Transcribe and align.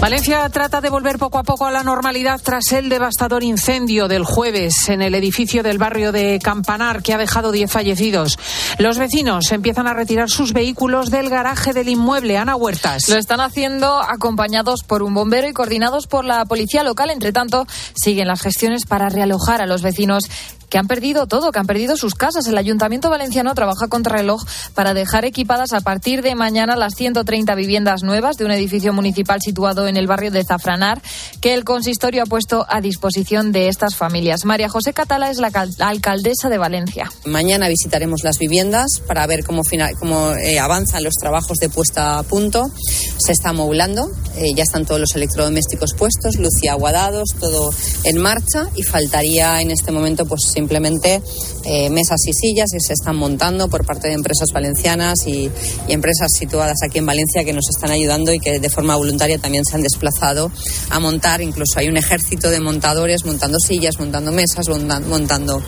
Valencia 0.00 0.48
trata 0.48 0.80
de 0.80 0.88
volver 0.88 1.18
poco 1.18 1.38
a 1.38 1.42
poco 1.42 1.66
a 1.66 1.70
la 1.70 1.82
normalidad 1.82 2.40
tras 2.42 2.72
el 2.72 2.88
devastador 2.88 3.44
incendio 3.44 4.08
del 4.08 4.24
jueves 4.24 4.88
en 4.88 5.02
el 5.02 5.14
edificio 5.14 5.62
del 5.62 5.76
barrio 5.76 6.10
de 6.10 6.38
Campanar 6.42 7.02
que 7.02 7.12
ha 7.12 7.18
dejado 7.18 7.52
10 7.52 7.70
fallecidos. 7.70 8.38
Los 8.78 8.96
vecinos 8.96 9.52
empiezan 9.52 9.86
a 9.86 9.92
retirar 9.92 10.30
sus 10.30 10.54
vehículos 10.54 11.10
del 11.10 11.28
garaje 11.28 11.74
del 11.74 11.90
inmueble. 11.90 12.38
Ana 12.38 12.56
Huertas. 12.56 13.10
Lo 13.10 13.16
están 13.16 13.42
haciendo 13.42 14.00
acompañados 14.00 14.84
por 14.84 15.02
un 15.02 15.12
bombero 15.12 15.46
y 15.48 15.52
coordinados 15.52 16.06
por 16.06 16.24
la 16.24 16.46
policía 16.46 16.82
local. 16.82 17.10
Entre 17.10 17.32
tanto, 17.32 17.66
siguen 17.94 18.28
las 18.28 18.40
gestiones 18.40 18.86
para 18.86 19.10
realojar 19.10 19.60
a 19.60 19.66
los 19.66 19.82
vecinos 19.82 20.24
que 20.70 20.78
han 20.78 20.86
perdido 20.86 21.26
todo, 21.26 21.52
que 21.52 21.58
han 21.58 21.66
perdido 21.66 21.96
sus 21.96 22.14
casas. 22.14 22.46
El 22.46 22.56
Ayuntamiento 22.56 23.10
Valenciano 23.10 23.54
trabaja 23.54 23.88
contra 23.88 24.16
reloj 24.16 24.42
para 24.74 24.94
dejar 24.94 25.24
equipadas 25.24 25.72
a 25.72 25.80
partir 25.80 26.22
de 26.22 26.34
mañana 26.34 26.76
las 26.76 26.94
130 26.94 27.54
viviendas 27.54 28.02
nuevas 28.02 28.36
de 28.36 28.44
un 28.44 28.52
edificio 28.52 28.92
municipal 28.92 29.40
situado 29.42 29.88
en 29.88 29.96
el 29.96 30.06
barrio 30.06 30.30
de 30.30 30.44
Zafranar, 30.44 31.02
que 31.40 31.54
el 31.54 31.64
consistorio 31.64 32.22
ha 32.22 32.26
puesto 32.26 32.64
a 32.68 32.80
disposición 32.80 33.52
de 33.52 33.68
estas 33.68 33.96
familias. 33.96 34.44
María 34.44 34.68
José 34.68 34.92
Catala 34.92 35.30
es 35.30 35.38
la 35.38 35.50
alcaldesa 35.80 36.48
de 36.48 36.58
Valencia. 36.58 37.10
Mañana 37.24 37.68
visitaremos 37.68 38.22
las 38.22 38.38
viviendas 38.38 39.00
para 39.06 39.26
ver 39.26 39.44
cómo, 39.44 39.62
cómo 39.98 40.32
eh, 40.34 40.58
avanzan 40.58 41.02
los 41.02 41.14
trabajos 41.14 41.58
de 41.58 41.68
puesta 41.68 42.18
a 42.18 42.22
punto. 42.22 42.70
Se 43.18 43.32
está 43.32 43.52
movilando, 43.52 44.10
eh, 44.36 44.54
ya 44.54 44.62
están 44.62 44.86
todos 44.86 45.00
los 45.00 45.14
electrodomésticos 45.14 45.94
puestos, 45.94 46.36
luz 46.36 46.62
y 46.62 46.68
agua 46.68 46.92
dados, 46.92 47.30
todo 47.38 47.72
en 48.04 48.18
marcha 48.18 48.68
y 48.76 48.82
faltaría 48.82 49.60
en 49.60 49.70
este 49.70 49.90
momento 49.92 50.26
pues 50.26 50.42
simplemente 50.60 51.22
eh, 51.64 51.88
mesas 51.90 52.20
y 52.26 52.32
sillas 52.32 52.70
que 52.72 52.80
se 52.80 52.92
están 52.92 53.16
montando 53.16 53.68
por 53.68 53.86
parte 53.86 54.08
de 54.08 54.14
empresas 54.14 54.48
valencianas 54.52 55.26
y, 55.26 55.50
empresas 55.88 56.28
situadas 56.38 56.78
aquí 56.86 56.98
en 56.98 57.06
Valencia 57.06 57.44
que 57.44 57.52
nos 57.52 57.68
están 57.68 57.90
ayudando 57.90 58.32
y 58.32 58.38
que 58.38 58.60
de 58.60 58.70
forma 58.70 58.96
voluntaria 58.96 59.38
también 59.38 59.64
se 59.64 59.76
han 59.76 59.82
desplazado 59.82 60.52
a 60.90 61.00
montar. 61.00 61.40
Incluso 61.40 61.78
hay 61.78 61.88
un 61.88 61.96
ejército 61.96 62.50
de 62.50 62.60
montadores 62.60 63.24
montando 63.24 63.58
sillas, 63.58 63.98
montando 63.98 64.30
mesas, 64.30 64.66
montando 64.68 65.62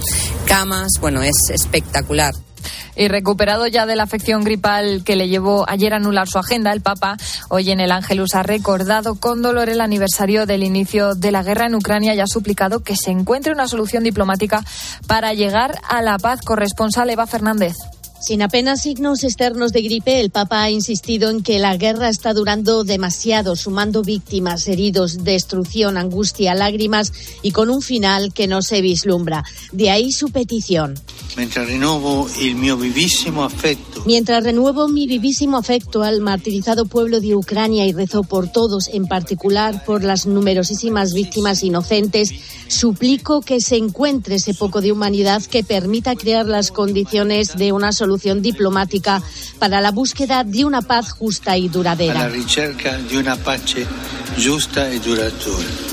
camas. 0.47 0.93
Bueno, 1.01 1.23
es 1.23 1.37
espectacular. 1.51 2.35
Y 2.97 3.09
recuperado 3.09 3.67
ya 3.67 3.87
de 3.87 3.97
la 3.97 4.03
afección 4.03 4.45
gripal 4.45 5.03
que 5.05 5.17
le 5.17 5.29
llevó 5.29 5.65
ayer 5.69 5.95
a 5.95 5.97
anular 5.97 6.29
su 6.29 6.39
agenda, 6.39 6.73
el 6.73 6.81
Papa 6.81 7.17
hoy 7.49 7.71
en 7.71 7.81
el 7.81 7.93
Ángelus 7.93 8.35
ha 8.35 8.43
recordado 8.43 9.15
con 9.15 9.43
dolor 9.43 9.69
el 9.69 9.81
aniversario 9.81 10.47
del 10.47 10.63
inicio 10.63 11.15
de 11.15 11.33
la 11.33 11.43
guerra 11.43 11.67
en 11.67 11.75
Ucrania 11.75 12.15
y 12.15 12.21
ha 12.21 12.27
suplicado 12.27 12.81
que 12.81 12.97
se 12.97 13.11
encuentre 13.11 13.53
una 13.53 13.69
solución 13.69 14.05
diplomática 14.05 14.65
para 15.07 15.35
llegar 15.35 15.79
a 15.89 16.03
la 16.03 16.19
paz. 16.19 16.41
Corresponsal 16.43 17.11
Eva 17.11 17.27
Fernández. 17.27 17.75
Sin 18.23 18.41
apenas 18.41 18.83
signos 18.83 19.25
externos 19.25 19.73
de 19.73 19.83
gripe, 19.83 20.21
el 20.21 20.31
Papa 20.31 20.63
ha 20.63 20.71
insistido 20.71 21.29
en 21.29 21.43
que 21.43 21.59
la 21.59 21.77
guerra 21.77 22.09
está 22.09 22.33
durando 22.33 22.85
demasiado, 22.85 23.57
sumando 23.57 24.05
víctimas, 24.05 24.69
heridos, 24.69 25.25
destrucción, 25.25 25.97
angustia, 25.97 26.55
lágrimas 26.55 27.13
y 27.43 27.51
con 27.51 27.69
un 27.69 27.83
final 27.83 28.33
que 28.33 28.47
no 28.47 28.63
se 28.63 28.81
vislumbra. 28.81 29.43
De 29.73 29.91
ahí 29.91 30.13
su 30.13 30.29
petición. 30.29 30.95
Mientras 31.37 31.67
renuevo 31.67 32.29
el 32.41 32.55
mio 32.55 32.77
vivísimo 32.77 33.43
afecto. 33.43 34.05
Mientras 34.07 34.45
renuevo 34.45 34.87
mi 34.87 35.09
vivísimo 35.09 35.57
afecto 35.57 36.05
al 36.05 36.21
martirizado 36.21 36.87
pueblo 36.87 37.19
de 37.19 37.35
Ucrania 37.35 37.87
y 37.87 37.93
rezo 37.93 38.23
por 38.23 38.53
todos, 38.53 38.87
en 38.87 39.07
particular 39.07 39.85
por 39.85 40.05
las 40.05 40.27
numerosísimas 40.27 41.13
víctimas 41.13 41.65
inocentes, 41.65 42.31
suplico 42.69 43.41
que 43.41 43.61
se 43.61 43.77
encuentre 43.77 44.37
ese 44.37 44.55
poco 44.55 44.81
de 44.81 44.93
humanidad 44.93 45.43
que 45.43 45.65
permita 45.65 46.15
crear 46.15 46.47
las 46.47 46.71
condiciones 46.71 47.57
de 47.57 47.73
una 47.73 47.91
solución 47.91 48.12
solución 48.13 48.43
diplomática 48.43 49.23
para 49.59 49.81
la 49.81 49.91
búsqueda 49.91 50.45
de 50.45 50.67
una 50.67 50.83
paz 50.83 51.13
justa 51.13 51.57
y 51.57 51.69
duradera. 51.69 52.31
Justa 54.37 54.93
y 54.93 54.99
duradera. 54.99 55.33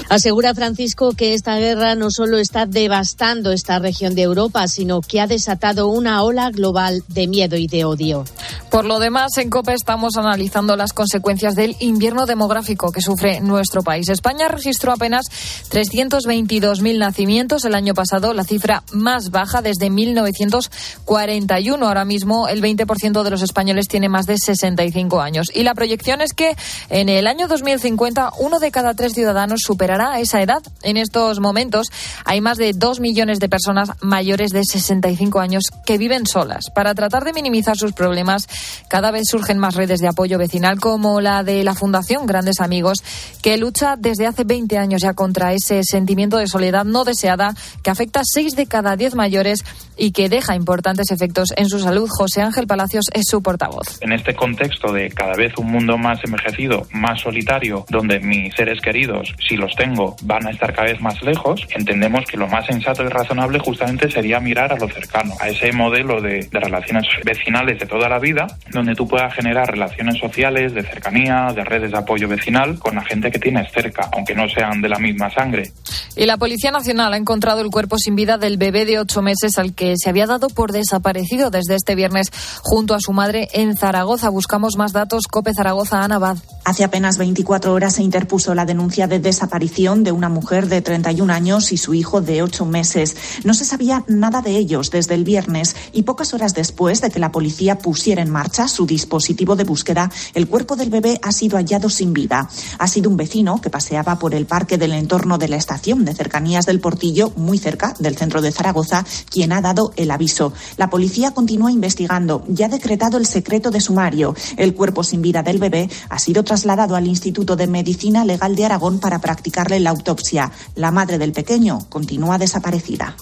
Asegura 0.09 0.55
Francisco 0.55 1.11
que 1.11 1.35
esta 1.35 1.57
guerra 1.57 1.93
no 1.93 2.09
solo 2.09 2.39
está 2.39 2.65
devastando 2.65 3.51
esta 3.51 3.77
región 3.77 4.15
de 4.15 4.23
Europa, 4.23 4.67
sino 4.67 5.01
que 5.01 5.21
ha 5.21 5.27
desatado 5.27 5.87
una 5.87 6.23
ola 6.23 6.49
global 6.49 7.03
de 7.09 7.27
miedo 7.27 7.57
y 7.57 7.67
de 7.67 7.85
odio. 7.85 8.25
Por 8.71 8.85
lo 8.85 8.97
demás, 8.99 9.37
en 9.37 9.51
COPE 9.51 9.73
estamos 9.73 10.17
analizando 10.17 10.75
las 10.75 10.93
consecuencias 10.93 11.53
del 11.55 11.75
invierno 11.79 12.25
demográfico 12.25 12.91
que 12.91 13.01
sufre 13.01 13.39
nuestro 13.39 13.83
país. 13.83 14.09
España 14.09 14.47
registró 14.47 14.93
apenas 14.93 15.27
322.000 15.71 16.97
nacimientos 16.97 17.65
el 17.65 17.75
año 17.75 17.93
pasado, 17.93 18.33
la 18.33 18.43
cifra 18.43 18.83
más 18.91 19.29
baja 19.29 19.61
desde 19.61 19.91
1941. 19.91 21.87
Ahora 21.87 22.05
mismo 22.05 22.47
el 22.47 22.63
20% 22.63 23.23
de 23.23 23.29
los 23.29 23.43
españoles 23.43 23.87
tiene 23.87 24.09
más 24.09 24.25
de 24.25 24.37
65 24.37 25.21
años. 25.21 25.51
Y 25.53 25.61
la 25.63 25.75
proyección 25.75 26.21
es 26.21 26.33
que 26.33 26.55
en 26.89 27.09
el 27.09 27.27
año 27.27 27.47
2050 27.47 28.28
uno 28.37 28.59
de 28.59 28.71
cada 28.71 28.93
tres 28.93 29.13
ciudadanos 29.13 29.61
superará 29.63 30.19
esa 30.19 30.41
edad. 30.41 30.61
En 30.83 30.97
estos 30.97 31.39
momentos 31.39 31.87
hay 32.25 32.41
más 32.41 32.57
de 32.57 32.73
2 32.73 32.99
millones 32.99 33.39
de 33.39 33.49
personas 33.49 33.91
mayores 34.01 34.51
de 34.51 34.63
65 34.63 35.39
años 35.39 35.65
que 35.85 35.97
viven 35.97 36.25
solas. 36.25 36.69
Para 36.73 36.95
tratar 36.95 37.23
de 37.23 37.33
minimizar 37.33 37.77
sus 37.77 37.93
problemas, 37.93 38.47
cada 38.89 39.11
vez 39.11 39.23
surgen 39.29 39.57
más 39.57 39.75
redes 39.75 39.99
de 39.99 40.07
apoyo 40.07 40.37
vecinal 40.37 40.79
como 40.79 41.21
la 41.21 41.43
de 41.43 41.63
la 41.63 41.73
Fundación 41.73 42.25
Grandes 42.25 42.59
Amigos, 42.59 43.03
que 43.41 43.57
lucha 43.57 43.95
desde 43.97 44.27
hace 44.27 44.43
20 44.43 44.77
años 44.77 45.01
ya 45.01 45.13
contra 45.13 45.53
ese 45.53 45.83
sentimiento 45.83 46.37
de 46.37 46.47
soledad 46.47 46.85
no 46.85 47.03
deseada 47.03 47.53
que 47.83 47.89
afecta 47.89 48.21
a 48.21 48.23
6 48.25 48.55
de 48.55 48.65
cada 48.67 48.95
10 48.95 49.15
mayores 49.15 49.63
y 49.97 50.11
que 50.11 50.29
deja 50.29 50.55
importantes 50.55 51.11
efectos 51.11 51.49
en 51.55 51.67
su 51.67 51.79
salud. 51.79 52.07
José 52.09 52.41
Ángel 52.41 52.67
Palacios 52.67 53.05
es 53.13 53.25
su 53.27 53.41
portavoz. 53.41 54.01
En 54.01 54.11
este 54.11 54.35
contexto 54.35 54.91
de 54.93 55.09
cada 55.09 55.35
vez 55.35 55.53
un 55.57 55.71
mundo 55.71 55.97
más 55.97 56.19
envejecido, 56.23 56.87
más 56.91 57.21
solitario, 57.21 57.85
donde 57.89 58.18
mis 58.21 58.53
seres 58.55 58.81
queridos, 58.81 59.33
si 59.47 59.55
los 59.55 59.75
tengo, 59.75 60.15
van 60.23 60.47
a 60.47 60.51
estar 60.51 60.73
cada 60.73 60.91
vez 60.91 61.01
más 61.01 61.21
lejos, 61.21 61.65
entendemos 61.75 62.25
que 62.25 62.37
lo 62.37 62.47
más 62.47 62.65
sensato 62.65 63.03
y 63.03 63.07
razonable 63.07 63.59
justamente 63.59 64.09
sería 64.09 64.39
mirar 64.39 64.73
a 64.73 64.77
lo 64.77 64.87
cercano, 64.89 65.33
a 65.39 65.49
ese 65.49 65.71
modelo 65.71 66.21
de, 66.21 66.47
de 66.51 66.59
relaciones 66.59 67.05
vecinales 67.23 67.79
de 67.79 67.85
toda 67.85 68.09
la 68.09 68.19
vida 68.19 68.47
donde 68.71 68.95
tú 68.95 69.07
puedas 69.07 69.33
generar 69.33 69.69
relaciones 69.69 70.17
sociales, 70.19 70.73
de 70.73 70.83
cercanía, 70.83 71.47
de 71.53 71.63
redes 71.63 71.91
de 71.91 71.97
apoyo 71.97 72.27
vecinal 72.27 72.77
con 72.79 72.95
la 72.95 73.03
gente 73.03 73.31
que 73.31 73.39
tienes 73.39 73.71
cerca, 73.71 74.09
aunque 74.13 74.35
no 74.35 74.47
sean 74.49 74.81
de 74.81 74.89
la 74.89 74.99
misma 74.99 75.29
sangre. 75.33 75.71
Y 76.15 76.25
la 76.25 76.37
Policía 76.37 76.71
Nacional 76.71 77.13
ha 77.13 77.17
encontrado 77.17 77.61
el 77.61 77.69
cuerpo 77.69 77.97
sin 77.97 78.15
vida 78.15 78.37
del 78.37 78.57
bebé 78.57 78.85
de 78.85 78.99
ocho 78.99 79.21
meses 79.21 79.57
al 79.57 79.73
que 79.73 79.95
se 79.97 80.09
había 80.09 80.25
dado 80.25 80.49
por 80.49 80.71
desaparecido 80.71 81.49
desde 81.49 81.75
este 81.75 81.95
viernes 81.95 82.31
junto 82.61 82.93
a 82.93 82.99
su 82.99 83.13
madre 83.13 83.47
en 83.53 83.77
Zaragoza. 83.77 84.29
Buscamos 84.29 84.75
más 84.75 84.91
datos. 84.91 85.23
Cope 85.29 85.53
Zaragoza, 85.53 86.03
Ana 86.03 86.19
Bad. 86.19 86.37
Hace 86.65 86.83
apenas 86.83 87.17
24 87.17 87.73
horas 87.73 87.95
se 87.95 88.03
interpuso 88.09 88.55
la 88.55 88.65
denuncia 88.65 89.05
de 89.05 89.19
desaparición 89.19 90.03
de 90.03 90.11
una 90.11 90.29
mujer 90.29 90.67
de 90.67 90.81
31 90.81 91.31
años 91.31 91.71
y 91.71 91.77
su 91.77 91.93
hijo 91.93 92.21
de 92.21 92.41
ocho 92.41 92.65
meses. 92.65 93.15
No 93.43 93.53
se 93.53 93.65
sabía 93.65 94.03
nada 94.07 94.41
de 94.41 94.57
ellos 94.57 94.89
desde 94.89 95.13
el 95.13 95.23
viernes 95.23 95.75
y 95.93 96.01
pocas 96.01 96.33
horas 96.33 96.55
después 96.55 97.01
de 97.01 97.11
que 97.11 97.19
la 97.19 97.31
policía 97.31 97.77
pusiera 97.77 98.23
en 98.23 98.31
marcha 98.31 98.67
su 98.67 98.87
dispositivo 98.87 99.55
de 99.55 99.63
búsqueda, 99.63 100.11
el 100.33 100.47
cuerpo 100.47 100.75
del 100.75 100.89
bebé 100.89 101.19
ha 101.21 101.31
sido 101.31 101.57
hallado 101.57 101.87
sin 101.87 102.11
vida. 102.11 102.49
Ha 102.79 102.87
sido 102.87 103.11
un 103.11 103.15
vecino 103.15 103.61
que 103.61 103.69
paseaba 103.69 104.17
por 104.17 104.33
el 104.33 104.47
parque 104.47 104.79
del 104.79 104.93
entorno 104.93 105.37
de 105.37 105.49
la 105.49 105.57
estación 105.57 106.03
de 106.03 106.15
cercanías 106.15 106.65
del 106.65 106.79
Portillo, 106.79 107.31
muy 107.35 107.59
cerca 107.59 107.93
del 107.99 108.17
centro 108.17 108.41
de 108.41 108.51
Zaragoza, 108.51 109.05
quien 109.29 109.53
ha 109.53 109.61
dado 109.61 109.93
el 109.97 110.09
aviso. 110.09 110.51
La 110.77 110.89
policía 110.89 111.29
continúa 111.29 111.71
investigando. 111.71 112.43
Ya 112.47 112.65
ha 112.65 112.69
decretado 112.69 113.19
el 113.19 113.27
secreto 113.27 113.69
de 113.69 113.81
sumario. 113.81 114.33
El 114.57 114.73
cuerpo 114.73 115.03
sin 115.03 115.21
vida 115.21 115.43
del 115.43 115.59
bebé 115.59 115.91
ha 116.09 116.17
sido 116.17 116.43
trasladado 116.43 116.95
al 116.95 117.05
Instituto 117.05 117.55
de 117.55 117.67
Medicina 117.67 117.98
Legal 118.25 118.55
de 118.55 118.65
Aragón 118.65 118.99
para 118.99 119.19
practicarle 119.19 119.79
la 119.79 119.89
autopsia. 119.91 120.51
La 120.75 120.91
madre 120.91 121.17
del 121.17 121.31
pequeño 121.31 121.79
continúa 121.89 122.37
desaparecida. 122.37 123.15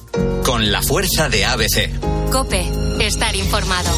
Con 0.45 0.71
la 0.71 0.81
fuerza 0.81 1.29
de 1.29 1.45
ABC. 1.45 2.29
Cope, 2.31 2.65
estar 2.99 3.35
informado. 3.35 3.91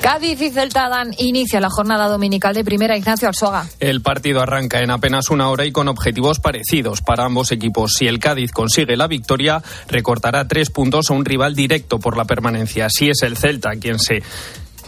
Cádiz 0.00 0.40
y 0.40 0.50
Celta 0.50 0.88
dan 0.88 1.14
inicio 1.18 1.58
a 1.58 1.60
la 1.60 1.68
jornada 1.68 2.08
dominical 2.08 2.54
de 2.54 2.64
primera 2.64 2.96
Ignacio 2.96 3.28
Arzuaga. 3.28 3.66
El 3.80 4.00
partido 4.00 4.40
arranca 4.40 4.80
en 4.80 4.90
apenas 4.90 5.28
una 5.28 5.50
hora 5.50 5.66
y 5.66 5.72
con 5.72 5.88
objetivos 5.88 6.40
parecidos 6.40 7.02
para 7.02 7.26
ambos 7.26 7.52
equipos. 7.52 7.92
Si 7.98 8.06
el 8.06 8.18
Cádiz 8.18 8.50
consigue 8.50 8.96
la 8.96 9.08
victoria, 9.08 9.62
recortará 9.88 10.48
tres 10.48 10.70
puntos 10.70 11.10
a 11.10 11.12
un 11.12 11.26
rival 11.26 11.54
directo 11.54 11.98
por 11.98 12.16
la 12.16 12.24
permanencia. 12.24 12.88
Si 12.88 13.10
es 13.10 13.22
el 13.22 13.36
Celta 13.36 13.72
quien 13.78 13.98
se 13.98 14.22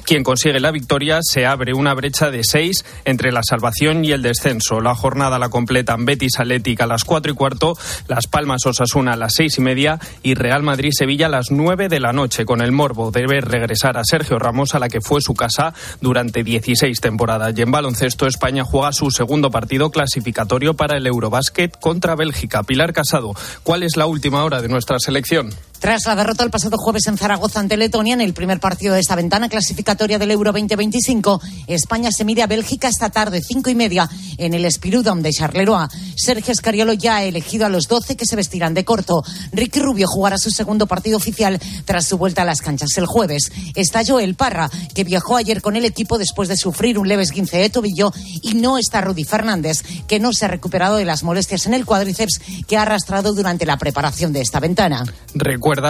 Quien 0.04 0.24
consigue 0.24 0.60
la 0.60 0.72
victoria 0.72 1.20
se 1.22 1.46
abre 1.46 1.74
una 1.74 1.94
brecha 1.94 2.30
de 2.30 2.42
seis 2.44 2.84
entre 3.04 3.32
la 3.32 3.42
salvación 3.42 4.04
y 4.04 4.12
el 4.12 4.22
descenso. 4.22 4.80
La 4.80 4.94
jornada 4.94 5.38
la 5.38 5.48
completan 5.48 6.04
Betis 6.04 6.40
Atlética 6.40 6.84
a 6.84 6.86
las 6.88 7.04
cuatro 7.04 7.32
y 7.32 7.34
cuarto, 7.34 7.76
Las 8.08 8.26
Palmas 8.26 8.66
Osasuna 8.66 9.12
a 9.12 9.16
las 9.16 9.34
seis 9.34 9.58
y 9.58 9.60
media 9.60 9.98
y 10.22 10.34
Real 10.34 10.62
Madrid 10.62 10.90
Sevilla 10.92 11.26
a 11.26 11.30
las 11.30 11.50
nueve 11.50 11.88
de 11.88 12.00
la 12.00 12.12
noche, 12.12 12.44
con 12.44 12.60
el 12.60 12.72
morbo 12.72 13.10
de 13.10 13.26
ver 13.26 13.46
regresar 13.46 13.96
a 13.96 14.04
Sergio 14.04 14.38
Ramos 14.38 14.74
a 14.74 14.78
la 14.78 14.88
que 14.88 15.00
fue 15.00 15.20
su 15.20 15.34
casa 15.34 15.72
durante 16.00 16.42
16 16.42 17.00
temporadas. 17.00 17.54
Y 17.56 17.62
en 17.62 17.70
baloncesto, 17.70 18.26
España 18.26 18.64
juega 18.64 18.92
su 18.92 19.10
segundo 19.10 19.50
partido 19.50 19.90
clasificatorio 19.90 20.74
para 20.74 20.96
el 20.96 21.06
Eurobásquet 21.06 21.78
contra 21.78 22.16
Bélgica. 22.16 22.62
Pilar 22.64 22.92
Casado, 22.92 23.34
¿cuál 23.62 23.82
es 23.82 23.96
la 23.96 24.06
última 24.06 24.44
hora 24.44 24.60
de 24.60 24.68
nuestra 24.68 24.98
selección? 24.98 25.50
Tras 25.82 26.06
la 26.06 26.14
derrota 26.14 26.44
el 26.44 26.50
pasado 26.50 26.78
jueves 26.78 27.08
en 27.08 27.18
Zaragoza 27.18 27.58
ante 27.58 27.76
Letonia 27.76 28.14
en 28.14 28.20
el 28.20 28.34
primer 28.34 28.60
partido 28.60 28.94
de 28.94 29.00
esta 29.00 29.16
ventana 29.16 29.48
clasificatoria 29.48 30.16
del 30.16 30.30
Euro 30.30 30.52
2025, 30.52 31.42
España 31.66 32.12
se 32.12 32.24
mide 32.24 32.44
a 32.44 32.46
Bélgica 32.46 32.86
esta 32.86 33.10
tarde, 33.10 33.42
cinco 33.42 33.68
y 33.68 33.74
media, 33.74 34.08
en 34.38 34.54
el 34.54 34.70
Spirudom 34.70 35.22
de 35.22 35.32
Charleroi. 35.32 35.88
Sergio 36.14 36.52
Escariolo 36.52 36.92
ya 36.92 37.16
ha 37.16 37.24
elegido 37.24 37.66
a 37.66 37.68
los 37.68 37.88
12 37.88 38.14
que 38.14 38.26
se 38.26 38.36
vestirán 38.36 38.74
de 38.74 38.84
corto. 38.84 39.24
Ricky 39.50 39.80
Rubio 39.80 40.06
jugará 40.06 40.38
su 40.38 40.52
segundo 40.52 40.86
partido 40.86 41.16
oficial 41.16 41.58
tras 41.84 42.06
su 42.06 42.16
vuelta 42.16 42.42
a 42.42 42.44
las 42.44 42.60
canchas 42.60 42.96
el 42.96 43.06
jueves. 43.06 43.50
Está 43.74 44.02
Joel 44.06 44.36
Parra, 44.36 44.70
que 44.94 45.02
viajó 45.02 45.36
ayer 45.36 45.62
con 45.62 45.74
el 45.74 45.84
equipo 45.84 46.16
después 46.16 46.48
de 46.48 46.56
sufrir 46.56 46.96
un 46.96 47.08
leve 47.08 47.24
esguince 47.24 47.56
de 47.56 47.70
tobillo, 47.70 48.12
y 48.40 48.54
no 48.54 48.78
está 48.78 49.00
Rudy 49.00 49.24
Fernández, 49.24 49.82
que 50.06 50.20
no 50.20 50.32
se 50.32 50.44
ha 50.44 50.48
recuperado 50.48 50.94
de 50.94 51.06
las 51.06 51.24
molestias 51.24 51.66
en 51.66 51.74
el 51.74 51.84
cuádriceps 51.84 52.40
que 52.68 52.76
ha 52.76 52.82
arrastrado 52.82 53.34
durante 53.34 53.66
la 53.66 53.78
preparación 53.78 54.32
de 54.32 54.42
esta 54.42 54.60
ventana. 54.60 55.04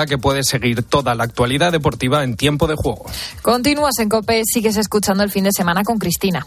Que 0.06 0.19
puedes 0.19 0.46
seguir 0.46 0.82
toda 0.82 1.14
la 1.14 1.25
actualidad 1.25 1.73
deportiva 1.73 2.23
en 2.25 2.37
tiempo 2.37 2.67
de 2.67 2.76
juego. 2.76 3.06
Continúas 3.43 3.99
en 3.99 4.08
COPE, 4.08 4.43
sigues 4.44 4.76
escuchando 4.76 5.23
el 5.23 5.31
fin 5.31 5.44
de 5.44 5.52
semana 5.52 5.82
con 5.82 5.99
Cristina. 5.99 6.46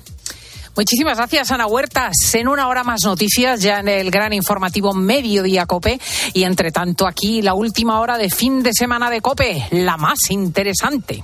Muchísimas 0.75 1.17
gracias, 1.17 1.51
Ana 1.51 1.67
Huertas. 1.67 2.13
En 2.33 2.49
una 2.49 2.67
hora 2.67 2.83
más 2.83 2.99
noticias, 3.05 3.61
ya 3.61 3.79
en 3.79 3.87
el 3.87 4.11
gran 4.11 4.33
informativo 4.33 4.93
Mediodía 4.93 5.65
Cope. 5.65 5.99
Y 6.33 6.43
entre 6.43 6.71
tanto, 6.71 7.07
aquí 7.07 7.41
la 7.41 7.53
última 7.53 7.99
hora 8.01 8.17
de 8.17 8.29
fin 8.29 8.61
de 8.61 8.71
semana 8.73 9.09
de 9.09 9.21
Cope, 9.21 9.67
la 9.71 9.95
más 9.95 10.19
interesante. 10.29 11.23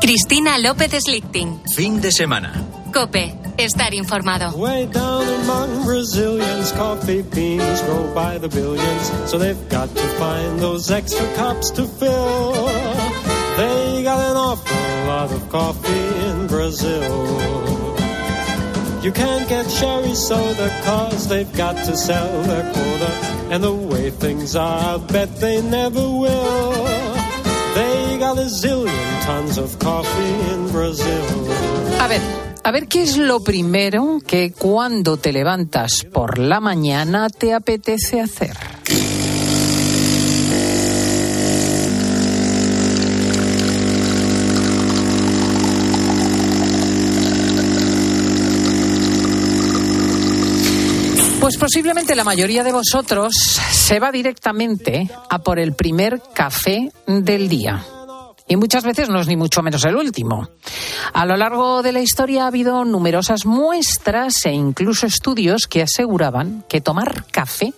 Cristina 0.00 0.58
López 0.58 0.92
Slichting. 1.02 1.62
Fin 1.74 2.00
de 2.00 2.12
semana. 2.12 2.73
Cope, 2.94 3.34
estar 3.58 3.92
informado. 3.92 4.56
Way 4.56 4.86
down 4.86 5.26
among 5.42 5.84
Brazilians, 5.84 6.70
coffee 6.70 7.22
beans 7.22 7.82
grow 7.82 8.14
by 8.14 8.38
the 8.38 8.48
billions, 8.48 9.10
so 9.28 9.36
they've 9.36 9.68
got 9.68 9.88
to 9.88 10.06
find 10.16 10.60
those 10.60 10.92
extra 10.92 11.26
cups 11.34 11.72
to 11.72 11.88
fill. 11.88 12.52
They 13.56 14.04
got 14.04 14.20
an 14.30 14.36
awful 14.36 15.06
lot 15.08 15.32
of 15.32 15.48
coffee 15.48 16.06
in 16.28 16.46
Brazil. 16.46 17.96
You 19.02 19.10
can't 19.10 19.48
get 19.48 19.68
cherry 19.70 20.14
soda 20.14 20.70
cause 20.84 21.26
they've 21.26 21.52
got 21.56 21.74
to 21.86 21.96
sell 21.96 22.42
their 22.42 22.72
quota. 22.72 23.10
And 23.50 23.64
the 23.64 23.74
way 23.74 24.10
things 24.10 24.54
are, 24.54 24.94
I 24.94 25.04
bet 25.04 25.34
they 25.40 25.60
never 25.62 26.00
will. 26.00 27.14
They 27.74 28.18
got 28.20 28.38
a 28.38 28.46
zillion 28.46 29.24
tons 29.24 29.58
of 29.58 29.80
coffee 29.80 30.52
in 30.52 30.70
Brazil. 30.70 31.50
A 32.00 32.08
ver, 32.08 32.43
a 32.64 32.70
ver 32.70 32.88
qué 32.88 33.02
es 33.02 33.18
lo 33.18 33.44
primero 33.44 34.20
que 34.26 34.52
cuando 34.52 35.18
te 35.18 35.32
levantas 35.32 36.04
por 36.10 36.38
la 36.38 36.60
mañana 36.60 37.28
te 37.28 37.52
apetece 37.52 38.22
hacer. 38.22 38.56
Pues 51.38 51.58
posiblemente 51.58 52.14
la 52.14 52.24
mayoría 52.24 52.64
de 52.64 52.72
vosotros 52.72 53.34
se 53.34 54.00
va 54.00 54.10
directamente 54.10 55.10
a 55.28 55.40
por 55.40 55.58
el 55.58 55.74
primer 55.74 56.22
café 56.32 56.90
del 57.06 57.50
día. 57.50 57.84
Y 58.46 58.56
muchas 58.56 58.84
veces 58.84 59.08
no 59.08 59.20
es 59.20 59.26
ni 59.26 59.36
mucho 59.36 59.62
menos 59.62 59.84
el 59.84 59.96
último. 59.96 60.48
A 61.12 61.24
lo 61.24 61.36
largo 61.36 61.82
de 61.82 61.92
la 61.92 62.00
historia 62.00 62.44
ha 62.44 62.48
habido 62.48 62.84
numerosas 62.84 63.46
muestras 63.46 64.44
e 64.44 64.52
incluso 64.52 65.06
estudios 65.06 65.66
que 65.66 65.82
aseguraban 65.82 66.64
que 66.68 66.80
tomar 66.80 67.24
café 67.30 67.72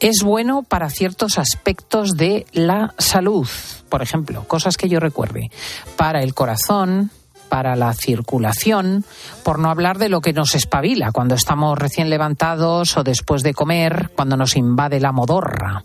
es 0.00 0.22
bueno 0.22 0.62
para 0.62 0.90
ciertos 0.90 1.38
aspectos 1.38 2.16
de 2.16 2.46
la 2.52 2.94
salud. 2.98 3.48
Por 3.88 4.02
ejemplo, 4.02 4.44
cosas 4.46 4.76
que 4.76 4.88
yo 4.88 5.00
recuerde. 5.00 5.50
Para 5.96 6.22
el 6.22 6.34
corazón, 6.34 7.10
para 7.48 7.76
la 7.76 7.92
circulación, 7.94 9.04
por 9.44 9.58
no 9.58 9.70
hablar 9.70 9.98
de 9.98 10.08
lo 10.08 10.20
que 10.20 10.32
nos 10.32 10.54
espabila 10.54 11.12
cuando 11.12 11.34
estamos 11.34 11.78
recién 11.78 12.10
levantados 12.10 12.96
o 12.96 13.02
después 13.02 13.42
de 13.42 13.54
comer, 13.54 14.10
cuando 14.14 14.36
nos 14.36 14.56
invade 14.56 15.00
la 15.00 15.12
modorra. 15.12 15.82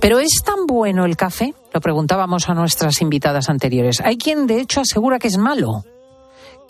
Pero 0.00 0.18
¿es 0.18 0.42
tan 0.44 0.66
bueno 0.66 1.04
el 1.04 1.16
café? 1.16 1.54
Lo 1.72 1.80
preguntábamos 1.80 2.48
a 2.48 2.54
nuestras 2.54 3.00
invitadas 3.00 3.48
anteriores. 3.48 4.00
Hay 4.00 4.16
quien 4.16 4.46
de 4.46 4.60
hecho 4.60 4.80
asegura 4.80 5.18
que 5.18 5.28
es 5.28 5.38
malo 5.38 5.84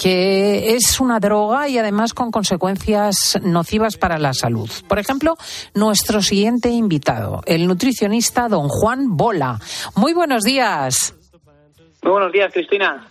que 0.01 0.77
es 0.77 0.99
una 0.99 1.21
droga 1.21 1.69
y 1.69 1.77
además 1.77 2.15
con 2.15 2.31
consecuencias 2.31 3.39
nocivas 3.43 3.99
para 3.99 4.19
la 4.19 4.33
salud. 4.33 4.71
Por 4.89 4.99
ejemplo, 4.99 5.37
nuestro 5.75 6.23
siguiente 6.23 6.71
invitado, 6.71 7.43
el 7.45 7.67
nutricionista 7.67 8.49
don 8.49 8.69
Juan 8.69 9.15
Bola. 9.19 9.61
Muy 9.97 10.15
buenos 10.15 10.43
días. 10.43 11.20
Muy 12.03 12.13
buenos 12.13 12.33
días, 12.33 12.53
Cristina. 12.53 13.07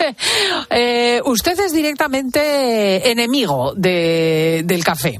eh, 0.70 1.20
usted 1.24 1.52
es 1.60 1.72
directamente 1.72 3.10
enemigo 3.10 3.72
de, 3.74 4.62
del 4.64 4.82
café. 4.82 5.18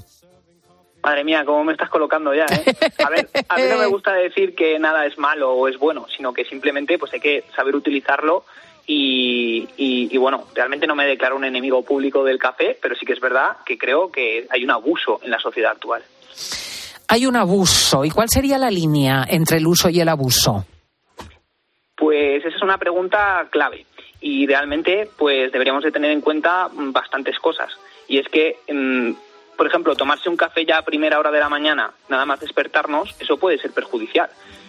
Madre 1.02 1.22
mía, 1.22 1.44
cómo 1.46 1.62
me 1.62 1.72
estás 1.72 1.88
colocando 1.88 2.34
ya, 2.34 2.46
¿eh? 2.46 2.64
A 3.04 3.10
ver, 3.10 3.28
a 3.48 3.56
mí 3.56 3.62
no 3.70 3.78
me 3.78 3.86
gusta 3.90 4.12
decir 4.12 4.56
que 4.56 4.76
nada 4.80 5.06
es 5.06 5.16
malo 5.18 5.52
o 5.52 5.68
es 5.68 5.78
bueno, 5.78 6.06
sino 6.16 6.32
que 6.32 6.44
simplemente 6.44 6.98
pues 6.98 7.12
hay 7.12 7.20
que 7.20 7.44
saber 7.54 7.76
utilizarlo 7.76 8.44
y, 8.88 9.68
y, 9.76 10.08
y, 10.12 10.18
bueno, 10.18 10.44
realmente 10.54 10.86
no 10.86 10.96
me 10.96 11.06
declaro 11.06 11.36
un 11.36 11.44
enemigo 11.44 11.82
público 11.84 12.24
del 12.24 12.38
café, 12.38 12.76
pero 12.80 12.96
sí 12.96 13.06
que 13.06 13.12
es 13.12 13.20
verdad 13.20 13.58
que 13.64 13.78
creo 13.78 14.10
que 14.10 14.46
hay 14.50 14.64
un 14.64 14.70
abuso 14.70 15.20
en 15.22 15.30
la 15.30 15.38
sociedad 15.38 15.72
actual. 15.72 16.02
Hay 17.08 17.26
un 17.26 17.36
abuso. 17.36 18.04
¿Y 18.04 18.10
cuál 18.10 18.28
sería 18.28 18.58
la 18.58 18.70
línea 18.70 19.24
entre 19.28 19.58
el 19.58 19.66
uso 19.66 19.88
y 19.88 20.00
el 20.00 20.08
abuso? 20.08 20.66
Pues 21.96 22.44
esa 22.44 22.56
es 22.56 22.62
una 22.62 22.78
pregunta 22.78 23.46
clave 23.50 23.86
y 24.20 24.46
realmente 24.46 25.08
pues 25.16 25.52
deberíamos 25.52 25.84
de 25.84 25.92
tener 25.92 26.10
en 26.10 26.20
cuenta 26.20 26.68
bastantes 26.72 27.38
cosas. 27.38 27.72
Y 28.08 28.18
es 28.18 28.28
que, 28.28 28.58
por 29.56 29.66
ejemplo, 29.66 29.96
tomarse 29.96 30.28
un 30.28 30.36
café 30.36 30.64
ya 30.64 30.78
a 30.78 30.84
primera 30.84 31.18
hora 31.18 31.30
de 31.30 31.40
la 31.40 31.48
mañana, 31.48 31.92
nada 32.08 32.26
más 32.26 32.40
despertarnos, 32.40 33.16
eso 33.20 33.38
puede 33.38 33.58
ser 33.58 33.72
perjudicial. 33.72 34.28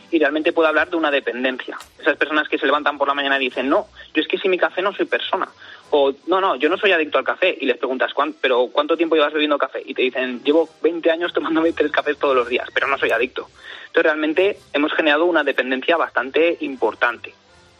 Y 0.10 0.20
realmente 0.20 0.54
puede 0.54 0.70
hablar 0.70 0.90
de 0.90 0.96
una 0.96 1.12
dependencia. 1.12 1.78
Esas 2.00 2.16
personas 2.16 2.48
que 2.48 2.58
se 2.58 2.66
levantan 2.66 2.98
por 2.98 3.10
la 3.10 3.14
mañana 3.14 3.36
y 3.36 3.42
dicen, 3.42 3.68
no, 3.68 3.88
yo 4.14 4.22
es 4.22 4.28
que 4.28 4.38
sin 4.38 4.52
mi 4.52 4.58
café 4.58 4.82
no 4.82 4.94
soy 4.94 5.06
persona. 5.06 5.50
O, 5.92 6.14
no, 6.28 6.42
no, 6.42 6.56
yo 6.56 6.70
no 6.70 6.78
soy 6.78 6.92
adicto 6.92 7.18
al 7.18 7.24
café. 7.24 7.58
Y 7.60 7.66
les 7.66 7.78
preguntas, 7.78 8.12
¿pero 8.42 8.68
cuánto 8.72 8.98
tiempo 8.98 9.16
llevas 9.16 9.34
bebiendo 9.34 9.58
café? 9.58 9.82
Y 9.86 9.94
te 9.94 10.02
dicen, 10.02 10.44
llevo 10.44 10.70
20 10.82 11.12
años 11.12 11.34
tomándome 11.34 11.74
tres 11.74 11.92
cafés 11.92 12.18
todos 12.18 12.36
los 12.36 12.48
días, 12.48 12.68
pero 12.74 12.88
no 12.88 12.98
soy 12.98 13.12
adicto. 13.12 13.48
Entonces 13.88 14.04
realmente 14.04 14.58
hemos 14.74 14.94
generado 14.94 15.26
una 15.26 15.44
dependencia 15.44 15.98
bastante 15.98 16.58
importante. 16.62 17.34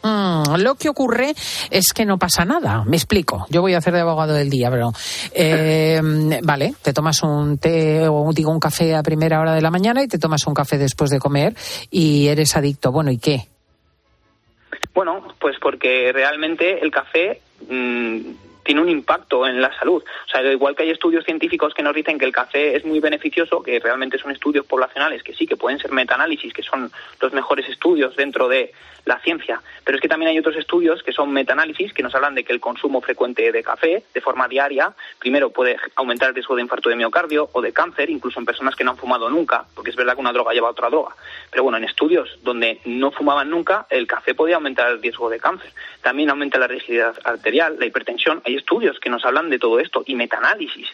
Mm, 0.04 0.62
lo 0.62 0.76
que 0.76 0.90
ocurre 0.90 1.34
es 1.70 1.92
que 1.94 2.06
no 2.06 2.18
pasa 2.18 2.46
nada. 2.46 2.84
Me 2.86 2.98
explico. 2.98 3.46
Yo 3.50 3.62
voy 3.62 3.74
a 3.74 3.80
hacer 3.80 3.94
de 3.94 4.02
abogado 4.02 4.34
del 4.34 4.50
día, 4.50 4.70
pero 4.70 4.92
eh, 5.34 6.02
vale, 6.44 6.74
te 6.82 6.94
tomas 6.94 7.22
un 7.24 7.58
té 7.58 8.08
o 8.08 8.32
digo 8.34 8.52
un 8.52 8.60
café 8.60 8.96
a 8.96 9.04
primera 9.04 9.40
hora 9.40 9.54
de 9.54 9.62
la 9.62 9.72
mañana 9.72 10.04
y 10.04 10.08
te 10.08 10.20
tomas 10.20 10.46
un 10.48 10.54
café 10.54 10.78
después 10.78 11.10
de 11.10 11.20
comer 11.20 11.56
y 11.90 12.28
eres 12.28 12.56
adicto. 12.56 12.92
Bueno, 12.92 13.12
¿y 13.12 13.18
qué? 13.18 13.48
Bueno, 14.94 15.28
pues 15.40 15.58
porque 15.62 16.12
realmente 16.14 16.84
el 16.84 16.92
café 16.92 17.42
mmm, 17.62 18.38
tiene 18.68 18.82
un 18.82 18.90
impacto 18.90 19.48
en 19.48 19.62
la 19.62 19.74
salud. 19.80 20.04
O 20.04 20.30
sea, 20.30 20.44
igual 20.52 20.76
que 20.76 20.84
hay 20.84 20.90
estudios 20.90 21.24
científicos 21.24 21.74
que 21.74 21.82
nos 21.82 21.96
dicen 21.96 22.20
que 22.20 22.26
el 22.26 22.34
café 22.34 22.76
es 22.76 22.84
muy 22.84 23.00
beneficioso, 23.00 23.64
que 23.64 23.80
realmente 23.80 24.20
son 24.20 24.32
estudios 24.32 24.66
poblacionales, 24.66 25.24
que 25.24 25.34
sí, 25.34 25.48
que 25.48 25.56
pueden 25.56 25.80
ser 25.80 25.94
metaanálisis, 25.94 26.54
que 26.54 26.64
son 26.64 26.92
los 27.22 27.32
mejores 27.32 27.70
estudios 27.70 28.14
dentro 28.18 28.50
de 28.50 28.74
la 29.06 29.20
ciencia. 29.20 29.62
Pero 29.86 29.96
es 29.96 30.02
que 30.02 30.10
también 30.10 30.32
hay 30.32 30.40
otros 30.40 30.58
estudios 30.58 31.02
que 31.02 31.14
son 31.14 31.32
metaanálisis, 31.32 31.94
que 31.94 32.04
nos 32.04 32.14
hablan 32.14 32.36
de 32.36 32.44
que 32.44 32.52
el 32.52 32.60
consumo 32.60 33.00
frecuente 33.00 33.50
de 33.54 33.64
café, 33.64 34.04
de 34.14 34.22
forma 34.22 34.50
diaria, 34.50 34.94
primero 35.18 35.50
puede 35.50 35.78
aumentar 35.96 36.28
el 36.28 36.36
riesgo 36.36 36.58
de 36.58 36.64
infarto 36.64 36.90
de 36.90 36.98
miocardio 36.98 37.50
o 37.54 37.62
de 37.62 37.72
cáncer, 37.72 38.10
incluso 38.10 38.42
en 38.42 38.46
personas 38.46 38.76
que 38.76 38.84
no 38.84 38.92
han 38.92 38.98
fumado 38.98 39.30
nunca, 39.30 39.66
porque 39.74 39.92
es 39.92 39.96
verdad 39.96 40.16
que 40.16 40.22
una 40.22 40.34
droga 40.34 40.54
lleva 40.54 40.68
a 40.68 40.72
otra 40.72 40.90
droga. 40.90 41.16
Pero 41.50 41.64
bueno, 41.64 41.78
en 41.78 41.86
estudios 41.86 42.38
donde 42.44 42.82
no 42.84 43.12
fumaban 43.12 43.50
nunca, 43.50 43.88
el 43.90 44.08
café 44.08 44.36
podía 44.36 44.56
aumentar 44.56 44.92
el 44.92 45.02
riesgo 45.02 45.30
de 45.30 45.40
cáncer. 45.40 45.72
También 46.02 46.30
aumenta 46.30 46.60
la 46.60 46.68
rigidez 46.68 47.16
arterial, 47.24 47.78
la 47.80 47.86
hipertensión. 47.86 48.42
Estudios 48.58 49.00
que 49.00 49.10
nos 49.10 49.24
hablan 49.26 49.50
de 49.50 49.60
todo 49.60 49.80
esto 49.80 50.04
y 50.06 50.16
metaanálisis. 50.16 50.88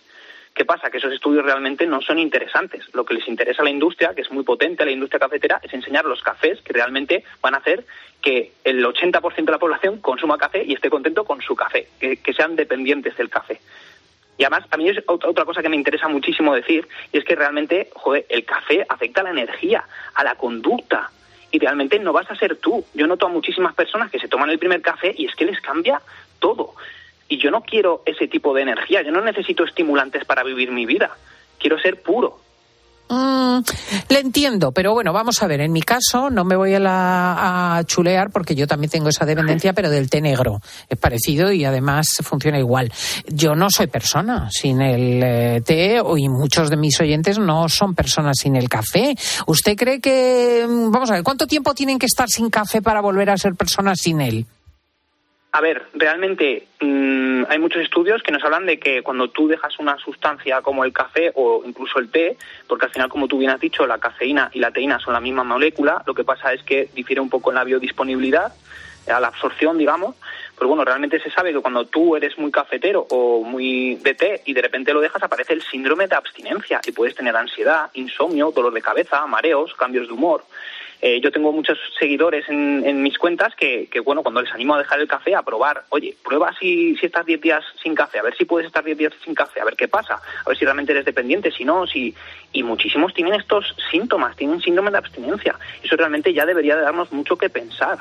¿Qué 0.53 0.65
pasa? 0.65 0.91
Que 0.91 1.00
esos 1.00 1.12
estudios 1.12 1.43
realmente 1.43 1.88
no 1.88 2.01
son 2.01 2.20
interesantes. 2.20 2.86
Lo 2.93 3.05
que 3.05 3.15
les 3.15 3.27
interesa 3.27 3.63
a 3.63 3.65
la 3.65 3.72
industria, 3.72 4.13
que 4.13 4.22
es 4.22 4.32
muy 4.32 4.43
potente, 4.43 4.84
a 4.84 4.86
la 4.86 4.91
industria 4.91 5.20
cafetera, 5.20 5.60
es 5.63 5.74
enseñar 5.74 6.05
los 6.05 6.22
cafés 6.22 6.62
que 6.62 6.74
realmente 6.74 7.24
van 7.41 7.55
a 7.55 7.58
hacer 7.58 7.86
que 8.22 8.53
el 8.63 8.86
80% 8.86 9.46
de 9.46 9.51
la 9.51 9.58
población 9.58 9.98
consuma 9.98 10.38
café 10.38 10.63
y 10.63 10.74
esté 10.74 10.91
contento 10.91 11.25
con 11.25 11.41
su 11.41 11.55
café, 11.55 11.88
que, 12.00 12.34
sean 12.34 12.55
dependientes 12.55 13.17
del 13.17 13.29
café. 13.29 13.60
Y 14.38 14.43
además, 14.43 14.65
a 14.70 14.77
mí 14.77 14.89
es 14.89 14.98
otra 15.08 15.46
cosa 15.46 15.62
que 15.62 15.70
me 15.70 15.75
interesa 15.75 16.08
muchísimo 16.08 16.53
decir, 16.53 16.88
y 17.12 17.17
es 17.17 17.25
que 17.25 17.36
realmente, 17.36 17.89
joder, 17.93 18.25
el 18.29 18.46
café 18.46 18.86
afecta 18.88 19.22
a 19.22 19.25
la 19.25 19.32
energía, 19.32 19.84
a 20.13 20.24
la 20.24 20.36
conducta, 20.36 21.10
y 21.51 21.60
realmente 21.60 22.00
no 22.00 22.13
vas 22.13 22.29
a 22.32 22.36
ser 22.36 22.58
tú. 22.58 22.84
Yo 22.96 23.05
noto 23.05 23.27
a 23.27 23.29
muchísimas 23.29 23.75
personas 23.75 24.10
que 24.10 24.20
se 24.20 24.27
toman 24.27 24.50
el 24.50 24.58
primer 24.58 24.82
café 24.82 25.13
y 25.15 25.27
es 25.27 25.36
que 25.36 25.46
les 25.46 25.62
cambia 25.62 26.01
todo. 26.39 26.74
Y 27.34 27.40
yo 27.40 27.50
no 27.50 27.62
quiero 27.62 28.04
ese 28.06 28.28
tipo 28.28 28.54
de 28.54 28.62
energía, 28.62 29.02
yo 29.02 29.12
no 29.12 29.20
necesito 29.20 29.63
estimulantes 29.63 30.24
para 30.24 30.44
vivir 30.44 30.72
mi 30.72 30.86
vida, 30.86 31.18
quiero 31.58 31.80
ser 31.80 32.00
puro. 32.04 32.38
Mm, 33.10 33.62
le 34.10 34.20
entiendo, 34.20 34.72
pero 34.72 34.94
bueno, 34.94 35.12
vamos 35.13 35.42
a 35.42 35.48
ver. 35.48 35.62
En 35.62 35.72
mi 35.72 35.82
caso, 35.82 36.30
no 36.30 36.46
me 36.46 36.56
voy 36.56 36.75
a, 36.75 36.80
la, 36.80 37.78
a 37.78 37.84
chulear 37.86 38.30
porque 38.30 38.54
yo 38.54 38.68
también 38.68 38.92
tengo 38.92 39.10
esa 39.10 39.25
dependencia, 39.25 39.74
pero 39.74 39.90
del 39.90 40.12
té 40.12 40.22
negro. 40.22 40.62
Es 40.88 41.00
parecido 41.00 41.52
y 41.52 41.66
además 41.66 42.06
funciona 42.22 42.60
igual. 42.60 42.94
Yo 43.25 43.56
no 43.56 43.72
soy 43.72 43.88
persona 43.88 44.50
sin 44.52 44.80
el 44.84 45.24
eh, 45.24 45.62
té 45.66 46.04
y 46.18 46.30
muchos 46.30 46.70
de 46.70 46.78
mis 46.78 47.02
oyentes 47.02 47.40
no 47.40 47.68
son 47.68 47.96
personas 47.96 48.38
sin 48.40 48.56
el 48.56 48.70
café. 48.70 49.16
¿Usted 49.48 49.75
cree 49.75 50.00
que, 50.00 50.68
mm, 50.70 50.92
vamos 50.92 51.10
a 51.10 51.13
ver, 51.16 51.24
cuánto 51.24 51.48
tiempo 51.48 51.74
tienen 51.74 51.98
que 51.98 52.06
estar 52.06 52.30
sin 52.30 52.52
café 52.52 52.84
para 52.84 53.02
volver 53.02 53.32
a 53.32 53.38
ser 53.38 53.56
personas 53.56 53.98
sin 54.00 54.22
él? 54.22 54.46
A 55.56 55.62
ver, 55.62 55.84
realmente 55.94 56.68
mmm, 56.82 57.44
hay 57.48 57.60
muchos 57.60 57.84
estudios 57.84 58.24
que 58.24 58.32
nos 58.32 58.44
hablan 58.44 58.66
de 58.66 58.80
que 58.80 59.04
cuando 59.04 59.30
tú 59.30 59.48
dejas 59.48 59.78
una 59.78 60.00
sustancia 60.00 60.64
como 60.64 60.84
el 60.84 60.92
café 60.92 61.32
o 61.36 61.62
incluso 61.64 62.00
el 62.00 62.10
té, 62.10 62.38
porque 62.68 62.86
al 62.86 62.92
final, 62.92 63.08
como 63.08 63.28
tú 63.28 63.38
bien 63.38 63.52
has 63.52 63.60
dicho, 63.60 63.86
la 63.86 64.00
cafeína 64.00 64.50
y 64.52 64.60
la 64.60 64.72
teína 64.72 64.98
son 64.98 65.14
la 65.14 65.20
misma 65.20 65.44
molécula, 65.44 66.02
lo 66.08 66.16
que 66.16 66.24
pasa 66.24 66.54
es 66.54 66.64
que 66.64 66.90
difiere 66.96 67.22
un 67.22 67.30
poco 67.30 67.52
en 67.52 67.58
la 67.58 67.66
biodisponibilidad, 67.66 68.52
a 69.08 69.20
la 69.20 69.28
absorción, 69.28 69.78
digamos. 69.78 70.16
Pero 70.58 70.70
bueno, 70.70 70.86
realmente 70.86 71.20
se 71.20 71.30
sabe 71.30 71.54
que 71.54 71.60
cuando 71.60 71.86
tú 71.86 72.16
eres 72.16 72.36
muy 72.40 72.50
cafetero 72.50 73.06
o 73.12 73.44
muy 73.44 73.96
de 73.98 74.16
té 74.16 74.42
y 74.46 74.54
de 74.54 74.62
repente 74.64 74.92
lo 74.92 75.02
dejas, 75.02 75.22
aparece 75.22 75.54
el 75.54 75.62
síndrome 75.62 76.08
de 76.08 76.16
abstinencia 76.16 76.82
y 76.84 76.94
puedes 76.94 77.14
tener 77.14 77.36
ansiedad, 77.36 77.92
insomnio, 77.94 78.52
dolor 78.52 78.74
de 78.74 78.82
cabeza, 78.82 79.24
mareos, 79.28 79.76
cambios 79.76 80.08
de 80.08 80.14
humor. 80.14 80.46
Eh, 81.06 81.20
yo 81.20 81.34
tengo 81.34 81.52
muchos 81.52 81.78
seguidores 82.00 82.48
en, 82.48 83.04
mis 83.04 83.18
cuentas 83.18 83.54
que, 83.58 83.90
que, 83.92 84.00
bueno, 84.00 84.24
cuando 84.24 84.42
les 84.42 84.54
animo 84.54 84.74
a 84.74 84.78
dejar 84.78 85.02
el 85.02 85.08
café, 85.10 85.36
a 85.36 85.42
probar, 85.42 85.84
oye, 85.90 86.16
prueba 86.24 86.56
si, 86.58 86.96
si 86.96 87.08
estás 87.08 87.26
10 87.26 87.42
días 87.42 87.62
sin 87.84 87.94
café, 87.94 88.20
a 88.20 88.24
ver 88.24 88.34
si 88.38 88.46
puedes 88.46 88.68
estar 88.68 88.86
10 88.86 88.98
días 88.98 89.14
sin 89.22 89.36
café, 89.36 89.60
a 89.60 89.66
ver 89.66 89.76
qué 89.76 89.90
pasa, 89.90 90.22
a 90.46 90.48
ver 90.48 90.58
si 90.58 90.64
realmente 90.64 90.94
eres 90.94 91.04
dependiente, 91.04 91.52
si 91.52 91.66
no, 91.66 91.86
si... 91.88 92.16
Y 92.54 92.64
muchísimos 92.64 93.14
tienen 93.14 93.34
estos 93.34 93.76
síntomas, 93.92 94.38
tienen 94.38 94.62
síndrome 94.62 94.92
de 94.92 95.00
abstinencia. 95.00 95.60
Eso 95.84 95.98
realmente 95.98 96.34
ya 96.34 96.46
debería 96.46 96.78
de 96.78 96.84
darnos 96.84 97.12
mucho 97.12 97.36
que 97.36 97.50
pensar. 97.50 97.98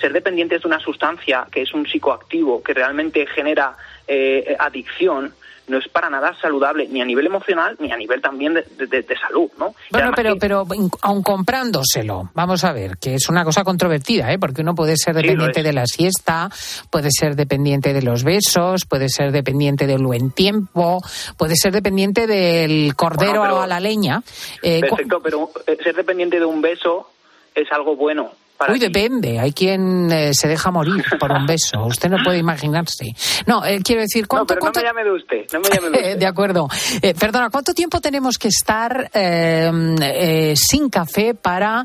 Ser 0.00 0.12
dependientes 0.12 0.62
de 0.62 0.66
una 0.66 0.80
sustancia 0.80 1.46
que 1.52 1.62
es 1.62 1.72
un 1.72 1.86
psicoactivo, 1.86 2.64
que 2.64 2.74
realmente 2.74 3.26
genera 3.26 3.76
eh, 4.08 4.56
adicción, 4.58 5.34
no 5.70 5.78
es 5.78 5.88
para 5.88 6.10
nada 6.10 6.34
saludable 6.40 6.88
ni 6.88 7.00
a 7.00 7.04
nivel 7.04 7.26
emocional 7.26 7.76
ni 7.78 7.92
a 7.92 7.96
nivel 7.96 8.20
también 8.20 8.54
de, 8.54 8.62
de, 8.62 9.02
de 9.02 9.16
salud, 9.16 9.50
¿no? 9.58 9.74
Bueno, 9.90 10.10
pero, 10.14 10.34
que... 10.34 10.40
pero 10.40 10.66
aun 11.02 11.22
comprándoselo, 11.22 12.30
vamos 12.34 12.64
a 12.64 12.72
ver, 12.72 12.98
que 12.98 13.14
es 13.14 13.28
una 13.28 13.44
cosa 13.44 13.64
controvertida, 13.64 14.32
¿eh? 14.32 14.38
Porque 14.38 14.62
uno 14.62 14.74
puede 14.74 14.96
ser 14.96 15.14
dependiente 15.14 15.60
sí, 15.60 15.66
de 15.66 15.72
la 15.72 15.86
siesta, 15.86 16.50
puede 16.90 17.10
ser 17.10 17.36
dependiente 17.36 17.92
de 17.92 18.02
los 18.02 18.24
besos, 18.24 18.84
puede 18.84 19.08
ser 19.08 19.32
dependiente 19.32 19.86
del 19.86 20.02
buen 20.02 20.32
tiempo, 20.32 21.00
puede 21.36 21.54
ser 21.56 21.72
dependiente 21.72 22.26
del 22.26 22.94
cordero 22.96 23.40
bueno, 23.40 23.54
pero, 23.54 23.62
a 23.62 23.66
la 23.66 23.80
leña. 23.80 24.22
Eh, 24.62 24.80
perfecto, 24.80 25.20
pero 25.22 25.50
eh, 25.66 25.78
ser 25.82 25.94
dependiente 25.94 26.38
de 26.38 26.44
un 26.44 26.60
beso 26.60 27.10
es 27.54 27.70
algo 27.72 27.96
bueno. 27.96 28.32
Uy, 28.68 28.78
depende. 28.78 29.38
Hay 29.38 29.52
quien 29.52 30.12
eh, 30.12 30.34
se 30.34 30.46
deja 30.46 30.70
morir 30.70 31.04
por 31.18 31.32
un 31.32 31.46
beso. 31.46 31.84
Usted 31.86 32.10
no 32.10 32.18
puede 32.22 32.38
imaginarse. 32.38 33.06
No, 33.46 33.64
eh, 33.64 33.80
quiero 33.82 34.02
decir, 34.02 34.28
¿cuánto, 34.28 34.54
no, 34.54 34.60
pero 34.60 34.60
cuánto... 34.60 34.80
no 34.80 34.84
me 34.84 34.88
llame 34.88 35.04
de 35.04 35.12
usted. 35.12 35.46
No 35.52 35.60
me 35.60 35.68
llame 35.68 35.90
de, 35.90 35.96
usted. 35.98 36.18
de 36.18 36.26
acuerdo. 36.26 36.68
Eh, 37.00 37.14
perdona, 37.18 37.48
¿cuánto 37.50 37.72
tiempo 37.72 38.00
tenemos 38.00 38.36
que 38.38 38.48
estar 38.48 39.10
eh, 39.14 40.54
sin 40.56 40.90
café 40.90 41.34
para 41.34 41.84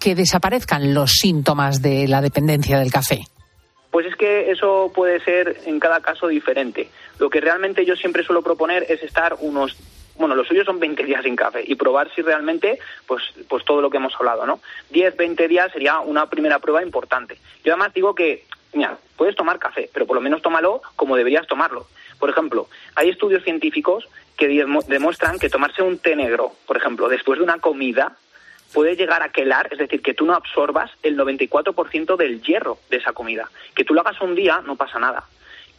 que 0.00 0.14
desaparezcan 0.14 0.94
los 0.94 1.12
síntomas 1.12 1.82
de 1.82 2.08
la 2.08 2.20
dependencia 2.22 2.78
del 2.78 2.90
café? 2.90 3.24
Pues 3.90 4.06
es 4.06 4.16
que 4.16 4.50
eso 4.50 4.90
puede 4.94 5.20
ser 5.20 5.60
en 5.66 5.78
cada 5.78 6.00
caso 6.00 6.26
diferente. 6.26 6.88
Lo 7.18 7.30
que 7.30 7.40
realmente 7.40 7.84
yo 7.84 7.94
siempre 7.94 8.24
suelo 8.24 8.42
proponer 8.42 8.86
es 8.88 9.02
estar 9.02 9.36
unos 9.40 9.76
bueno, 10.16 10.34
los 10.34 10.46
suyos 10.46 10.66
son 10.66 10.78
20 10.78 11.04
días 11.04 11.24
sin 11.24 11.36
café 11.36 11.62
y 11.66 11.74
probar 11.74 12.12
si 12.14 12.22
realmente, 12.22 12.78
pues, 13.06 13.22
pues 13.48 13.64
todo 13.64 13.80
lo 13.80 13.90
que 13.90 13.96
hemos 13.96 14.14
hablado, 14.16 14.46
¿no? 14.46 14.60
10, 14.90 15.16
20 15.16 15.48
días 15.48 15.72
sería 15.72 16.00
una 16.00 16.28
primera 16.30 16.58
prueba 16.58 16.82
importante. 16.82 17.38
Yo 17.64 17.72
además 17.72 17.92
digo 17.94 18.14
que, 18.14 18.44
mira, 18.72 18.96
puedes 19.16 19.36
tomar 19.36 19.58
café, 19.58 19.90
pero 19.92 20.06
por 20.06 20.14
lo 20.14 20.20
menos 20.20 20.42
tómalo 20.42 20.82
como 20.96 21.16
deberías 21.16 21.46
tomarlo. 21.46 21.86
Por 22.18 22.30
ejemplo, 22.30 22.68
hay 22.94 23.08
estudios 23.08 23.42
científicos 23.42 24.08
que 24.36 24.48
demuestran 24.88 25.38
que 25.38 25.50
tomarse 25.50 25.82
un 25.82 25.98
té 25.98 26.16
negro, 26.16 26.52
por 26.66 26.76
ejemplo, 26.76 27.08
después 27.08 27.38
de 27.38 27.44
una 27.44 27.58
comida, 27.58 28.16
puede 28.72 28.96
llegar 28.96 29.22
a 29.22 29.28
quelar, 29.28 29.68
es 29.70 29.78
decir, 29.78 30.02
que 30.02 30.14
tú 30.14 30.26
no 30.26 30.34
absorbas 30.34 30.90
el 31.02 31.16
94% 31.16 32.16
del 32.16 32.42
hierro 32.42 32.78
de 32.90 32.96
esa 32.96 33.12
comida. 33.12 33.48
Que 33.74 33.84
tú 33.84 33.94
lo 33.94 34.00
hagas 34.00 34.20
un 34.20 34.34
día, 34.34 34.62
no 34.64 34.74
pasa 34.74 34.98
nada 34.98 35.24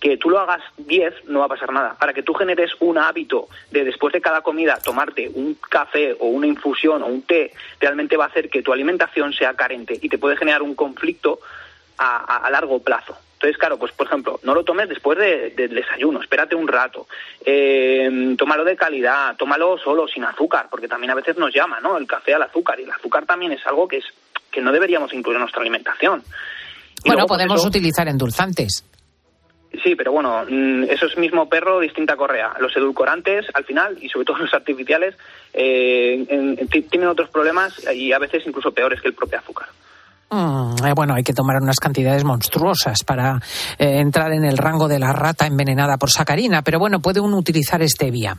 que 0.06 0.18
tú 0.18 0.30
lo 0.30 0.40
hagas 0.40 0.62
10 0.78 1.26
no 1.30 1.40
va 1.40 1.46
a 1.46 1.50
pasar 1.50 1.74
nada. 1.74 1.96
Para 2.00 2.14
que 2.14 2.22
tú 2.22 2.36
generes 2.36 2.70
un 2.80 3.00
hábito 3.00 3.48
de 3.72 3.84
después 3.84 4.14
de 4.14 4.22
cada 4.22 4.42
comida 4.42 4.78
tomarte 4.78 5.32
un 5.34 5.58
café 5.68 6.16
o 6.20 6.28
una 6.28 6.46
infusión 6.46 7.02
o 7.02 7.08
un 7.08 7.24
té, 7.24 7.52
realmente 7.80 8.16
va 8.16 8.26
a 8.26 8.28
hacer 8.28 8.48
que 8.52 8.62
tu 8.62 8.72
alimentación 8.72 9.34
sea 9.34 9.56
carente 9.56 9.98
y 10.00 10.08
te 10.08 10.20
puede 10.20 10.38
generar 10.38 10.62
un 10.62 10.76
conflicto 10.76 11.40
a, 11.98 12.18
a, 12.18 12.46
a 12.46 12.52
largo 12.52 12.84
plazo. 12.84 13.18
Entonces, 13.34 13.58
claro, 13.58 13.80
pues 13.80 13.94
por 13.94 14.06
ejemplo, 14.06 14.40
no 14.44 14.54
lo 14.54 14.64
tomes 14.64 14.90
después 14.90 15.18
de, 15.18 15.50
del 15.50 15.70
de 15.70 15.82
desayuno, 15.82 16.22
espérate 16.22 16.54
un 16.54 16.68
rato, 16.68 17.08
eh, 17.44 18.36
tómalo 18.38 18.64
de 18.64 18.76
calidad, 18.76 19.36
tómalo 19.38 19.80
solo, 19.80 20.08
sin 20.08 20.24
azúcar, 20.24 20.68
porque 20.70 20.88
también 20.88 21.10
a 21.10 21.16
veces 21.16 21.36
nos 21.36 21.52
llama, 21.52 21.80
¿no? 21.80 21.98
El 21.98 22.06
café 22.06 22.36
al 22.36 22.44
azúcar, 22.44 22.80
y 22.80 22.84
el 22.84 22.92
azúcar 22.92 23.26
también 23.26 23.54
es 23.54 23.66
algo 23.66 23.88
que 23.88 23.98
es 23.98 24.06
que 24.52 24.62
no 24.62 24.72
deberíamos 24.72 25.12
incluir 25.14 25.38
en 25.38 25.42
nuestra 25.42 25.62
alimentación. 25.62 26.24
Y 27.04 27.10
bueno, 27.10 27.26
podemos 27.26 27.56
pues 27.56 27.62
eso, 27.62 27.70
utilizar 27.70 28.08
endulzantes. 28.08 28.86
Sí, 29.84 29.96
pero 29.96 30.12
bueno, 30.12 30.44
mm, 30.48 30.84
eso 30.84 31.06
es 31.06 31.18
mismo 31.18 31.48
perro, 31.50 31.80
distinta 31.80 32.16
correa. 32.16 32.54
Los 32.60 32.76
edulcorantes, 32.76 33.46
al 33.54 33.66
final, 33.66 33.98
y 34.02 34.10
sobre 34.10 34.26
todo 34.26 34.38
los 34.40 34.54
artificiales, 34.54 35.16
eh, 35.54 36.26
en, 36.28 36.58
en, 36.60 36.68
tienen 36.68 37.10
otros 37.10 37.30
problemas 37.30 37.74
y 37.94 38.12
a 38.12 38.20
veces 38.20 38.44
incluso 38.46 38.72
peores 38.72 39.02
que 39.02 39.08
el 39.08 39.14
propio 39.14 39.40
azúcar. 39.40 39.68
Mm, 40.30 40.86
eh, 40.86 40.94
bueno, 40.96 41.14
hay 41.14 41.24
que 41.24 41.34
tomar 41.34 41.62
unas 41.62 41.78
cantidades 41.78 42.24
monstruosas 42.24 43.04
para 43.04 43.40
eh, 43.78 44.00
entrar 44.00 44.32
en 44.34 44.44
el 44.44 44.58
rango 44.58 44.88
de 44.88 45.00
la 45.00 45.14
rata 45.14 45.46
envenenada 45.46 45.98
por 45.98 46.10
sacarina, 46.10 46.62
pero 46.62 46.80
bueno, 46.80 47.00
puede 47.00 47.20
uno 47.20 47.38
utilizar 47.38 47.88
stevia. 47.88 48.38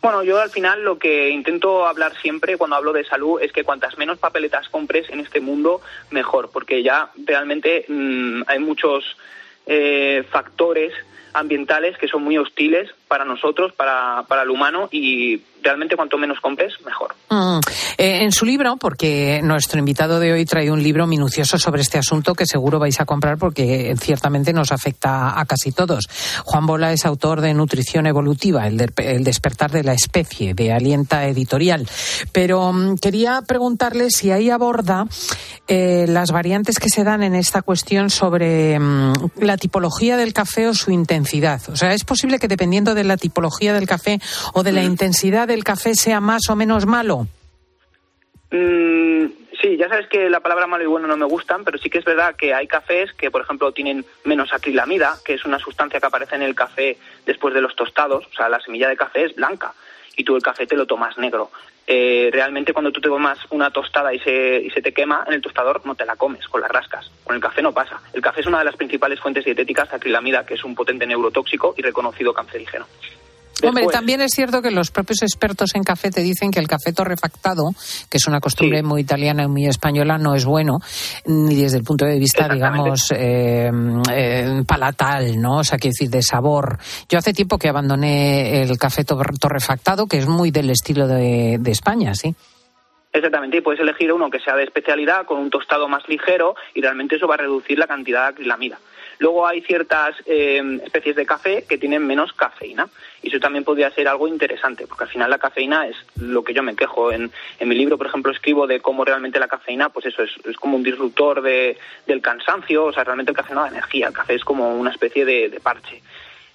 Bueno, 0.00 0.24
yo 0.24 0.40
al 0.40 0.50
final 0.50 0.82
lo 0.82 0.98
que 0.98 1.30
intento 1.30 1.86
hablar 1.86 2.12
siempre 2.20 2.56
cuando 2.56 2.76
hablo 2.76 2.92
de 2.92 3.04
salud 3.04 3.40
es 3.40 3.52
que 3.52 3.62
cuantas 3.62 3.96
menos 3.98 4.18
papeletas 4.18 4.68
compres 4.68 5.08
en 5.10 5.20
este 5.20 5.40
mundo, 5.40 5.80
mejor, 6.10 6.50
porque 6.52 6.82
ya 6.82 7.10
realmente 7.24 7.84
mmm, 7.88 8.42
hay 8.46 8.58
muchos 8.58 9.16
eh, 9.66 10.24
factores 10.30 10.92
ambientales 11.32 11.96
que 11.98 12.08
son 12.08 12.22
muy 12.24 12.38
hostiles 12.38 12.90
para 13.12 13.26
nosotros, 13.26 13.74
para, 13.74 14.24
para 14.26 14.40
el 14.40 14.48
humano 14.48 14.88
y 14.90 15.38
realmente 15.62 15.96
cuanto 15.96 16.16
menos 16.16 16.40
compres, 16.40 16.72
mejor. 16.84 17.14
Mm. 17.28 17.60
Eh, 17.98 18.24
en 18.24 18.32
su 18.32 18.46
libro, 18.46 18.78
porque 18.78 19.40
nuestro 19.44 19.78
invitado 19.78 20.18
de 20.18 20.32
hoy 20.32 20.46
trae 20.46 20.70
un 20.70 20.82
libro 20.82 21.06
minucioso 21.06 21.58
sobre 21.58 21.82
este 21.82 21.98
asunto 21.98 22.34
que 22.34 22.46
seguro 22.46 22.78
vais 22.78 22.98
a 23.00 23.04
comprar 23.04 23.36
porque 23.36 23.94
ciertamente 24.00 24.54
nos 24.54 24.72
afecta 24.72 25.38
a 25.38 25.44
casi 25.44 25.72
todos. 25.72 26.08
Juan 26.44 26.66
Bola 26.66 26.92
es 26.92 27.04
autor 27.04 27.42
de 27.42 27.52
Nutrición 27.52 28.06
Evolutiva, 28.06 28.66
el, 28.66 28.78
de, 28.78 28.90
el 28.96 29.24
despertar 29.24 29.70
de 29.70 29.84
la 29.84 29.92
especie, 29.92 30.54
de 30.54 30.72
Alienta 30.72 31.26
Editorial. 31.26 31.86
Pero 32.32 32.70
um, 32.70 32.96
quería 32.96 33.42
preguntarle 33.46 34.10
si 34.10 34.30
ahí 34.30 34.48
aborda 34.48 35.06
eh, 35.68 36.06
las 36.08 36.32
variantes 36.32 36.78
que 36.78 36.88
se 36.88 37.04
dan 37.04 37.22
en 37.22 37.34
esta 37.34 37.62
cuestión 37.62 38.10
sobre 38.10 38.78
um, 38.78 39.12
la 39.38 39.58
tipología 39.58 40.16
del 40.16 40.32
café 40.32 40.66
o 40.68 40.74
su 40.74 40.90
intensidad. 40.90 41.60
O 41.68 41.76
sea, 41.76 41.92
es 41.92 42.04
posible 42.04 42.38
que 42.38 42.48
dependiendo 42.48 42.94
de 42.94 43.01
la 43.04 43.16
tipología 43.16 43.72
del 43.72 43.86
café 43.86 44.18
o 44.54 44.62
de 44.62 44.72
la 44.72 44.82
mm. 44.82 44.86
intensidad 44.86 45.48
del 45.48 45.64
café 45.64 45.94
sea 45.94 46.20
más 46.20 46.48
o 46.48 46.56
menos 46.56 46.86
malo. 46.86 47.26
Mm, 48.50 49.26
sí, 49.60 49.76
ya 49.78 49.88
sabes 49.88 50.08
que 50.08 50.28
la 50.28 50.40
palabra 50.40 50.66
malo 50.66 50.84
y 50.84 50.86
bueno 50.86 51.06
no 51.06 51.16
me 51.16 51.24
gustan, 51.24 51.64
pero 51.64 51.78
sí 51.78 51.88
que 51.88 51.98
es 51.98 52.04
verdad 52.04 52.36
que 52.36 52.52
hay 52.52 52.66
cafés 52.66 53.12
que, 53.14 53.30
por 53.30 53.42
ejemplo, 53.42 53.72
tienen 53.72 54.04
menos 54.24 54.52
acrilamida, 54.52 55.16
que 55.24 55.34
es 55.34 55.44
una 55.44 55.58
sustancia 55.58 56.00
que 56.00 56.06
aparece 56.06 56.36
en 56.36 56.42
el 56.42 56.54
café 56.54 56.98
después 57.24 57.54
de 57.54 57.62
los 57.62 57.74
tostados. 57.74 58.26
O 58.26 58.34
sea, 58.34 58.48
la 58.48 58.60
semilla 58.60 58.88
de 58.88 58.96
café 58.96 59.24
es 59.24 59.34
blanca 59.34 59.72
y 60.16 60.24
tú 60.24 60.36
el 60.36 60.42
café 60.42 60.66
te 60.66 60.76
lo 60.76 60.86
tomas 60.86 61.16
negro. 61.16 61.50
Eh, 61.86 62.30
realmente 62.32 62.72
cuando 62.72 62.92
tú 62.92 63.00
te 63.00 63.08
tomas 63.08 63.38
una 63.50 63.70
tostada 63.70 64.14
y 64.14 64.18
se, 64.20 64.62
y 64.64 64.70
se 64.70 64.82
te 64.82 64.92
quema 64.92 65.24
en 65.26 65.34
el 65.34 65.42
tostador, 65.42 65.84
no 65.84 65.94
te 65.94 66.06
la 66.06 66.16
comes 66.16 66.46
con 66.48 66.60
las 66.60 66.70
rascas. 66.70 67.10
Con 67.24 67.34
el 67.34 67.42
café 67.42 67.62
no 67.62 67.72
pasa. 67.72 68.00
El 68.12 68.22
café 68.22 68.40
es 68.40 68.46
una 68.46 68.60
de 68.60 68.64
las 68.64 68.76
principales 68.76 69.20
fuentes 69.20 69.44
dietéticas 69.44 69.90
de 69.90 69.96
acrilamida, 69.96 70.46
que 70.46 70.54
es 70.54 70.64
un 70.64 70.74
potente 70.74 71.06
neurotóxico 71.06 71.74
y 71.76 71.82
reconocido 71.82 72.32
cancerígeno. 72.32 72.86
Hombre, 73.62 73.86
también 73.86 74.20
es 74.20 74.32
cierto 74.32 74.62
que 74.62 74.70
los 74.70 74.90
propios 74.90 75.22
expertos 75.22 75.74
en 75.74 75.84
café 75.84 76.10
te 76.10 76.22
dicen 76.22 76.50
que 76.50 76.58
el 76.58 76.66
café 76.66 76.92
torrefactado, 76.92 77.70
que 78.10 78.16
es 78.16 78.26
una 78.26 78.40
costumbre 78.40 78.82
muy 78.82 79.02
italiana 79.02 79.44
y 79.44 79.48
muy 79.48 79.66
española, 79.66 80.18
no 80.18 80.34
es 80.34 80.44
bueno, 80.44 80.78
ni 81.26 81.54
desde 81.54 81.78
el 81.78 81.84
punto 81.84 82.04
de 82.04 82.18
vista, 82.18 82.48
digamos, 82.48 83.12
eh, 83.12 83.70
eh, 84.12 84.62
palatal, 84.66 85.40
¿no? 85.40 85.58
O 85.58 85.64
sea, 85.64 85.78
quiero 85.78 85.92
decir, 85.92 86.10
de 86.10 86.22
sabor. 86.22 86.78
Yo 87.08 87.18
hace 87.18 87.32
tiempo 87.32 87.58
que 87.58 87.68
abandoné 87.68 88.62
el 88.62 88.78
café 88.78 89.04
torrefactado, 89.04 90.06
que 90.06 90.18
es 90.18 90.26
muy 90.26 90.50
del 90.50 90.70
estilo 90.70 91.06
de, 91.06 91.58
de 91.60 91.70
España, 91.70 92.14
sí. 92.14 92.34
Exactamente, 93.12 93.58
y 93.58 93.60
puedes 93.60 93.80
elegir 93.80 94.10
uno 94.12 94.30
que 94.30 94.40
sea 94.40 94.56
de 94.56 94.64
especialidad, 94.64 95.26
con 95.26 95.38
un 95.38 95.50
tostado 95.50 95.86
más 95.86 96.08
ligero, 96.08 96.54
y 96.74 96.80
realmente 96.80 97.16
eso 97.16 97.28
va 97.28 97.34
a 97.34 97.38
reducir 97.38 97.78
la 97.78 97.86
cantidad 97.86 98.22
de 98.22 98.28
acrilamida. 98.28 98.78
Luego 99.22 99.46
hay 99.46 99.60
ciertas 99.60 100.16
eh, 100.26 100.80
especies 100.82 101.14
de 101.14 101.24
café 101.24 101.64
que 101.68 101.78
tienen 101.78 102.04
menos 102.04 102.32
cafeína 102.32 102.88
y 103.22 103.28
eso 103.28 103.38
también 103.38 103.62
podría 103.62 103.88
ser 103.92 104.08
algo 104.08 104.26
interesante, 104.26 104.84
porque 104.88 105.04
al 105.04 105.10
final 105.10 105.30
la 105.30 105.38
cafeína 105.38 105.86
es 105.86 105.94
lo 106.16 106.42
que 106.42 106.52
yo 106.52 106.64
me 106.64 106.74
quejo. 106.74 107.12
En, 107.12 107.30
en 107.60 107.68
mi 107.68 107.76
libro, 107.76 107.96
por 107.96 108.08
ejemplo, 108.08 108.32
escribo 108.32 108.66
de 108.66 108.80
cómo 108.80 109.04
realmente 109.04 109.38
la 109.38 109.46
cafeína, 109.46 109.90
pues 109.90 110.06
eso 110.06 110.24
es, 110.24 110.32
es 110.44 110.56
como 110.56 110.76
un 110.76 110.82
disruptor 110.82 111.40
de, 111.40 111.78
del 112.04 112.20
cansancio, 112.20 112.86
o 112.86 112.92
sea, 112.92 113.04
realmente 113.04 113.30
el 113.30 113.36
café 113.36 113.54
no 113.54 113.62
da 113.62 113.68
energía, 113.68 114.08
el 114.08 114.12
café 114.12 114.34
es 114.34 114.42
como 114.42 114.74
una 114.74 114.90
especie 114.90 115.24
de 115.24 115.60
parche. 115.62 116.02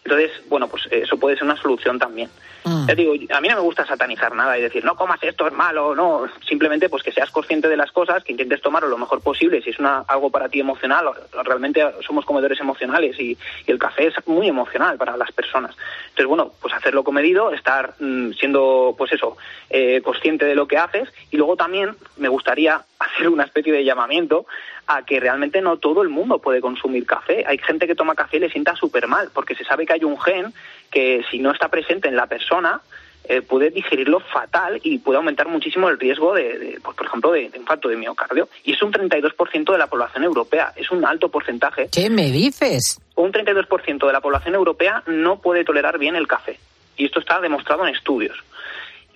Entonces, 0.04 0.32
bueno, 0.48 0.68
pues 0.68 0.88
eso 0.90 1.18
puede 1.18 1.36
ser 1.36 1.44
una 1.44 1.58
solución 1.58 2.00
también. 2.00 2.30
Mm. 2.64 2.88
digo, 2.96 3.14
a 3.30 3.42
mí 3.42 3.48
no 3.48 3.56
me 3.56 3.62
gusta 3.62 3.86
satanizar 3.86 4.36
nada 4.36 4.58
y 4.58 4.62
decir, 4.62 4.84
no 4.84 4.96
comas 4.96 5.22
esto, 5.24 5.48
es 5.48 5.54
malo, 5.54 5.96
no. 5.96 6.28
Simplemente 6.48 6.90
pues 6.90 7.04
que 7.04 7.12
seas 7.12 7.32
consciente 7.32 7.68
de 7.70 7.78
las 7.78 7.92
cosas, 7.92 8.24
que 8.24 8.34
intentes 8.34 8.62
tomarlo 8.62 8.90
lo 8.90 8.98
mejor 8.98 9.22
posible. 9.22 9.62
Si 9.62 9.70
es 9.70 9.80
una, 9.80 10.00
algo 10.08 10.30
para 10.30 10.50
ti 10.50 10.60
emocional, 10.60 11.06
realmente 11.44 11.84
somos 12.06 12.26
comedores 12.26 12.60
emocionales 12.60 13.20
y, 13.20 13.38
el 13.68 13.80
café 13.80 14.08
es 14.08 14.16
muy 14.28 14.48
emocional 14.48 14.98
para 14.98 15.18
las 15.18 15.32
personas. 15.32 15.76
Entonces, 16.10 16.26
bueno, 16.26 16.52
pues 16.62 16.74
hacerlo 16.74 17.04
comedido, 17.04 17.52
estar 17.52 17.94
mm, 18.00 18.32
siendo, 18.32 18.96
pues 18.98 19.12
eso, 19.12 19.38
eh, 19.70 20.02
consciente 20.02 20.46
de 20.46 20.56
lo 20.56 20.68
que 20.68 20.78
haces 20.78 21.10
y 21.32 21.38
luego 21.38 21.56
también 21.56 21.96
me 22.18 22.30
gustaría 22.30 22.82
hacer 23.18 23.30
una 23.30 23.44
especie 23.44 23.74
de 23.74 23.84
llamamiento 23.84 24.46
a 24.88 25.04
que 25.04 25.20
realmente 25.20 25.62
no 25.62 25.78
todo 25.78 26.02
el 26.02 26.10
mundo 26.10 26.40
puede 26.40 26.62
consumir 26.62 27.06
café. 27.06 27.44
Hay 27.48 27.58
gente 27.58 27.88
que 27.88 27.96
toma 27.96 28.16
café 28.16 28.38
y 28.38 28.42
le 28.42 28.50
sienta 28.50 28.76
súper 28.76 29.08
mal, 29.08 29.30
porque 29.34 29.56
se 29.56 29.66
sabe 29.66 29.86
que 29.86 29.94
hay 29.94 30.04
un 30.04 30.20
gen 30.20 30.54
que 30.90 31.24
si 31.30 31.40
no 31.40 31.52
está 31.52 31.70
presente 31.70 32.08
en 32.08 32.16
la 32.16 32.28
persona, 32.28 32.82
eh, 33.30 33.42
puede 33.42 33.72
digerirlo 33.72 34.22
fatal 34.22 34.80
y 34.84 35.00
puede 35.00 35.18
aumentar 35.18 35.50
muchísimo 35.50 35.90
el 35.90 36.00
riesgo 36.00 36.34
de, 36.34 36.80
pues, 36.82 36.96
por 36.96 37.06
ejemplo, 37.06 37.32
de, 37.34 37.50
de, 37.50 37.58
infarto 37.58 37.90
de 37.90 37.98
miocardio. 37.98 38.48
Y 38.64 38.72
es 38.72 38.82
un 38.82 38.94
32% 38.94 39.72
de 39.74 39.78
la 39.78 39.88
población 39.88 40.24
europea, 40.24 40.72
es 40.78 40.90
un 40.92 41.04
alto 41.06 41.28
porcentaje. 41.28 41.90
¿Qué 41.92 42.10
me 42.10 42.32
dices? 42.32 43.02
Un 43.16 43.34
32% 43.34 44.08
de 44.08 44.14
la 44.14 44.22
población 44.22 44.56
europea 44.56 45.04
no 45.08 45.42
puede 45.42 45.66
tolerar 45.66 46.00
bien 46.00 46.16
el 46.16 46.26
café. 46.26 46.58
Y 46.96 47.06
esto 47.06 47.20
está 47.20 47.42
demostrado 47.42 47.86
en 47.86 47.94
estudios. 47.94 48.38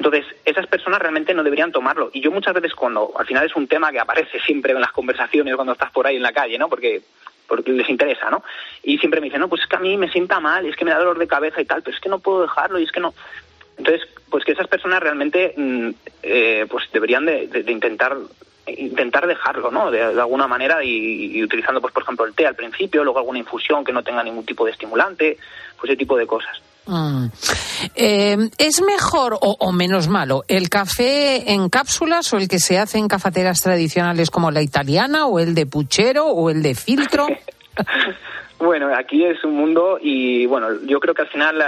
Entonces, 0.04 0.26
esas 0.46 0.66
personas 0.66 1.00
realmente 1.00 1.32
no 1.32 1.44
deberían 1.44 1.72
tomarlo. 1.72 2.10
Y 2.12 2.22
yo 2.22 2.32
muchas 2.32 2.56
veces 2.56 2.74
cuando, 2.74 3.12
al 3.16 3.28
final 3.28 3.46
es 3.46 3.56
un 3.56 3.68
tema 3.68 3.92
que 3.92 4.00
aparece 4.00 4.40
siempre 4.40 4.74
en 4.74 4.82
las 4.82 4.92
conversaciones 4.92 5.54
cuando 5.54 5.74
estás 5.74 5.92
por 5.92 6.08
ahí 6.08 6.16
en 6.16 6.24
la 6.24 6.34
calle, 6.34 6.58
¿no? 6.58 6.68
Porque 6.68 7.04
porque 7.48 7.72
les 7.72 7.88
interesa, 7.88 8.32
¿no? 8.32 8.44
Y 8.82 8.98
siempre 8.98 9.22
me 9.22 9.26
dicen, 9.26 9.42
no, 9.42 9.48
pues 9.48 9.62
es 9.62 9.68
que 9.68 9.76
a 9.76 9.80
mí 9.80 9.98
me 9.98 10.10
sienta 10.10 10.40
mal, 10.40 10.66
es 10.66 10.76
que 10.76 10.86
me 10.86 10.92
da 10.92 10.98
dolor 10.98 11.20
de 11.20 11.28
cabeza 11.28 11.62
y 11.62 11.66
tal, 11.66 11.84
pero 11.84 11.96
es 11.96 12.02
que 12.02 12.10
no 12.10 12.18
puedo 12.18 12.42
dejarlo 12.42 12.80
y 12.80 12.84
es 12.84 12.92
que 12.92 13.00
no. 13.00 13.14
Entonces, 13.78 14.08
pues 14.32 14.44
que 14.44 14.54
esas 14.54 14.68
personas 14.68 15.02
realmente, 15.02 15.54
mm, 15.56 15.90
eh, 16.24 16.66
pues 16.68 16.86
deberían 16.92 17.28
de, 17.28 17.64
intentar 17.68 18.18
intentar 18.66 19.28
dejarlo, 19.28 19.70
¿no? 19.70 19.92
De, 19.92 20.02
alguna 20.02 20.48
manera 20.48 20.84
y, 20.84 21.44
utilizando, 21.44 21.80
pues 21.80 21.94
por 21.94 22.02
ejemplo, 22.02 22.26
el 22.26 22.34
té 22.34 22.48
al 22.48 22.56
principio, 22.56 23.04
luego 23.04 23.20
alguna 23.20 23.38
infusión 23.38 23.84
que 23.84 23.94
no 23.94 24.02
tenga 24.02 24.24
ningún 24.24 24.48
tipo 24.48 24.66
de 24.66 24.72
estimulante, 24.72 25.38
pues 25.78 25.92
ese 25.92 25.98
tipo 25.98 26.18
de 26.18 26.26
cosas. 26.26 26.60
Mm. 26.86 27.28
Eh, 27.96 28.38
¿Es 28.58 28.82
mejor 28.82 29.38
o, 29.40 29.72
menos 29.72 30.08
malo 30.08 30.44
el 30.48 30.70
café 30.70 31.52
en 31.52 31.70
cápsulas 31.70 32.34
o 32.34 32.38
el 32.38 32.48
que 32.48 32.60
se 32.60 32.80
hace 32.80 32.98
en 32.98 33.08
cafeteras 33.08 33.62
tradicionales 33.62 34.30
como 34.30 34.52
la 34.52 34.62
italiana 34.62 35.28
o 35.28 35.40
el 35.40 35.54
de 35.54 35.66
puchero 35.66 36.28
o 36.28 36.50
el 36.50 36.62
de 36.64 36.76
filtro? 36.76 37.28
Bueno, 38.62 38.96
aquí 38.96 39.26
es 39.26 39.44
un 39.44 39.56
mundo 39.56 39.98
y 40.00 40.46
bueno, 40.46 40.68
yo 40.86 41.00
creo 41.00 41.16
que 41.16 41.24
al 41.24 41.30
final 41.30 41.64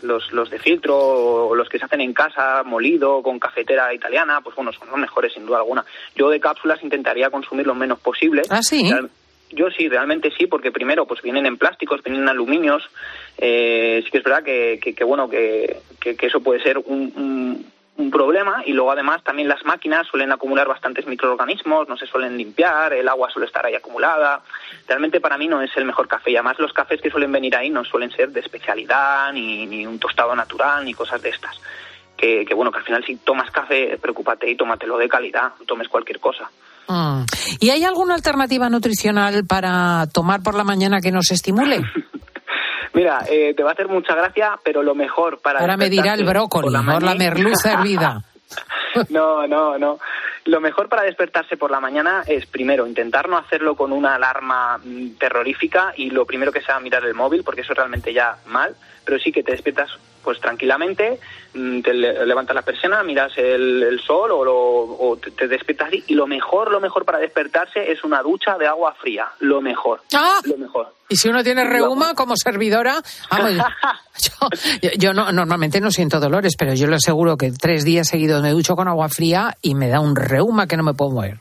los, 0.00 0.32
los 0.32 0.48
de 0.48 0.58
filtro 0.58 0.96
o 0.96 1.54
los 1.54 1.68
que 1.68 1.78
se 1.78 1.84
hacen 1.84 2.00
en 2.00 2.14
casa, 2.14 2.62
molido, 2.64 3.22
con 3.22 3.38
cafetera 3.38 3.92
italiana, 3.92 4.40
pues 4.40 4.56
bueno, 4.56 4.72
son 4.72 4.88
los 4.88 4.96
mejores 4.96 5.34
sin 5.34 5.44
duda 5.44 5.58
alguna. 5.58 5.84
Yo 6.16 6.30
de 6.30 6.40
cápsulas 6.40 6.82
intentaría 6.82 7.28
consumir 7.28 7.66
lo 7.66 7.74
menos 7.74 8.00
posible. 8.00 8.42
Ah, 8.48 8.62
sí. 8.62 8.90
Yo 9.50 9.70
sí, 9.70 9.88
realmente 9.90 10.30
sí, 10.30 10.46
porque 10.46 10.72
primero 10.72 11.04
pues 11.04 11.20
vienen 11.20 11.44
en 11.44 11.58
plásticos, 11.58 12.02
vienen 12.02 12.22
en 12.22 12.28
aluminios. 12.30 12.88
Eh, 13.38 14.02
sí 14.04 14.10
que 14.10 14.18
es 14.18 14.24
verdad 14.24 14.42
que, 14.42 14.78
que, 14.78 15.04
bueno, 15.04 15.28
que, 15.28 15.80
que, 15.98 16.26
eso 16.26 16.40
puede 16.40 16.62
ser 16.62 16.78
un, 16.78 17.66
un, 17.96 18.10
problema 18.10 18.62
y 18.66 18.72
luego 18.72 18.90
además 18.90 19.22
también 19.22 19.48
las 19.48 19.64
máquinas 19.64 20.06
suelen 20.06 20.32
acumular 20.32 20.68
bastantes 20.68 21.06
microorganismos, 21.06 21.88
no 21.88 21.96
se 21.96 22.06
suelen 22.06 22.36
limpiar, 22.36 22.92
el 22.92 23.08
agua 23.08 23.30
suele 23.30 23.46
estar 23.46 23.64
ahí 23.64 23.74
acumulada. 23.74 24.42
Realmente 24.86 25.20
para 25.20 25.38
mí 25.38 25.48
no 25.48 25.62
es 25.62 25.70
el 25.76 25.84
mejor 25.84 26.08
café 26.08 26.30
y 26.30 26.36
además 26.36 26.58
los 26.58 26.72
cafés 26.72 27.00
que 27.00 27.10
suelen 27.10 27.32
venir 27.32 27.56
ahí 27.56 27.70
no 27.70 27.84
suelen 27.84 28.10
ser 28.10 28.30
de 28.30 28.40
especialidad 28.40 29.32
ni, 29.32 29.66
ni 29.66 29.86
un 29.86 29.98
tostado 29.98 30.34
natural 30.34 30.84
ni 30.84 30.94
cosas 30.94 31.22
de 31.22 31.30
estas. 31.30 31.58
Que, 32.16 32.44
que 32.44 32.54
bueno, 32.54 32.70
que 32.70 32.78
al 32.78 32.84
final 32.84 33.04
si 33.04 33.16
tomas 33.16 33.50
café, 33.50 33.96
preocúpate 34.00 34.50
y 34.50 34.56
tómatelo 34.56 34.98
de 34.98 35.08
calidad, 35.08 35.52
no 35.58 35.64
tomes 35.64 35.88
cualquier 35.88 36.20
cosa. 36.20 36.50
Mm. 36.88 37.24
¿Y 37.60 37.70
hay 37.70 37.84
alguna 37.84 38.14
alternativa 38.14 38.68
nutricional 38.68 39.44
para 39.46 40.06
tomar 40.12 40.42
por 40.42 40.54
la 40.54 40.64
mañana 40.64 41.00
que 41.00 41.12
nos 41.12 41.30
estimule? 41.30 41.80
Mira, 42.94 43.24
eh, 43.28 43.54
te 43.54 43.62
va 43.62 43.70
a 43.70 43.72
hacer 43.72 43.88
mucha 43.88 44.14
gracia, 44.14 44.58
pero 44.62 44.82
lo 44.82 44.94
mejor 44.94 45.40
para... 45.40 45.60
Ahora 45.60 45.76
me 45.76 45.88
dirá 45.88 46.14
el 46.14 46.24
brócoli, 46.24 46.70
la, 46.70 46.82
la 46.82 47.14
merluza 47.14 47.72
hervida. 47.72 48.22
no, 49.08 49.46
no, 49.46 49.78
no. 49.78 49.98
Lo 50.44 50.60
mejor 50.60 50.88
para 50.88 51.02
despertarse 51.02 51.56
por 51.56 51.70
la 51.70 51.80
mañana 51.80 52.24
es 52.26 52.46
primero 52.46 52.86
intentar 52.86 53.28
no 53.28 53.38
hacerlo 53.38 53.76
con 53.76 53.92
una 53.92 54.16
alarma 54.16 54.78
mm, 54.78 55.10
terrorífica 55.18 55.94
y 55.96 56.10
lo 56.10 56.26
primero 56.26 56.50
que 56.50 56.60
sea 56.60 56.80
mirar 56.80 57.04
el 57.04 57.14
móvil, 57.14 57.44
porque 57.44 57.60
eso 57.60 57.72
es 57.72 57.78
realmente 57.78 58.12
ya 58.12 58.36
mal, 58.46 58.74
pero 59.04 59.18
sí 59.18 59.32
que 59.32 59.42
te 59.42 59.52
despiertas 59.52 59.90
pues 60.22 60.40
tranquilamente, 60.40 61.18
mm, 61.54 61.80
te 61.80 61.92
levantas 61.92 62.54
la 62.54 62.62
persiana, 62.62 63.02
miras 63.02 63.32
el, 63.36 64.00
sol 64.06 64.30
o, 64.32 65.18
te, 65.36 65.48
despiertas 65.48 65.90
y 66.06 66.14
lo 66.14 66.26
mejor, 66.26 66.70
lo 66.70 66.80
mejor 66.80 67.04
para 67.04 67.18
despertarse 67.18 67.90
es 67.90 68.04
una 68.04 68.22
ducha 68.22 68.56
de 68.56 68.66
agua 68.66 68.94
fría, 68.94 69.28
lo 69.40 69.60
mejor, 69.60 70.00
¡Ah! 70.14 70.40
lo 70.44 70.56
mejor. 70.56 70.94
Y 71.08 71.16
si 71.16 71.28
uno 71.28 71.42
tiene 71.42 71.64
reuma 71.64 72.14
como 72.14 72.36
servidora, 72.36 73.02
yo, 74.98 75.12
no, 75.12 75.32
normalmente 75.32 75.80
no 75.80 75.90
siento 75.90 76.20
dolores, 76.20 76.54
pero 76.58 76.74
yo 76.74 76.86
le 76.86 76.96
aseguro 76.96 77.36
que 77.36 77.50
tres 77.50 77.84
días 77.84 78.08
seguidos 78.08 78.42
me 78.42 78.50
ducho 78.50 78.76
con 78.76 78.88
agua 78.88 79.08
fría 79.08 79.56
y 79.60 79.74
me 79.74 79.88
da 79.88 80.00
un 80.00 80.16
reuma 80.16 80.66
que 80.66 80.76
no 80.76 80.84
me 80.84 80.94
puedo 80.94 81.10
mover. 81.10 81.38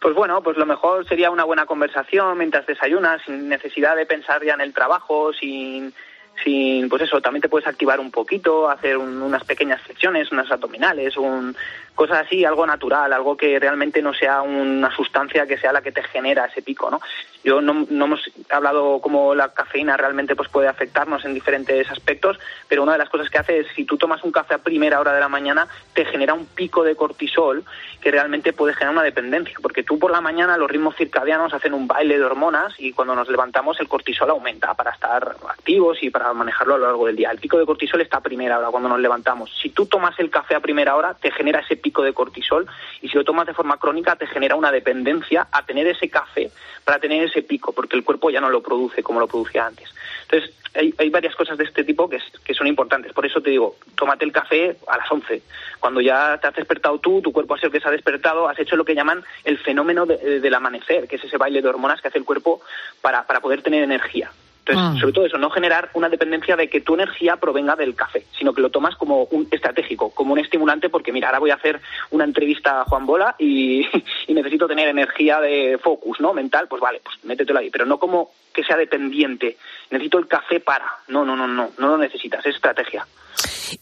Pues 0.00 0.14
bueno, 0.14 0.42
pues 0.42 0.58
lo 0.58 0.66
mejor 0.66 1.06
sería 1.08 1.30
una 1.30 1.44
buena 1.44 1.64
conversación 1.64 2.36
mientras 2.36 2.66
desayunas, 2.66 3.22
sin 3.24 3.48
necesidad 3.48 3.96
de 3.96 4.04
pensar 4.04 4.44
ya 4.44 4.54
en 4.54 4.60
el 4.60 4.74
trabajo, 4.74 5.32
sin 5.32 5.94
sin, 6.42 6.88
pues 6.88 7.02
eso, 7.02 7.20
también 7.20 7.42
te 7.42 7.48
puedes 7.48 7.68
activar 7.68 8.00
un 8.00 8.10
poquito, 8.10 8.68
hacer 8.68 8.96
unas 8.96 9.44
pequeñas 9.44 9.80
flexiones, 9.82 10.32
unas 10.32 10.50
abdominales, 10.50 11.16
un, 11.16 11.56
cosas 11.94 12.26
así, 12.26 12.44
algo 12.44 12.66
natural, 12.66 13.12
algo 13.12 13.36
que 13.36 13.58
realmente 13.58 14.02
no 14.02 14.12
sea 14.12 14.42
una 14.42 14.94
sustancia 14.94 15.46
que 15.46 15.58
sea 15.58 15.72
la 15.72 15.82
que 15.82 15.92
te 15.92 16.02
genera 16.02 16.46
ese 16.46 16.62
pico, 16.62 16.90
¿no? 16.90 17.00
Yo 17.44 17.60
no, 17.60 17.86
no 17.90 18.06
hemos 18.06 18.20
hablado 18.50 19.00
cómo 19.00 19.34
la 19.34 19.52
cafeína 19.52 19.96
realmente 19.96 20.34
pues 20.34 20.48
puede 20.48 20.66
afectarnos 20.66 21.24
en 21.24 21.34
diferentes 21.34 21.90
aspectos, 21.90 22.38
pero 22.68 22.82
una 22.82 22.92
de 22.92 22.98
las 22.98 23.10
cosas 23.10 23.28
que 23.28 23.38
hace 23.38 23.58
es 23.60 23.66
si 23.76 23.84
tú 23.84 23.98
tomas 23.98 24.24
un 24.24 24.32
café 24.32 24.54
a 24.54 24.58
primera 24.58 24.98
hora 24.98 25.12
de 25.12 25.20
la 25.20 25.28
mañana, 25.28 25.68
te 25.92 26.04
genera 26.06 26.34
un 26.34 26.46
pico 26.46 26.82
de 26.82 26.96
cortisol 26.96 27.62
que 28.00 28.10
realmente 28.10 28.52
puede 28.52 28.74
generar 28.74 28.94
una 28.94 29.02
dependencia, 29.02 29.56
porque 29.62 29.82
tú 29.82 29.98
por 29.98 30.10
la 30.10 30.20
mañana 30.20 30.56
los 30.56 30.70
ritmos 30.70 30.96
circadianos 30.96 31.54
hacen 31.54 31.74
un 31.74 31.86
baile 31.86 32.18
de 32.18 32.24
hormonas 32.24 32.74
y 32.78 32.92
cuando 32.92 33.14
nos 33.14 33.28
levantamos 33.28 33.78
el 33.80 33.88
cortisol 33.88 34.30
aumenta 34.30 34.74
para 34.74 34.92
estar 34.92 35.36
activos 35.48 36.02
y 36.02 36.10
para 36.10 36.32
manejarlo 36.32 36.74
a 36.74 36.78
lo 36.78 36.86
largo 36.86 37.06
del 37.06 37.16
día. 37.16 37.30
El 37.30 37.38
pico 37.38 37.58
de 37.58 37.66
cortisol 37.66 38.00
está 38.00 38.18
a 38.18 38.22
primera 38.22 38.58
hora 38.58 38.68
cuando 38.68 38.88
nos 38.88 39.00
levantamos. 39.00 39.50
Si 39.60 39.70
tú 39.70 39.86
tomas 39.86 40.18
el 40.18 40.30
café 40.30 40.54
a 40.54 40.60
primera 40.60 40.96
hora, 40.96 41.14
te 41.14 41.30
genera 41.30 41.60
ese 41.60 41.76
pico 41.84 42.02
de 42.02 42.14
cortisol 42.14 42.66
y 43.02 43.10
si 43.10 43.16
lo 43.18 43.24
tomas 43.24 43.46
de 43.46 43.52
forma 43.52 43.76
crónica 43.76 44.16
te 44.16 44.26
genera 44.26 44.56
una 44.56 44.72
dependencia 44.72 45.46
a 45.52 45.66
tener 45.66 45.86
ese 45.86 46.08
café 46.08 46.50
para 46.82 46.98
tener 46.98 47.22
ese 47.22 47.42
pico, 47.42 47.72
porque 47.72 47.96
el 47.96 48.04
cuerpo 48.04 48.30
ya 48.30 48.40
no 48.40 48.48
lo 48.48 48.62
produce 48.62 49.02
como 49.02 49.20
lo 49.20 49.28
producía 49.28 49.66
antes. 49.66 49.94
Entonces, 50.22 50.54
hay, 50.74 51.10
varias 51.10 51.36
cosas 51.36 51.56
de 51.56 51.64
este 51.64 51.84
tipo 51.84 52.08
que, 52.08 52.18
son 52.54 52.66
importantes. 52.66 53.12
Por 53.12 53.26
eso 53.26 53.40
te 53.40 53.50
digo, 53.50 53.76
tómate 53.96 54.24
el 54.24 54.32
café 54.32 54.76
a 54.88 54.96
las 54.96 55.10
11. 55.10 55.42
Cuando 55.78 56.00
ya 56.00 56.38
te 56.38 56.48
has 56.48 56.54
despertado 56.54 56.98
tú, 56.98 57.22
tu 57.22 57.32
cuerpo 57.32 57.54
ha 57.54 57.58
sido 57.58 57.68
el 57.68 57.72
que 57.74 57.80
se 57.80 57.88
ha 57.88 57.92
despertado, 57.92 58.48
has 58.48 58.58
hecho 58.58 58.74
lo 58.74 58.84
que 58.84 58.94
llaman 58.94 59.22
el 59.44 59.58
fenómeno 59.58 60.06
del 60.06 60.54
amanecer, 60.54 61.06
que 61.06 61.16
es 61.16 61.24
ese 61.24 61.36
baile 61.36 61.62
de 61.62 61.68
hormonas 61.68 62.00
que 62.00 62.08
hace 62.08 62.18
el 62.18 62.24
cuerpo 62.24 62.60
para, 63.00 63.24
para 63.26 63.40
poder 63.40 63.62
tener 63.62 63.84
energía. 63.84 64.30
Entonces, 64.66 65.00
sobre 65.00 65.12
todo 65.12 65.26
eso, 65.26 65.36
no 65.36 65.50
generar 65.50 65.90
una 65.92 66.08
dependencia 66.08 66.56
de 66.56 66.68
que 66.68 66.80
tu 66.80 66.94
energía 66.94 67.36
provenga 67.36 67.76
del 67.76 67.94
café, 67.94 68.24
sino 68.38 68.54
que 68.54 68.62
lo 68.62 68.70
tomas 68.70 68.96
como 68.96 69.24
un 69.24 69.46
estratégico, 69.50 70.10
como 70.14 70.32
un 70.32 70.38
estimulante, 70.38 70.88
porque 70.88 71.12
mira, 71.12 71.28
ahora 71.28 71.38
voy 71.38 71.50
a 71.50 71.56
hacer 71.56 71.80
una 72.10 72.24
entrevista 72.24 72.80
a 72.80 72.84
Juan 72.84 73.04
Bola 73.04 73.34
y, 73.38 73.86
y 74.26 74.32
necesito 74.32 74.66
tener 74.66 74.88
energía 74.88 75.38
de 75.40 75.78
focus, 75.82 76.18
¿no? 76.20 76.32
Mental, 76.32 76.66
pues 76.68 76.80
vale, 76.80 77.00
pues 77.04 77.22
métetelo 77.24 77.58
ahí, 77.58 77.68
pero 77.68 77.84
no 77.84 77.98
como 77.98 78.30
que 78.54 78.64
sea 78.64 78.76
dependiente. 78.76 79.58
Necesito 79.90 80.18
el 80.18 80.28
café 80.28 80.60
para. 80.60 80.86
No, 81.08 81.26
no, 81.26 81.36
no, 81.36 81.46
no, 81.46 81.70
no 81.76 81.88
lo 81.88 81.98
necesitas, 81.98 82.44
es 82.46 82.54
estrategia. 82.54 83.06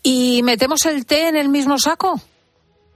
¿Y 0.02 0.42
metemos 0.42 0.84
el 0.86 1.06
té 1.06 1.28
en 1.28 1.36
el 1.36 1.48
mismo 1.48 1.78
saco? 1.78 2.16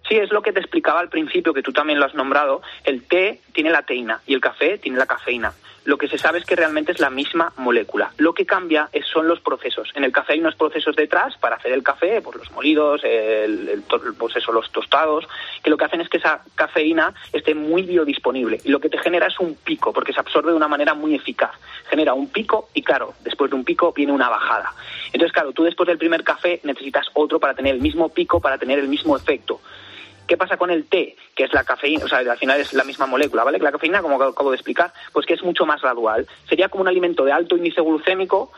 Sí, 0.08 0.16
es 0.16 0.30
lo 0.30 0.42
que 0.42 0.52
te 0.52 0.60
explicaba 0.60 1.00
al 1.00 1.08
principio, 1.08 1.52
que 1.52 1.62
tú 1.62 1.72
también 1.72 1.98
lo 1.98 2.06
has 2.06 2.14
nombrado. 2.14 2.62
El 2.84 3.02
té 3.04 3.40
tiene 3.52 3.70
la 3.70 3.82
teína 3.82 4.20
y 4.26 4.34
el 4.34 4.40
café 4.40 4.78
tiene 4.78 4.98
la 4.98 5.06
cafeína. 5.06 5.52
Lo 5.86 5.98
que 5.98 6.08
se 6.08 6.18
sabe 6.18 6.40
es 6.40 6.44
que 6.44 6.56
realmente 6.56 6.90
es 6.90 6.98
la 6.98 7.10
misma 7.10 7.52
molécula. 7.58 8.12
Lo 8.18 8.34
que 8.34 8.44
cambia 8.44 8.88
es, 8.92 9.06
son 9.06 9.28
los 9.28 9.38
procesos. 9.38 9.92
En 9.94 10.02
el 10.02 10.10
café 10.10 10.32
hay 10.32 10.40
unos 10.40 10.56
procesos 10.56 10.96
detrás 10.96 11.36
para 11.38 11.56
hacer 11.56 11.70
el 11.70 11.84
café, 11.84 12.20
pues 12.20 12.36
los 12.36 12.50
molidos, 12.50 13.04
el, 13.04 13.68
el, 13.68 13.82
pues 14.18 14.34
los 14.48 14.72
tostados, 14.72 15.28
que 15.62 15.70
lo 15.70 15.76
que 15.76 15.84
hacen 15.84 16.00
es 16.00 16.08
que 16.08 16.16
esa 16.16 16.42
cafeína 16.56 17.14
esté 17.32 17.54
muy 17.54 17.82
biodisponible. 17.82 18.60
Y 18.64 18.70
lo 18.70 18.80
que 18.80 18.88
te 18.88 18.98
genera 18.98 19.28
es 19.28 19.38
un 19.38 19.54
pico, 19.54 19.92
porque 19.92 20.12
se 20.12 20.18
absorbe 20.18 20.50
de 20.50 20.56
una 20.56 20.66
manera 20.66 20.92
muy 20.94 21.14
eficaz. 21.14 21.52
Genera 21.88 22.14
un 22.14 22.30
pico 22.30 22.68
y, 22.74 22.82
claro, 22.82 23.14
después 23.22 23.48
de 23.52 23.56
un 23.56 23.64
pico 23.64 23.92
viene 23.92 24.10
una 24.12 24.28
bajada. 24.28 24.74
Entonces, 25.12 25.32
claro, 25.32 25.52
tú 25.52 25.62
después 25.62 25.86
del 25.86 25.98
primer 25.98 26.24
café 26.24 26.60
necesitas 26.64 27.06
otro 27.14 27.38
para 27.38 27.54
tener 27.54 27.76
el 27.76 27.80
mismo 27.80 28.08
pico, 28.08 28.40
para 28.40 28.58
tener 28.58 28.80
el 28.80 28.88
mismo 28.88 29.16
efecto. 29.16 29.60
¿Qué 30.26 30.36
pasa 30.36 30.56
con 30.56 30.70
el 30.70 30.86
té? 30.86 31.16
Que 31.34 31.44
es 31.44 31.52
la 31.52 31.64
cafeína, 31.64 32.04
o 32.04 32.08
sea, 32.08 32.18
al 32.18 32.38
final 32.38 32.60
es 32.60 32.72
la 32.72 32.84
misma 32.84 33.06
molécula, 33.06 33.44
¿vale? 33.44 33.58
La 33.58 33.72
cafeína, 33.72 34.02
como 34.02 34.20
acabo 34.22 34.50
de 34.50 34.56
explicar, 34.56 34.92
pues 35.12 35.26
que 35.26 35.34
es 35.34 35.42
mucho 35.42 35.66
más 35.66 35.80
gradual. 35.80 36.26
Sería 36.48 36.68
como 36.68 36.82
un 36.82 36.88
alimento 36.88 37.24
de 37.24 37.32
alto 37.32 37.56
índice 37.56 37.80
glucémico 37.80 38.50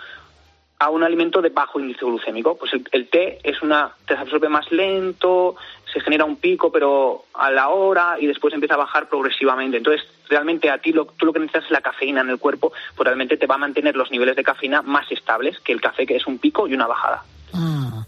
a 0.80 0.90
un 0.90 1.02
alimento 1.02 1.42
de 1.42 1.48
bajo 1.48 1.80
índice 1.80 2.04
glucémico. 2.04 2.56
Pues 2.56 2.72
el, 2.72 2.88
el 2.92 3.08
té 3.08 3.40
es 3.42 3.60
una, 3.62 3.92
te 4.06 4.14
absorbe 4.14 4.48
más 4.48 4.70
lento, 4.70 5.56
se 5.92 6.00
genera 6.00 6.24
un 6.24 6.36
pico, 6.36 6.70
pero 6.70 7.24
a 7.34 7.50
la 7.50 7.68
hora 7.68 8.16
y 8.18 8.26
después 8.26 8.54
empieza 8.54 8.74
a 8.74 8.78
bajar 8.78 9.08
progresivamente. 9.08 9.78
Entonces, 9.78 10.06
realmente 10.28 10.70
a 10.70 10.78
ti 10.78 10.92
lo, 10.92 11.06
tú 11.06 11.26
lo 11.26 11.32
que 11.32 11.40
necesitas 11.40 11.64
es 11.64 11.70
la 11.70 11.80
cafeína 11.80 12.20
en 12.20 12.30
el 12.30 12.38
cuerpo, 12.38 12.72
pues 12.94 13.04
realmente 13.04 13.36
te 13.36 13.46
va 13.46 13.56
a 13.56 13.58
mantener 13.58 13.96
los 13.96 14.10
niveles 14.10 14.36
de 14.36 14.44
cafeína 14.44 14.82
más 14.82 15.10
estables 15.10 15.58
que 15.60 15.72
el 15.72 15.80
café, 15.80 16.06
que 16.06 16.16
es 16.16 16.26
un 16.26 16.38
pico 16.38 16.68
y 16.68 16.74
una 16.74 16.86
bajada. 16.86 17.24
Ah. 17.52 18.04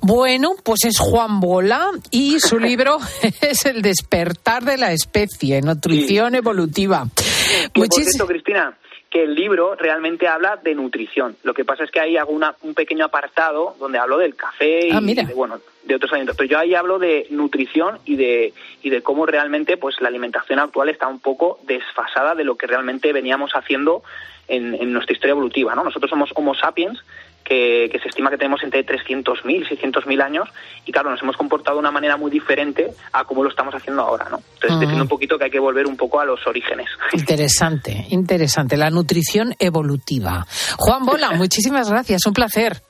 Bueno, 0.00 0.54
pues 0.62 0.84
es 0.84 0.98
Juan 0.98 1.40
Bola 1.40 1.90
y 2.10 2.40
su 2.40 2.58
libro 2.60 2.98
es 3.40 3.64
El 3.66 3.82
despertar 3.82 4.64
de 4.64 4.76
la 4.76 4.92
especie, 4.92 5.60
nutrición 5.62 6.32
sí. 6.32 6.38
evolutiva. 6.38 7.06
Cierto, 7.14 8.26
Cristina, 8.26 8.76
que 9.14 9.22
el 9.22 9.34
libro 9.36 9.76
realmente 9.76 10.26
habla 10.26 10.56
de 10.56 10.74
nutrición. 10.74 11.36
Lo 11.44 11.54
que 11.54 11.64
pasa 11.64 11.84
es 11.84 11.90
que 11.92 12.00
ahí 12.00 12.16
hago 12.16 12.32
una, 12.32 12.56
un 12.62 12.74
pequeño 12.74 13.04
apartado 13.04 13.76
donde 13.78 13.98
hablo 13.98 14.18
del 14.18 14.34
café 14.34 14.88
y 14.88 14.90
ah, 14.90 15.00
de, 15.00 15.34
bueno, 15.34 15.60
de 15.84 15.94
otros 15.94 16.10
alimentos. 16.10 16.36
Pero 16.36 16.50
yo 16.50 16.58
ahí 16.58 16.74
hablo 16.74 16.98
de 16.98 17.28
nutrición 17.30 18.00
y 18.04 18.16
de, 18.16 18.52
y 18.82 18.90
de 18.90 19.02
cómo 19.02 19.24
realmente 19.24 19.76
pues 19.76 20.00
la 20.00 20.08
alimentación 20.08 20.58
actual 20.58 20.88
está 20.88 21.06
un 21.06 21.20
poco 21.20 21.60
desfasada 21.62 22.34
de 22.34 22.42
lo 22.42 22.56
que 22.56 22.66
realmente 22.66 23.12
veníamos 23.12 23.52
haciendo 23.52 24.02
en, 24.48 24.74
en 24.74 24.92
nuestra 24.92 25.12
historia 25.14 25.32
evolutiva. 25.32 25.76
¿no? 25.76 25.84
Nosotros 25.84 26.10
somos 26.10 26.30
Homo 26.34 26.56
sapiens, 26.56 26.98
que, 27.44 27.88
que, 27.92 27.98
se 28.00 28.08
estima 28.08 28.30
que 28.30 28.38
tenemos 28.38 28.62
entre 28.62 28.84
300.000 28.84 29.44
y 29.44 29.76
600.000 29.76 30.22
años 30.22 30.48
y 30.84 30.92
claro, 30.92 31.10
nos 31.10 31.22
hemos 31.22 31.36
comportado 31.36 31.76
de 31.76 31.80
una 31.80 31.90
manera 31.90 32.16
muy 32.16 32.30
diferente 32.30 32.90
a 33.12 33.24
como 33.24 33.44
lo 33.44 33.50
estamos 33.50 33.74
haciendo 33.74 34.02
ahora, 34.02 34.28
¿no? 34.30 34.38
Entonces, 34.54 34.70
uh 34.70 34.74
-huh. 34.74 34.80
defiendo 34.80 35.02
un 35.02 35.08
poquito 35.08 35.38
que 35.38 35.44
hay 35.44 35.50
que 35.50 35.60
volver 35.60 35.86
un 35.86 35.96
poco 35.96 36.20
a 36.20 36.24
los 36.24 36.44
orígenes. 36.46 36.88
Interesante, 37.12 38.06
interesante, 38.10 38.76
la 38.76 38.90
nutrición 38.90 39.54
evolutiva. 39.58 40.46
Juan 40.78 41.04
Bola, 41.04 41.30
muchísimas 41.36 41.90
gracias, 41.90 42.26
un 42.26 42.32
placer. 42.32 42.82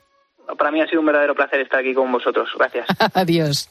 Para 0.59 0.71
mí 0.71 0.81
ha 0.81 0.87
sido 0.87 1.01
un 1.01 1.07
verdadero 1.07 1.35
placer 1.35 1.61
estar 1.61 1.81
aquí 1.81 1.95
con 1.95 2.11
vosotros. 2.13 2.49
Gracias. 2.57 2.87
Adiós. 3.15 3.69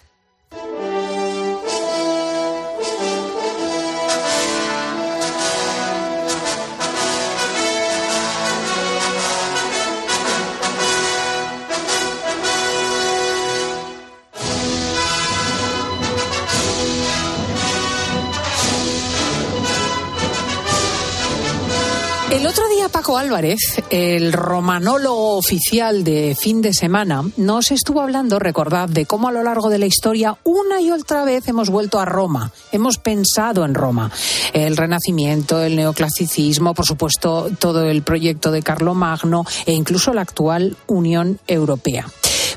El 22.44 22.50
otro 22.50 22.68
día 22.68 22.90
Paco 22.90 23.18
Álvarez, 23.18 23.82
el 23.90 24.34
romanólogo 24.34 25.38
oficial 25.38 26.04
de 26.04 26.36
fin 26.38 26.62
de 26.62 26.74
semana, 26.74 27.24
nos 27.38 27.72
estuvo 27.72 28.02
hablando, 28.02 28.38
recordad, 28.38 28.90
de 28.90 29.06
cómo 29.06 29.30
a 29.30 29.32
lo 29.32 29.44
largo 29.44 29.70
de 29.70 29.80
la 29.80 29.86
historia 29.86 30.38
una 30.44 30.82
y 30.82 30.92
otra 30.92 31.24
vez 31.24 31.48
hemos 31.48 31.70
vuelto 31.70 32.02
a 32.02 32.06
Roma, 32.06 32.52
hemos 32.74 32.98
pensado 32.98 33.64
en 33.64 33.74
Roma. 33.74 34.12
El 34.52 34.76
Renacimiento, 34.76 35.62
el 35.62 35.78
neoclasicismo, 35.78 36.74
por 36.74 36.86
supuesto, 36.86 37.50
todo 37.60 37.90
el 37.90 38.04
proyecto 38.04 38.52
de 38.52 38.62
Carlomagno 38.62 39.46
e 39.66 39.72
incluso 39.72 40.14
la 40.14 40.24
actual 40.24 40.76
Unión 40.88 41.40
Europea. 41.48 42.10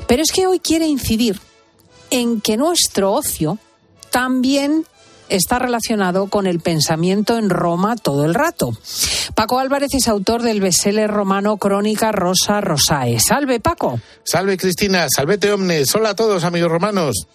Pero 0.05 0.21
es 0.21 0.33
que 0.33 0.47
hoy 0.47 0.59
quiere 0.59 0.85
incidir 0.85 1.39
en 2.09 2.41
que 2.41 2.57
nuestro 2.57 3.13
ocio 3.13 3.57
también 4.11 4.85
está 5.29 5.59
relacionado 5.59 6.27
con 6.27 6.47
el 6.47 6.59
pensamiento 6.59 7.37
en 7.37 7.49
Roma 7.49 7.95
todo 7.95 8.25
el 8.25 8.33
rato. 8.33 8.71
Paco 9.35 9.59
Álvarez 9.59 9.93
es 9.93 10.07
autor 10.07 10.41
del 10.41 10.61
bestseller 10.61 11.09
romano 11.09 11.57
Crónica 11.57 12.11
Rosa 12.11 12.61
Rosae. 12.61 13.19
Salve, 13.19 13.59
Paco. 13.59 13.99
Salve, 14.23 14.57
Cristina. 14.57 15.07
Salvete, 15.13 15.51
omnes. 15.51 15.93
Hola 15.95 16.09
a 16.09 16.15
todos, 16.15 16.43
amigos 16.43 16.71
romanos. 16.71 17.27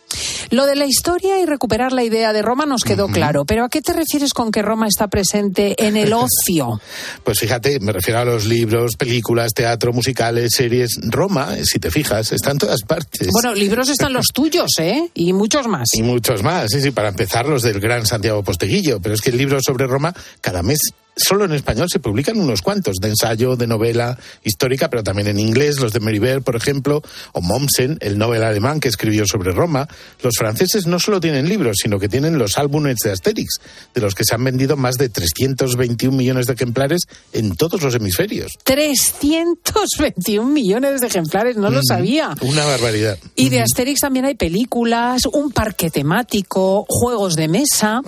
Lo 0.50 0.66
de 0.66 0.76
la 0.76 0.84
historia 0.86 1.40
y 1.40 1.46
recuperar 1.46 1.92
la 1.92 2.04
idea 2.04 2.32
de 2.32 2.42
Roma 2.42 2.66
nos 2.66 2.82
quedó 2.84 3.06
uh 3.06 3.08
-huh. 3.08 3.12
claro, 3.14 3.44
pero 3.46 3.64
¿a 3.64 3.68
qué 3.70 3.80
te 3.80 3.92
refieres 3.94 4.34
con 4.34 4.50
que 4.50 4.60
Roma 4.60 4.86
está 4.86 5.08
presente 5.08 5.74
en 5.78 5.96
el 5.96 6.12
ocio? 6.12 6.80
pues 7.24 7.38
fíjate, 7.38 7.80
me 7.80 7.92
refiero 7.92 8.20
a 8.20 8.24
los 8.24 8.44
libros, 8.44 8.96
películas, 8.96 9.52
teatro, 9.54 9.92
musicales, 9.92 10.52
series. 10.54 10.98
Roma, 11.02 11.56
si 11.64 11.78
te 11.78 11.90
fijas, 11.90 12.32
está 12.32 12.50
en 12.50 12.58
todas 12.58 12.82
partes. 12.82 13.28
Bueno, 13.32 13.54
libros 13.54 13.88
están 13.88 14.12
los 14.12 14.26
tuyos, 14.34 14.70
¿eh? 14.78 15.08
Y 15.14 15.32
muchos 15.32 15.66
más. 15.68 15.88
Y 15.94 16.02
muchos 16.02 16.42
más, 16.42 16.66
sí, 16.70 16.80
sí, 16.82 16.90
para 16.90 17.08
empezar 17.08 17.46
los 17.46 17.62
del 17.62 17.80
gran 17.82 18.06
Santiago 18.06 18.42
Posteguillo, 18.42 19.00
pero 19.00 19.14
es 19.14 19.20
que 19.20 19.30
el 19.30 19.36
libro 19.36 19.60
sobre 19.60 19.86
Roma 19.86 20.14
cada 20.40 20.62
mes 20.62 20.78
solo 21.16 21.44
en 21.44 21.52
español 21.52 21.88
se 21.90 22.00
publican 22.00 22.38
unos 22.38 22.62
cuantos, 22.62 22.96
de 23.00 23.08
ensayo, 23.08 23.56
de 23.56 23.66
novela 23.66 24.18
histórica, 24.44 24.88
pero 24.88 25.02
también 25.02 25.28
en 25.28 25.38
inglés, 25.38 25.80
los 25.80 25.92
de 25.92 26.00
Meribert, 26.00 26.42
por 26.42 26.56
ejemplo, 26.56 27.02
o 27.32 27.40
Mommsen, 27.40 27.98
el 28.00 28.18
novel 28.18 28.42
alemán 28.42 28.80
que 28.80 28.88
escribió 28.88 29.26
sobre 29.26 29.52
Roma. 29.52 29.88
Los 30.22 30.34
franceses 30.38 30.86
no 30.86 30.98
solo 30.98 31.20
tienen 31.20 31.48
libros, 31.48 31.78
sino 31.82 31.98
que 31.98 32.08
tienen 32.08 32.38
los 32.38 32.58
álbumes 32.58 32.96
de 33.04 33.12
Asterix, 33.12 33.60
de 33.94 34.00
los 34.00 34.14
que 34.14 34.24
se 34.24 34.34
han 34.34 34.44
vendido 34.44 34.76
más 34.76 34.96
de 34.96 35.08
321 35.08 36.16
millones 36.16 36.46
de 36.46 36.54
ejemplares 36.54 37.02
en 37.32 37.56
todos 37.56 37.82
los 37.82 37.94
hemisferios. 37.94 38.52
321 38.64 40.50
millones 40.50 41.00
de 41.00 41.06
ejemplares, 41.06 41.56
no 41.56 41.70
mm, 41.70 41.74
lo 41.74 41.80
sabía. 41.86 42.34
Una 42.40 42.64
barbaridad. 42.64 43.18
Y 43.36 43.48
de 43.48 43.60
Asterix 43.60 44.00
también 44.00 44.24
hay 44.24 44.34
películas, 44.34 45.22
un 45.32 45.52
parque 45.52 45.90
temático, 45.90 46.86
juegos 46.88 47.36
de 47.36 47.48
mesa. 47.48 48.00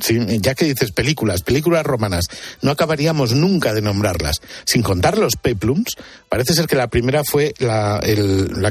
Sí, 0.00 0.18
ya 0.40 0.54
que 0.54 0.66
dices 0.66 0.92
películas, 0.92 1.42
películas 1.42 1.84
romanas 1.84 2.26
no 2.62 2.70
acabaríamos 2.70 3.32
nunca 3.32 3.74
de 3.74 3.82
nombrarlas. 3.82 4.40
Sin 4.64 4.82
contar 4.82 5.18
los 5.18 5.36
peplums, 5.36 5.96
parece 6.28 6.54
ser 6.54 6.66
que 6.66 6.76
la 6.76 6.88
primera 6.88 7.22
fue 7.24 7.54
la, 7.58 8.00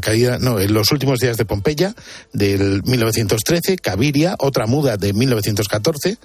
caída, 0.01 0.37
no, 0.39 0.59
en 0.59 0.73
los 0.73 0.91
últimos 0.91 1.19
días 1.19 1.37
de 1.37 1.45
Pompeya, 1.45 1.95
del 2.33 2.83
1913, 2.83 3.77
Caviria, 3.77 4.35
otra 4.39 4.67
muda 4.67 4.97
de 4.97 5.13
1914, 5.13 6.17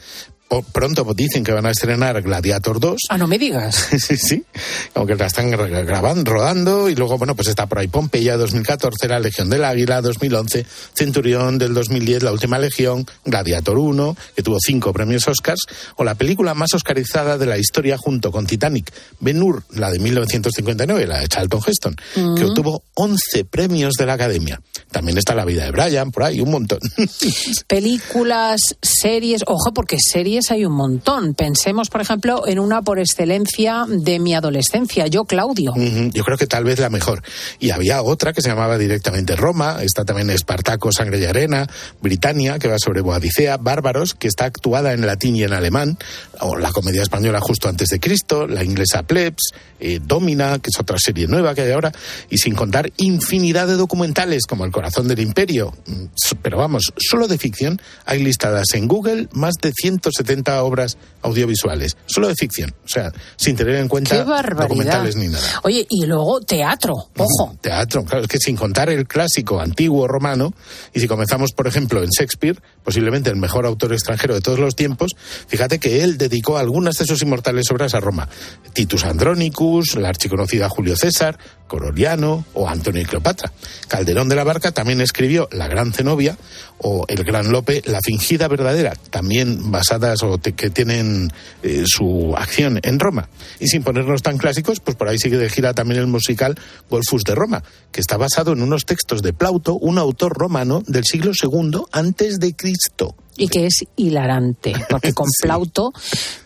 pronto 0.73 1.07
dicen 1.15 1.45
que 1.45 1.53
van 1.53 1.67
a 1.67 1.71
estrenar 1.71 2.21
Gladiator 2.23 2.81
2. 2.81 2.99
Ah, 3.09 3.19
no 3.19 3.27
me 3.27 3.39
digas. 3.39 3.89
sí, 3.99 4.17
sí. 4.17 4.45
Aunque 4.95 5.15
la 5.15 5.27
están 5.27 5.51
grabando, 5.51 6.33
rodando. 6.33 6.89
Y 6.89 6.95
luego, 6.95 7.19
bueno, 7.19 7.37
pues 7.37 7.49
está 7.49 7.67
por 7.67 7.79
ahí 7.79 7.89
Pompeya 7.89 8.37
2014, 8.37 9.09
La 9.09 9.21
Legión 9.21 9.49
del 9.49 9.65
Águila 9.65 10.01
2011, 10.01 10.67
Centurión 10.95 11.59
del 11.59 11.73
2010, 11.75 12.23
La 12.25 12.33
Última 12.33 12.59
Legión, 12.59 13.07
Gladiator 13.25 13.79
1, 13.79 14.17
que 14.35 14.43
tuvo 14.43 14.59
cinco 14.61 14.93
premios 14.93 15.29
Oscars, 15.29 15.61
o 15.97 16.05
la 16.05 16.15
película 16.17 16.55
más 16.55 16.75
oscarizada 16.75 17.39
de 17.39 17.47
la 17.47 17.59
historia 17.59 17.97
junto 17.97 18.33
con 18.33 18.47
Titanic, 18.47 18.93
Ben 19.21 19.43
Hur, 19.43 19.63
la 19.71 19.91
de 19.91 19.99
1959, 20.01 21.07
la 21.07 21.21
de 21.21 21.29
Charlton 21.29 21.61
Heston, 21.65 21.97
uh 22.17 22.21
-huh. 22.21 22.37
que 22.37 22.45
obtuvo 22.45 22.83
11 22.95 23.45
premios 23.45 23.95
de 23.95 24.07
la 24.07 24.15
Academia. 24.15 24.61
También 24.91 25.19
está 25.19 25.35
La 25.35 25.45
vida 25.45 25.65
de 25.65 25.71
Brian, 25.71 26.11
por 26.11 26.25
ahí, 26.25 26.41
un 26.41 26.51
montón. 26.51 26.81
Películas, 27.69 28.61
series, 28.83 29.43
ojo, 29.47 29.73
porque 29.73 29.99
series 30.01 30.40
hay 30.51 30.65
un 30.65 30.73
montón. 30.73 31.35
Pensemos, 31.35 31.91
por 31.91 32.01
ejemplo, 32.01 32.47
en 32.47 32.59
una 32.59 32.83
por 32.83 32.99
excelencia 32.99 33.85
de 33.87 34.19
mi 34.19 34.35
adolescencia, 34.35 35.07
Yo 35.09 35.25
Claudio. 35.25 35.75
Yo 35.77 36.25
creo 36.25 36.39
que 36.39 36.47
tal 36.47 36.65
vez 36.65 36.79
la 36.79 36.89
mejor. 36.89 37.23
Y 37.59 37.71
había 37.71 38.03
otra 38.03 38.33
que 38.33 38.41
se 38.41 38.49
llamaba 38.49 38.79
directamente 38.79 39.37
Roma, 39.37 39.83
está 39.83 40.05
también 40.05 40.31
Espartaco, 40.31 40.93
Sangre 40.93 41.19
y 41.19 41.25
Arena, 41.25 41.69
Britannia, 42.01 42.59
que 42.59 42.69
va 42.69 42.79
sobre 42.79 43.03
Boadicea, 43.03 43.59
Bárbaros, 43.59 44.15
que 44.15 44.29
está 44.29 44.47
actuada 44.47 44.93
en 44.95 45.05
latín 45.07 45.37
y 45.37 45.43
en 45.43 45.53
alemán, 45.53 45.99
o 46.41 46.57
la 46.57 46.73
comedia 46.73 47.03
española 47.03 47.41
justo 47.41 47.69
antes 47.69 47.89
de 47.89 48.01
Cristo, 48.01 48.47
la 48.47 48.65
inglesa 48.65 49.03
Plebs, 49.03 49.53
eh, 49.81 50.01
Domina, 50.03 50.59
que 50.59 50.71
es 50.71 50.79
otra 50.79 50.99
serie 50.99 51.27
nueva 51.27 51.55
que 51.55 51.63
hay 51.63 51.73
ahora, 51.73 51.93
y 52.31 52.39
sin 52.39 52.55
contar 52.55 52.93
infinidad 52.97 53.67
de 53.67 53.75
documentales 53.75 54.47
como 54.47 54.65
El 54.65 54.73
corazón 54.73 55.09
del 55.09 55.21
imperio. 55.21 55.75
Mm, 55.87 56.05
pero 56.41 56.59
vamos, 56.59 56.93
solo 56.97 57.29
de 57.29 57.39
ficción 57.39 57.81
hay 58.05 58.23
listadas 58.23 58.75
en 58.75 58.87
Google 58.87 59.29
más 59.33 59.55
de 59.61 59.73
170 59.73 60.30
obras 60.63 60.97
audiovisuales, 61.23 61.97
solo 62.07 62.29
de 62.29 62.35
ficción, 62.35 62.75
o 62.85 62.89
sea, 62.89 63.13
sin 63.37 63.57
tener 63.57 63.77
en 63.77 63.89
cuenta 63.89 64.25
documentales 64.25 65.17
ni 65.17 65.29
nada. 65.29 65.61
Oye, 65.63 65.87
y 65.89 66.07
luego 66.07 66.41
teatro, 66.41 66.95
ojo. 67.17 67.57
Teatro, 67.61 68.05
claro, 68.05 68.23
es 68.23 68.29
que 68.29 68.39
sin 68.39 68.57
contar 68.57 68.89
el 68.91 69.07
clásico 69.07 69.61
antiguo 69.61 70.09
romano, 70.09 70.53
y 70.95 71.01
si 71.01 71.09
comenzamos, 71.09 71.53
por 71.53 71.67
ejemplo, 71.67 72.03
en 72.03 72.11
Shakespeare, 72.11 72.61
posiblemente 72.83 73.31
el 73.31 73.37
mejor 73.37 73.67
autor 73.67 73.93
extranjero 73.93 74.35
de 74.35 74.41
todos 74.41 74.59
los 74.59 74.77
tiempos, 74.77 75.13
fíjate 75.47 75.79
que 75.79 76.03
él 76.03 76.19
dedicó 76.19 76.59
algunas 76.59 76.97
de 76.97 77.05
sus 77.05 77.23
inmortales 77.23 77.71
obras 77.71 77.95
a 77.95 78.01
Roma. 78.01 78.29
Titus 78.73 79.05
Andronicus, 79.05 79.97
la 79.97 80.09
archiconocida 80.09 80.69
Julio 80.69 80.97
César, 80.97 81.39
Coroliano 81.71 82.45
o 82.53 82.69
Antonio 82.69 83.01
y 83.01 83.05
Cleopatra. 83.05 83.53
Calderón 83.87 84.29
de 84.29 84.35
la 84.35 84.43
Barca 84.43 84.73
también 84.73 85.01
escribió 85.01 85.49
La 85.53 85.69
Gran 85.69 85.93
Zenobia 85.93 86.37
o 86.79 87.05
El 87.07 87.23
Gran 87.23 87.53
Lope, 87.53 87.81
La 87.87 88.01
Fingida 88.05 88.49
Verdadera, 88.49 88.95
también 89.11 89.71
basadas 89.71 90.25
o 90.25 90.41
que 90.41 90.71
tienen 90.71 91.33
eh, 91.63 91.85
su 91.87 92.35
acción 92.37 92.81
en 92.83 92.99
Roma. 92.99 93.29
Y 93.61 93.69
sin 93.69 93.85
ponernos 93.85 94.21
tan 94.23 94.37
clásicos, 94.37 94.81
pues 94.81 94.97
por 94.97 95.09
ahí 95.09 95.19
sigue 95.19 95.39
de 95.39 95.49
gira 95.49 95.73
también 95.73 96.01
el 96.01 96.09
musical 96.09 96.59
Golfus 96.91 97.23
de 97.23 97.37
Roma, 97.37 97.63
que 97.93 98.01
está 98.01 98.17
basado 98.17 98.53
en 98.53 98.63
unos 98.63 98.85
textos 98.85 99.23
de 99.23 99.33
Plauto, 99.33 99.75
un 99.75 99.99
autor 99.99 100.37
romano 100.37 100.83
del 100.89 101.05
siglo 101.05 101.31
II 101.41 101.83
antes 101.93 102.41
de 102.41 102.57
Cristo 102.57 103.15
y 103.37 103.49
que 103.49 103.67
es 103.67 103.85
hilarante, 103.97 104.75
porque 104.91 105.15
con 105.15 105.27
Plauto 105.43 105.93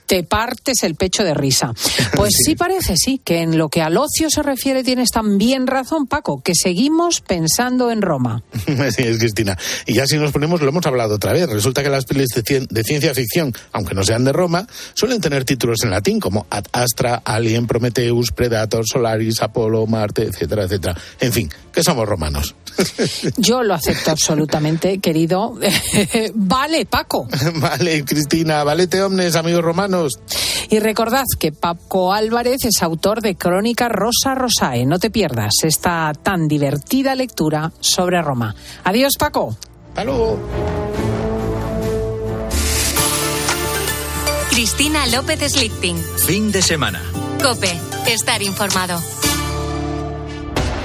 te 0.07 0.23
partes 0.23 0.83
el 0.83 0.95
pecho 0.95 1.25
de 1.25 1.35
risa. 1.35 1.73
Pues 2.15 2.33
sí. 2.45 2.55
parece, 2.55 2.97
sí, 2.97 3.21
que 3.23 3.41
en 3.41 3.59
lo 3.59 3.69
que 3.69 3.83
al 3.83 3.97
ocio 3.97 4.31
se 4.31 4.43
refiere 4.43 4.85
tienes 4.85 5.11
también 5.11 5.67
razón, 5.67 6.07
Paco, 6.07 6.41
que 6.43 6.53
seguimos 6.55 7.21
pensando 7.21 7.91
en 7.91 8.03
Roma. 8.03 8.43
Así 8.79 9.03
es, 9.03 9.19
Cristina. 9.19 9.59
Y 9.85 9.95
ya 9.95 10.07
si 10.07 10.17
nos 10.17 10.31
ponemos, 10.31 10.61
lo 10.61 10.69
hemos 10.69 10.87
hablado 10.87 11.17
otra 11.17 11.33
vez, 11.33 11.49
resulta 11.49 11.83
que 11.83 11.89
las 11.89 12.05
pelis 12.05 12.29
de, 12.29 12.85
ciencia 12.85 13.15
ficción, 13.15 13.53
aunque 13.73 13.95
no 13.95 14.05
sean 14.05 14.25
de 14.25 14.33
Roma, 14.33 14.67
suelen 14.95 15.21
tener 15.21 15.45
títulos 15.45 15.83
en 15.83 15.91
latín 15.91 16.21
como 16.21 16.47
Ad 16.51 16.67
Astra, 16.73 17.23
Alien, 17.25 17.67
Prometheus, 17.67 18.31
Predator, 18.31 18.85
Solaris, 18.87 19.43
Apolo, 19.43 19.87
Marte, 19.87 20.23
etcétera, 20.23 20.65
etcétera. 20.65 20.97
En 21.21 21.33
fin, 21.33 21.51
que 21.73 21.83
somos 21.83 22.09
romanos. 22.09 22.55
Yo 23.37 23.63
lo 23.63 23.75
acepto 23.75 24.11
absolutamente, 24.11 24.99
querido. 24.99 25.55
vale, 26.35 26.87
Paco. 26.87 27.27
Vale, 27.55 28.05
Cristina, 28.05 28.65
valete 28.65 29.03
omnes, 29.03 29.37
amigos 29.37 29.63
romanos. 29.63 30.19
Y 30.71 30.79
recordad 30.79 31.25
que 31.39 31.53
Paco 31.53 32.13
Álvarez 32.13 32.65
es 32.65 32.83
autor 32.83 33.21
de 33.21 33.37
Crónica 33.37 33.89
Rosa 33.89 34.35
Rosae. 34.35 34.85
No 34.87 34.99
te 34.99 35.11
pierdas 35.11 35.53
esta 35.63 36.13
tan 36.23 36.49
divertida 36.49 37.15
lectura 37.15 37.73
sobre 37.81 38.21
Roma. 38.23 38.55
Adiós, 38.85 39.15
Paco. 39.19 39.57
Hasta 39.89 40.05
luego. 40.05 40.39
Cristina 44.51 45.07
López 45.07 45.53
Slichting. 45.53 45.97
Fin 46.27 46.53
de 46.53 46.63
semana. 46.63 47.03
Cope, 47.43 47.73
estar 48.07 48.41
informado. 48.43 49.01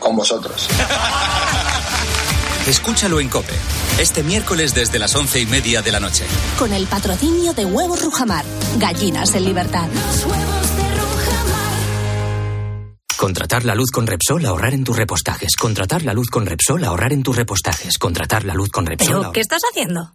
Con 0.00 0.16
vosotros. 0.16 0.68
Escúchalo 2.66 3.20
en 3.20 3.28
Cope. 3.28 3.54
Este 3.98 4.22
miércoles 4.22 4.74
desde 4.74 4.98
las 4.98 5.14
once 5.14 5.40
y 5.40 5.46
media 5.46 5.82
de 5.82 5.92
la 5.92 6.00
noche. 6.00 6.24
Con 6.58 6.72
el 6.72 6.86
patrocinio 6.86 7.52
de 7.52 7.64
Huevos 7.64 8.02
Rujamar. 8.02 8.44
Gallinas 8.78 9.34
en 9.34 9.44
libertad. 9.44 9.88
Contratar 13.16 13.64
la 13.66 13.74
luz 13.74 13.90
con 13.90 14.06
Repsol, 14.06 14.46
ahorrar 14.46 14.72
en 14.72 14.82
tus 14.82 14.96
repostajes. 14.96 15.54
Contratar 15.54 16.02
la 16.02 16.14
luz 16.14 16.28
con 16.30 16.46
Repsol, 16.46 16.82
ahorrar 16.84 17.12
en 17.12 17.22
tus 17.22 17.36
repostajes. 17.36 17.98
Contratar 17.98 18.44
la 18.44 18.54
luz 18.54 18.70
con 18.70 18.86
Repsol. 18.86 19.20
¿Pero 19.20 19.32
qué 19.32 19.40
estás 19.40 19.60
haciendo? 19.70 20.14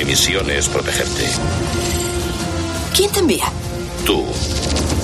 Mi 0.00 0.06
misión 0.06 0.50
es 0.50 0.66
protegerte. 0.70 1.26
¿Quién 2.96 3.12
te 3.12 3.18
envía? 3.18 3.52
Tú. 4.06 4.24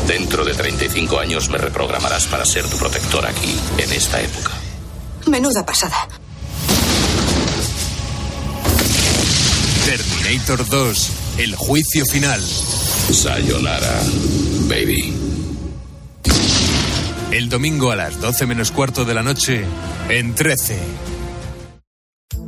Dentro 0.08 0.42
de 0.42 0.54
35 0.54 1.20
años 1.20 1.50
me 1.50 1.58
reprogramarás 1.58 2.24
para 2.24 2.46
ser 2.46 2.66
tu 2.66 2.78
protector 2.78 3.26
aquí, 3.26 3.54
en 3.76 3.92
esta 3.92 4.22
época. 4.22 4.52
Menuda 5.26 5.66
pasada. 5.66 6.08
Terminator 9.84 10.66
2, 10.66 11.10
el 11.40 11.54
juicio 11.56 12.06
final. 12.06 12.42
Sayonara, 12.42 14.00
baby. 14.62 15.14
El 17.32 17.50
domingo 17.50 17.90
a 17.90 17.96
las 17.96 18.18
12 18.18 18.46
menos 18.46 18.70
cuarto 18.70 19.04
de 19.04 19.12
la 19.12 19.22
noche, 19.22 19.66
en 20.08 20.34
13. 20.34 20.80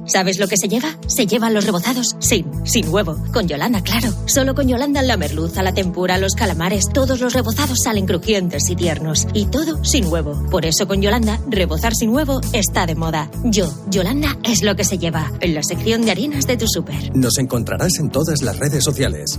¿Sabes 0.09 0.39
lo 0.39 0.49
que 0.49 0.57
se 0.57 0.69
lleva? 0.69 0.97
Se 1.07 1.27
llevan 1.27 1.53
los 1.53 1.67
rebozados 1.67 2.17
sin, 2.19 2.67
sin 2.67 2.89
huevo. 2.89 3.17
Con 3.33 3.47
Yolanda, 3.47 3.83
claro. 3.83 4.09
Solo 4.27 4.55
con 4.55 4.67
Yolanda 4.67 5.03
la 5.03 5.19
merluza, 5.19 5.63
la 5.63 5.75
tempura, 5.75 6.17
los 6.17 6.35
calamares, 6.35 6.87
todos 6.93 7.21
los 7.21 7.35
rebozados 7.35 7.81
salen 7.85 8.07
crujientes 8.07 8.71
y 8.71 8.77
tiernos. 8.77 9.27
Y 9.35 9.47
todo 9.47 9.85
sin 9.85 10.07
huevo. 10.07 10.47
Por 10.51 10.65
eso 10.65 10.89
con 10.89 11.03
Yolanda, 11.03 11.39
rebozar 11.49 11.95
sin 11.95 12.11
huevo 12.11 12.41
está 12.53 12.87
de 12.87 12.95
moda. 12.95 13.31
Yo, 13.45 13.71
Yolanda, 13.91 14.39
es 14.45 14.63
lo 14.63 14.77
que 14.77 14.85
se 14.85 14.99
lleva. 14.99 15.31
En 15.41 15.55
la 15.55 15.63
sección 15.63 16.03
de 16.03 16.11
harinas 16.11 16.47
de 16.47 16.57
tu 16.57 16.67
súper. 16.67 17.15
Nos 17.15 17.37
encontrarás 17.39 17.99
en 17.99 18.11
todas 18.11 18.41
las 18.43 18.59
redes 18.59 18.83
sociales. 18.85 19.39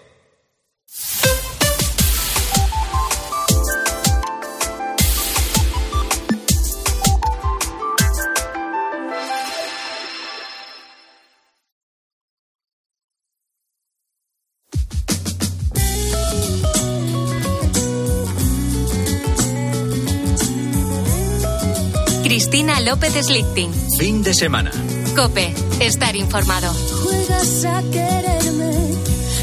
López 22.91 23.25
Slichting. 23.25 23.71
Fin 23.97 24.21
de 24.21 24.33
semana. 24.33 24.69
Cope, 25.15 25.53
estar 25.79 26.13
informado. 26.13 26.73
Juegas 26.73 27.63
a 27.63 27.81
quererme, 27.89 28.73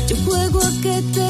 yo 0.07 0.17
juego 0.27 0.61
a 0.61 0.71
que 0.83 1.03
te 1.15 1.28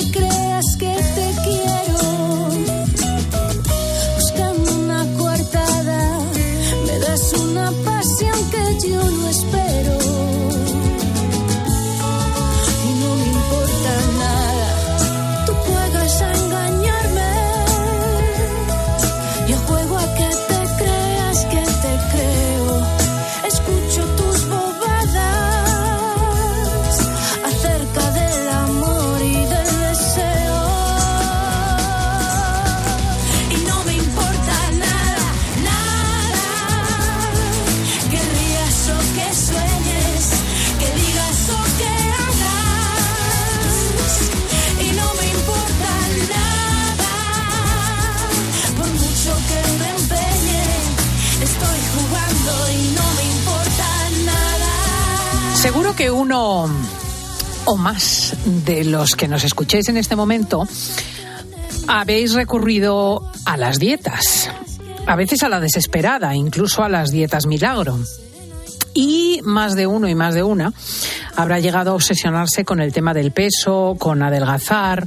o 57.70 57.76
más 57.76 58.34
de 58.64 58.82
los 58.82 59.14
que 59.14 59.28
nos 59.28 59.44
escuchéis 59.44 59.90
en 59.90 59.98
este 59.98 60.16
momento 60.16 60.66
habéis 61.86 62.32
recurrido 62.32 63.30
a 63.44 63.58
las 63.58 63.78
dietas, 63.78 64.50
a 65.06 65.16
veces 65.16 65.42
a 65.42 65.50
la 65.50 65.60
desesperada, 65.60 66.34
incluso 66.34 66.82
a 66.82 66.88
las 66.88 67.10
dietas 67.10 67.44
milagro. 67.44 67.98
Y 68.94 69.40
más 69.44 69.76
de 69.76 69.86
uno 69.86 70.08
y 70.08 70.14
más 70.14 70.34
de 70.34 70.42
una 70.42 70.72
habrá 71.36 71.60
llegado 71.60 71.90
a 71.90 71.94
obsesionarse 71.94 72.64
con 72.64 72.80
el 72.80 72.94
tema 72.94 73.12
del 73.12 73.32
peso, 73.32 73.96
con 73.98 74.22
adelgazar. 74.22 75.06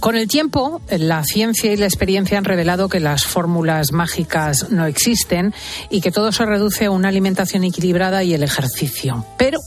Con 0.00 0.16
el 0.16 0.28
tiempo, 0.28 0.80
la 0.88 1.22
ciencia 1.24 1.72
y 1.72 1.76
la 1.76 1.86
experiencia 1.86 2.38
han 2.38 2.44
revelado 2.44 2.88
que 2.88 3.00
las 3.00 3.26
fórmulas 3.26 3.92
mágicas 3.92 4.70
no 4.70 4.86
existen 4.86 5.52
y 5.90 6.00
que 6.00 6.10
todo 6.10 6.32
se 6.32 6.46
reduce 6.46 6.86
a 6.86 6.90
una 6.90 7.08
alimentación 7.08 7.64
equilibrada 7.64 8.24
y 8.24 8.32
el 8.32 8.42
ejercicio. 8.42 9.26
Pero, 9.36 9.60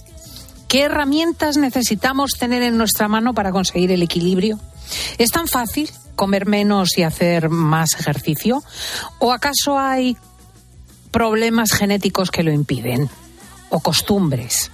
¿qué 0.76 0.82
herramientas 0.82 1.56
necesitamos 1.56 2.32
tener 2.38 2.62
en 2.62 2.78
nuestra 2.78 3.08
mano 3.08 3.34
para 3.34 3.54
conseguir 3.54 3.94
el 3.94 4.04
equilibrio? 4.04 4.60
¿Es 5.18 5.32
tan 5.32 5.48
fácil 5.48 5.90
comer 6.18 6.48
menos 6.48 6.98
y 6.98 7.04
hacer 7.04 7.48
más 7.48 7.94
ejercicio? 7.98 8.62
¿O 9.20 9.32
acaso 9.32 9.80
hay 9.80 10.18
problemas 11.12 11.72
genéticos 11.72 12.30
que 12.30 12.44
lo 12.44 12.52
impiden? 12.52 13.10
¿O 13.70 13.80
costumbres? 13.80 14.70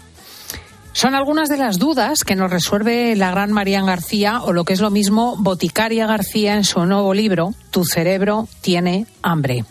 Son 0.92 1.14
algunas 1.14 1.50
de 1.50 1.58
las 1.58 1.78
dudas 1.78 2.24
que 2.24 2.36
nos 2.36 2.50
resuelve 2.50 3.16
la 3.16 3.30
gran 3.30 3.52
Marían 3.52 3.86
García, 3.86 4.42
o 4.42 4.54
lo 4.54 4.66
que 4.66 4.74
es 4.74 4.82
lo 4.82 4.90
mismo, 4.90 5.36
Boticaria 5.38 6.08
García, 6.08 6.56
en 6.56 6.64
su 6.64 6.84
nuevo 6.84 7.14
libro, 7.14 7.54
Tu 7.70 7.86
cerebro 7.86 8.48
tiene 8.62 9.06
hambre. 9.22 9.66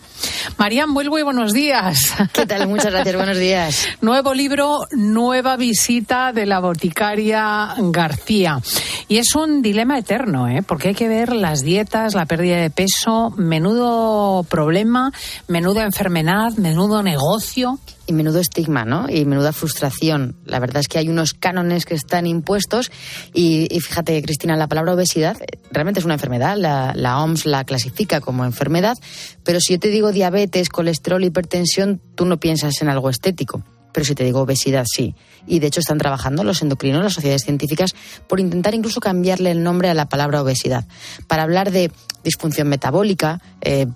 Marían, 0.57 0.89
muy 0.89 1.23
buenos 1.23 1.53
días. 1.53 2.13
¿Qué 2.33 2.45
tal? 2.45 2.67
Muchas 2.67 2.91
gracias, 2.91 3.15
buenos 3.15 3.37
días. 3.37 3.87
Nuevo 4.01 4.33
libro, 4.33 4.87
nueva 4.91 5.57
visita 5.57 6.31
de 6.33 6.45
la 6.45 6.59
boticaria 6.59 7.73
García. 7.77 8.59
Y 9.07 9.17
es 9.17 9.35
un 9.35 9.61
dilema 9.61 9.97
eterno, 9.97 10.47
¿eh? 10.47 10.63
porque 10.65 10.89
hay 10.89 10.95
que 10.95 11.07
ver 11.07 11.33
las 11.33 11.61
dietas, 11.61 12.15
la 12.15 12.25
pérdida 12.25 12.57
de 12.57 12.69
peso, 12.69 13.33
menudo 13.37 14.43
problema, 14.43 15.11
menuda 15.47 15.83
enfermedad, 15.83 16.53
menudo 16.57 17.03
negocio. 17.03 17.79
Y 18.07 18.13
menudo 18.13 18.39
estigma, 18.39 18.83
¿no? 18.83 19.07
Y 19.07 19.23
menuda 19.25 19.53
frustración. 19.53 20.35
La 20.45 20.59
verdad 20.59 20.81
es 20.81 20.89
que 20.89 20.97
hay 20.97 21.07
unos 21.07 21.33
cánones 21.33 21.85
que 21.85 21.93
están 21.93 22.25
impuestos 22.25 22.91
y, 23.31 23.73
y 23.73 23.79
fíjate, 23.79 24.21
Cristina, 24.23 24.57
la 24.57 24.67
palabra 24.67 24.95
obesidad 24.95 25.37
eh, 25.39 25.59
realmente 25.71 25.99
es 25.99 26.05
una 26.05 26.15
enfermedad. 26.15 26.57
La, 26.57 26.93
la 26.95 27.21
OMS 27.23 27.45
la 27.45 27.63
clasifica 27.63 28.19
como 28.19 28.43
enfermedad, 28.43 28.97
pero 29.43 29.61
si 29.61 29.73
yo 29.73 29.79
te 29.79 29.89
digo 29.89 30.10
diabetes, 30.11 30.69
colesterol, 30.69 31.23
hipertensión, 31.23 32.01
tú 32.15 32.25
no 32.25 32.39
piensas 32.39 32.81
en 32.81 32.89
algo 32.89 33.09
estético. 33.09 33.63
Pero 33.93 34.05
si 34.05 34.15
te 34.15 34.23
digo 34.23 34.41
obesidad, 34.41 34.85
sí. 34.85 35.15
Y 35.47 35.59
de 35.59 35.67
hecho 35.67 35.81
están 35.81 35.97
trabajando 35.97 36.43
los 36.43 36.61
endocrinos, 36.61 37.03
las 37.03 37.13
sociedades 37.13 37.43
científicas, 37.43 37.93
por 38.27 38.39
intentar 38.39 38.73
incluso 38.73 39.01
cambiarle 39.01 39.51
el 39.51 39.63
nombre 39.63 39.89
a 39.89 39.93
la 39.93 40.07
palabra 40.07 40.41
obesidad. 40.41 40.85
Para 41.27 41.43
hablar 41.43 41.71
de 41.71 41.91
disfunción 42.23 42.69
metabólica, 42.69 43.41
eh, 43.61 43.87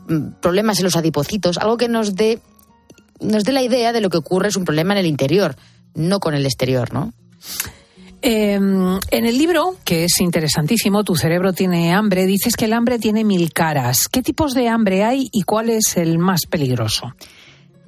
problemas 0.42 0.80
en 0.80 0.86
los 0.86 0.98
adipocitos, 0.98 1.58
algo 1.58 1.78
que 1.78 1.88
nos 1.88 2.16
dé 2.16 2.42
nos 3.22 3.44
dé 3.44 3.54
la 3.54 3.62
idea 3.62 3.94
de 3.94 4.02
lo 4.02 4.10
que 4.10 4.18
ocurre 4.18 4.50
es 4.50 4.58
un 4.58 4.66
problema 4.66 4.94
en 4.94 5.00
el 5.00 5.06
interior, 5.06 5.56
no 5.94 6.20
con 6.20 6.34
el 6.34 6.46
exterior, 6.46 6.94
¿no? 6.94 7.14
Eh, 8.28 8.56
en 8.56 9.26
el 9.28 9.38
libro, 9.38 9.76
que 9.84 10.06
es 10.06 10.20
interesantísimo, 10.20 11.04
Tu 11.04 11.16
cerebro 11.16 11.54
tiene 11.54 11.94
hambre, 11.94 12.26
dices 12.26 12.56
que 12.56 12.66
el 12.66 12.74
hambre 12.74 12.98
tiene 12.98 13.24
mil 13.24 13.54
caras. 13.54 14.08
¿Qué 14.12 14.24
tipos 14.24 14.56
de 14.56 14.68
hambre 14.68 15.04
hay 15.04 15.30
y 15.32 15.44
cuál 15.44 15.70
es 15.70 15.96
el 15.96 16.18
más 16.18 16.48
peligroso? 16.50 17.14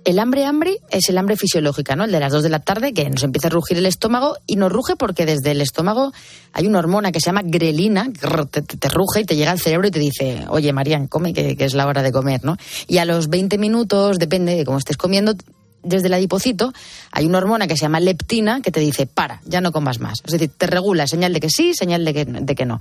El 0.06 0.19
hambre 0.19 0.45
hambre 0.45 0.78
es 0.91 1.10
el 1.10 1.17
hambre 1.17 1.38
fisiológica, 1.38 1.95
¿no? 1.95 2.04
El 2.04 2.12
de 2.12 2.19
las 2.19 2.32
dos 2.32 2.43
de 2.43 2.50
la 2.50 2.60
tarde 2.60 2.93
que 2.93 3.10
nos 3.10 3.23
empieza 3.23 3.47
a 3.47 3.50
rugir 3.50 3.80
el 3.80 3.88
estómago 3.88 4.38
y 4.45 4.58
nos 4.58 4.71
ruge 4.71 4.95
porque 4.95 5.26
desde 5.26 5.50
el 5.50 5.60
estómago 5.60 6.12
hay 6.54 6.67
una 6.67 6.78
hormona 6.78 7.12
que 7.12 7.19
se 7.19 7.26
llama 7.26 7.41
grelina, 7.43 8.08
que 8.13 8.62
te, 8.62 8.89
ruge 8.89 9.21
y 9.21 9.26
te 9.26 9.36
llega 9.36 9.50
al 9.50 9.60
cerebro 9.60 9.88
y 9.88 9.91
te 9.91 9.97
dice, 9.97 10.45
oye, 10.50 10.71
Marían, 10.71 11.08
come, 11.08 11.34
que, 11.34 11.58
que, 11.58 11.65
es 11.65 11.73
la 11.73 11.88
hora 11.88 12.04
de 12.04 12.12
comer, 12.12 12.45
¿no? 12.45 12.58
Y 12.88 13.00
a 13.00 13.06
los 13.06 13.30
20 13.30 13.58
minutos, 13.58 14.19
depende 14.19 14.56
de 14.56 14.65
cómo 14.65 14.78
estés 14.78 14.97
comiendo, 14.97 15.34
desde 15.88 16.08
el 16.08 16.13
adipocito 16.13 16.73
hay 17.12 17.26
una 17.26 17.39
hormona 17.39 17.67
que 17.67 17.76
se 17.76 17.84
llama 17.84 18.00
leptina 18.00 18.62
que 18.62 18.71
te 18.71 18.80
dice, 18.80 19.08
para, 19.08 19.41
ya 19.45 19.62
no 19.62 19.71
comas 19.71 20.00
más. 20.00 20.19
Es 20.26 20.32
decir, 20.32 20.52
te 20.56 20.67
regula, 20.67 21.08
señal 21.08 21.34
de 21.34 21.39
que 21.39 21.50
sí, 21.50 21.73
señal 21.73 22.06
de 22.06 22.13
que, 22.13 22.26
de 22.26 22.56
que 22.56 22.65
no. 22.65 22.80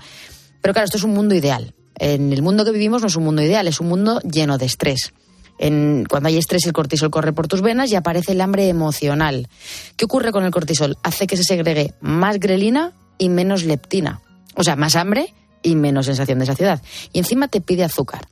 Pero 0.60 0.72
claro, 0.72 0.86
esto 0.86 0.98
es 0.98 1.04
un 1.04 1.14
mundo 1.14 1.34
ideal. 1.34 1.74
En 1.98 2.32
el 2.32 2.42
mundo 2.42 2.64
que 2.64 2.72
vivimos 2.72 3.00
no 3.00 3.08
es 3.08 3.16
un 3.16 3.24
mundo 3.24 3.42
ideal, 3.42 3.68
es 3.68 3.80
un 3.80 3.88
mundo 3.88 4.20
lleno 4.20 4.58
de 4.58 4.66
estrés. 4.66 5.12
En, 5.58 6.04
cuando 6.08 6.28
hay 6.28 6.36
estrés, 6.36 6.66
el 6.66 6.72
cortisol 6.72 7.10
corre 7.10 7.32
por 7.32 7.48
tus 7.48 7.62
venas 7.62 7.90
y 7.90 7.96
aparece 7.96 8.32
el 8.32 8.40
hambre 8.40 8.68
emocional. 8.68 9.48
¿Qué 9.96 10.04
ocurre 10.04 10.32
con 10.32 10.44
el 10.44 10.50
cortisol? 10.50 10.98
Hace 11.02 11.26
que 11.26 11.36
se 11.36 11.44
segregue 11.44 11.94
más 12.00 12.38
grelina 12.38 12.92
y 13.16 13.28
menos 13.28 13.64
leptina. 13.64 14.20
O 14.54 14.64
sea, 14.64 14.76
más 14.76 14.96
hambre 14.96 15.32
y 15.62 15.74
menos 15.74 16.06
sensación 16.06 16.38
de 16.38 16.46
saciedad. 16.46 16.82
Y 17.12 17.18
encima 17.18 17.48
te 17.48 17.60
pide 17.60 17.84
azúcar. 17.84 18.28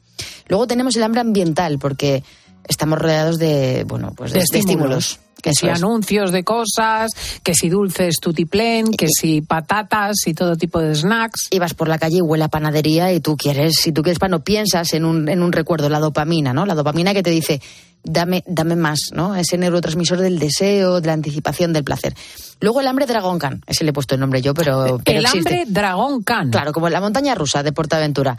Luego 0.48 0.66
tenemos 0.66 0.96
el 0.96 1.02
hambre 1.02 1.20
ambiental, 1.20 1.78
porque 1.78 2.22
estamos 2.68 2.98
rodeados 2.98 3.38
de, 3.38 3.84
bueno, 3.86 4.12
pues 4.16 4.32
de, 4.32 4.38
de 4.38 4.44
estímulos. 4.44 4.68
estímulos. 5.06 5.20
Que 5.42 5.52
si 5.52 5.68
anuncios 5.68 6.32
de 6.32 6.42
cosas, 6.42 7.10
que 7.42 7.52
si 7.52 7.68
dulces 7.68 8.16
tutiplén, 8.18 8.90
que 8.92 9.08
si 9.08 9.42
patatas 9.42 10.26
y 10.26 10.32
todo 10.32 10.56
tipo 10.56 10.80
de 10.80 10.94
snacks. 10.94 11.48
Y 11.50 11.58
vas 11.58 11.74
por 11.74 11.86
la 11.86 11.98
calle 11.98 12.16
y 12.18 12.22
huele 12.22 12.44
a 12.44 12.48
panadería 12.48 13.12
y 13.12 13.20
tú 13.20 13.36
quieres, 13.36 13.74
si 13.78 13.92
tú 13.92 14.02
quieres 14.02 14.18
pan, 14.18 14.30
no 14.30 14.40
piensas 14.40 14.94
en 14.94 15.04
un, 15.04 15.28
en 15.28 15.42
un 15.42 15.52
recuerdo, 15.52 15.90
la 15.90 15.98
dopamina, 15.98 16.54
¿no? 16.54 16.64
La 16.64 16.74
dopamina 16.74 17.12
que 17.12 17.22
te 17.22 17.28
dice, 17.28 17.60
dame, 18.02 18.42
dame 18.46 18.74
más, 18.74 19.10
¿no? 19.12 19.36
Ese 19.36 19.58
neurotransmisor 19.58 20.18
del 20.18 20.38
deseo, 20.38 21.02
de 21.02 21.08
la 21.08 21.12
anticipación, 21.12 21.74
del 21.74 21.84
placer. 21.84 22.14
Luego 22.60 22.80
el 22.80 22.86
hambre 22.86 23.04
Dragon 23.04 23.38
Khan, 23.38 23.60
ese 23.66 23.84
le 23.84 23.90
he 23.90 23.92
puesto 23.92 24.14
el 24.14 24.22
nombre 24.22 24.40
yo, 24.40 24.54
pero, 24.54 24.98
pero 25.04 25.18
el 25.18 25.26
existe. 25.26 25.50
hambre 25.50 25.64
Dragon 25.68 26.22
Khan. 26.22 26.50
Claro, 26.52 26.72
como 26.72 26.88
la 26.88 27.00
montaña 27.02 27.34
rusa 27.34 27.62
de 27.62 27.72
Portaventura. 27.72 28.38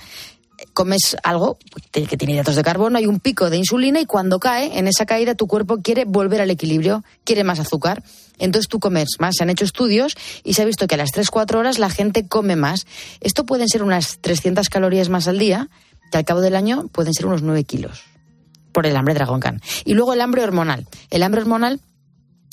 Comes 0.74 1.15
algo 1.24 1.58
que 1.91 2.18
tiene 2.18 2.34
hidratos 2.34 2.56
de 2.56 2.63
carbono, 2.63 2.98
hay 2.98 3.08
un 3.08 3.20
pico 3.20 3.50
de 3.50 3.58
insulina 3.58 4.00
y 4.00 4.06
cuando 4.06 4.39
cae, 4.39 4.78
en 4.78 4.88
esa 4.88 5.06
caída 5.06 5.36
tu 5.36 5.48
cuerpo 5.48 5.82
quiere 5.82 6.06
volver 6.06 6.41
al 6.41 6.52
equilibrio, 6.52 7.04
quiere 7.24 7.44
más 7.44 7.60
azúcar. 7.60 8.04
Entonces 8.38 8.68
tú 8.68 8.80
comes 8.80 9.08
más. 9.20 9.36
Se 9.38 9.44
han 9.44 9.50
hecho 9.50 9.65
estudios 9.65 10.15
y 10.44 10.54
se 10.54 10.62
ha 10.62 10.65
visto 10.65 10.88
que 10.88 10.96
a 10.96 10.98
las 10.98 11.12
3-4 11.12 11.56
horas 11.56 11.80
la 11.80 11.89
gente 11.89 12.28
come 12.28 12.56
más. 12.56 12.86
Esto 13.22 13.46
pueden 13.46 13.70
ser 13.70 13.84
unas 13.84 14.20
300 14.20 14.70
calorías 14.70 15.10
más 15.10 15.28
al 15.28 15.39
día, 15.39 15.70
que 16.12 16.18
al 16.18 16.26
cabo 16.26 16.41
del 16.41 16.56
año 16.56 16.88
pueden 16.91 17.13
ser 17.13 17.26
unos 17.26 17.41
9 17.41 17.63
kilos 17.63 18.04
por 18.72 18.86
el 18.86 18.96
hambre 18.96 19.13
Dragon 19.13 19.39
Khan. 19.39 19.62
Y 19.86 19.94
luego 19.94 20.13
el 20.13 20.22
hambre 20.22 20.44
hormonal. 20.44 20.86
El 21.10 21.24
hambre 21.24 21.41
hormonal 21.41 21.80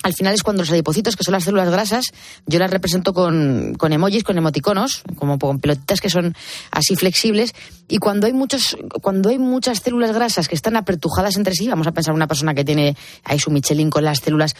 al 0.03 0.15
final 0.15 0.35
es 0.35 0.43
cuando 0.43 0.63
los 0.63 0.71
adipocitos, 0.71 1.17
que 1.17 1.25
son 1.25 1.33
las 1.33 1.45
células 1.45 1.71
grasas, 1.71 2.07
yo 2.47 2.59
las 2.59 2.71
represento 2.71 3.13
con, 3.13 3.75
con 3.79 3.93
emojis, 3.93 4.25
con 4.25 4.37
emoticonos, 4.37 5.03
como 5.17 5.39
con 5.39 5.61
pelotitas 5.61 6.01
que 6.01 6.11
son 6.11 6.35
así 6.71 6.97
flexibles, 6.97 7.55
y 7.89 7.99
cuando 7.99 8.27
hay 8.27 8.33
muchos, 8.33 8.77
cuando 9.01 9.29
hay 9.29 9.39
muchas 9.39 9.81
células 9.81 10.13
grasas 10.13 10.49
que 10.49 10.55
están 10.55 10.77
apretujadas 10.77 11.37
entre 11.37 11.55
sí, 11.55 11.69
vamos 11.69 11.87
a 11.87 11.93
pensar 11.93 12.15
una 12.15 12.27
persona 12.27 12.55
que 12.55 12.65
tiene 12.65 12.97
ahí 13.25 13.39
su 13.39 13.51
Michelin 13.51 13.91
con 13.91 14.05
las 14.05 14.19
células 14.19 14.57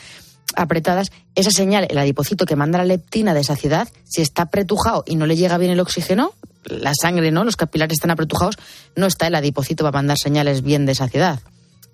apretadas, 0.55 1.11
esa 1.35 1.51
señal, 1.51 1.87
el 1.89 1.99
adipocito 1.99 2.45
que 2.47 2.57
manda 2.57 2.79
la 2.79 2.85
leptina 2.85 3.35
de 3.35 3.45
saciedad, 3.45 3.89
si 4.05 4.23
está 4.23 4.43
apretujado 4.43 5.05
y 5.07 5.17
no 5.17 5.27
le 5.27 5.37
llega 5.37 5.59
bien 5.59 5.73
el 5.73 5.81
oxígeno, 5.81 6.35
la 6.65 6.93
sangre, 6.95 7.31
¿no? 7.31 7.45
Los 7.45 7.57
capilares 7.57 7.95
están 7.95 8.11
apretujados, 8.11 8.57
no 8.97 9.07
está 9.07 9.27
el 9.27 9.35
adipocito 9.35 9.85
para 9.85 9.99
mandar 9.99 10.19
señales 10.19 10.63
bien 10.63 10.87
de 10.87 10.95
saciedad. 10.95 11.41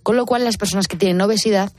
Con 0.03 0.17
lo 0.17 0.27
cual, 0.27 0.45
las 0.45 0.57
personas 0.57 0.89
que 0.89 0.97
tienen 0.97 1.21
obesidad 1.21 1.73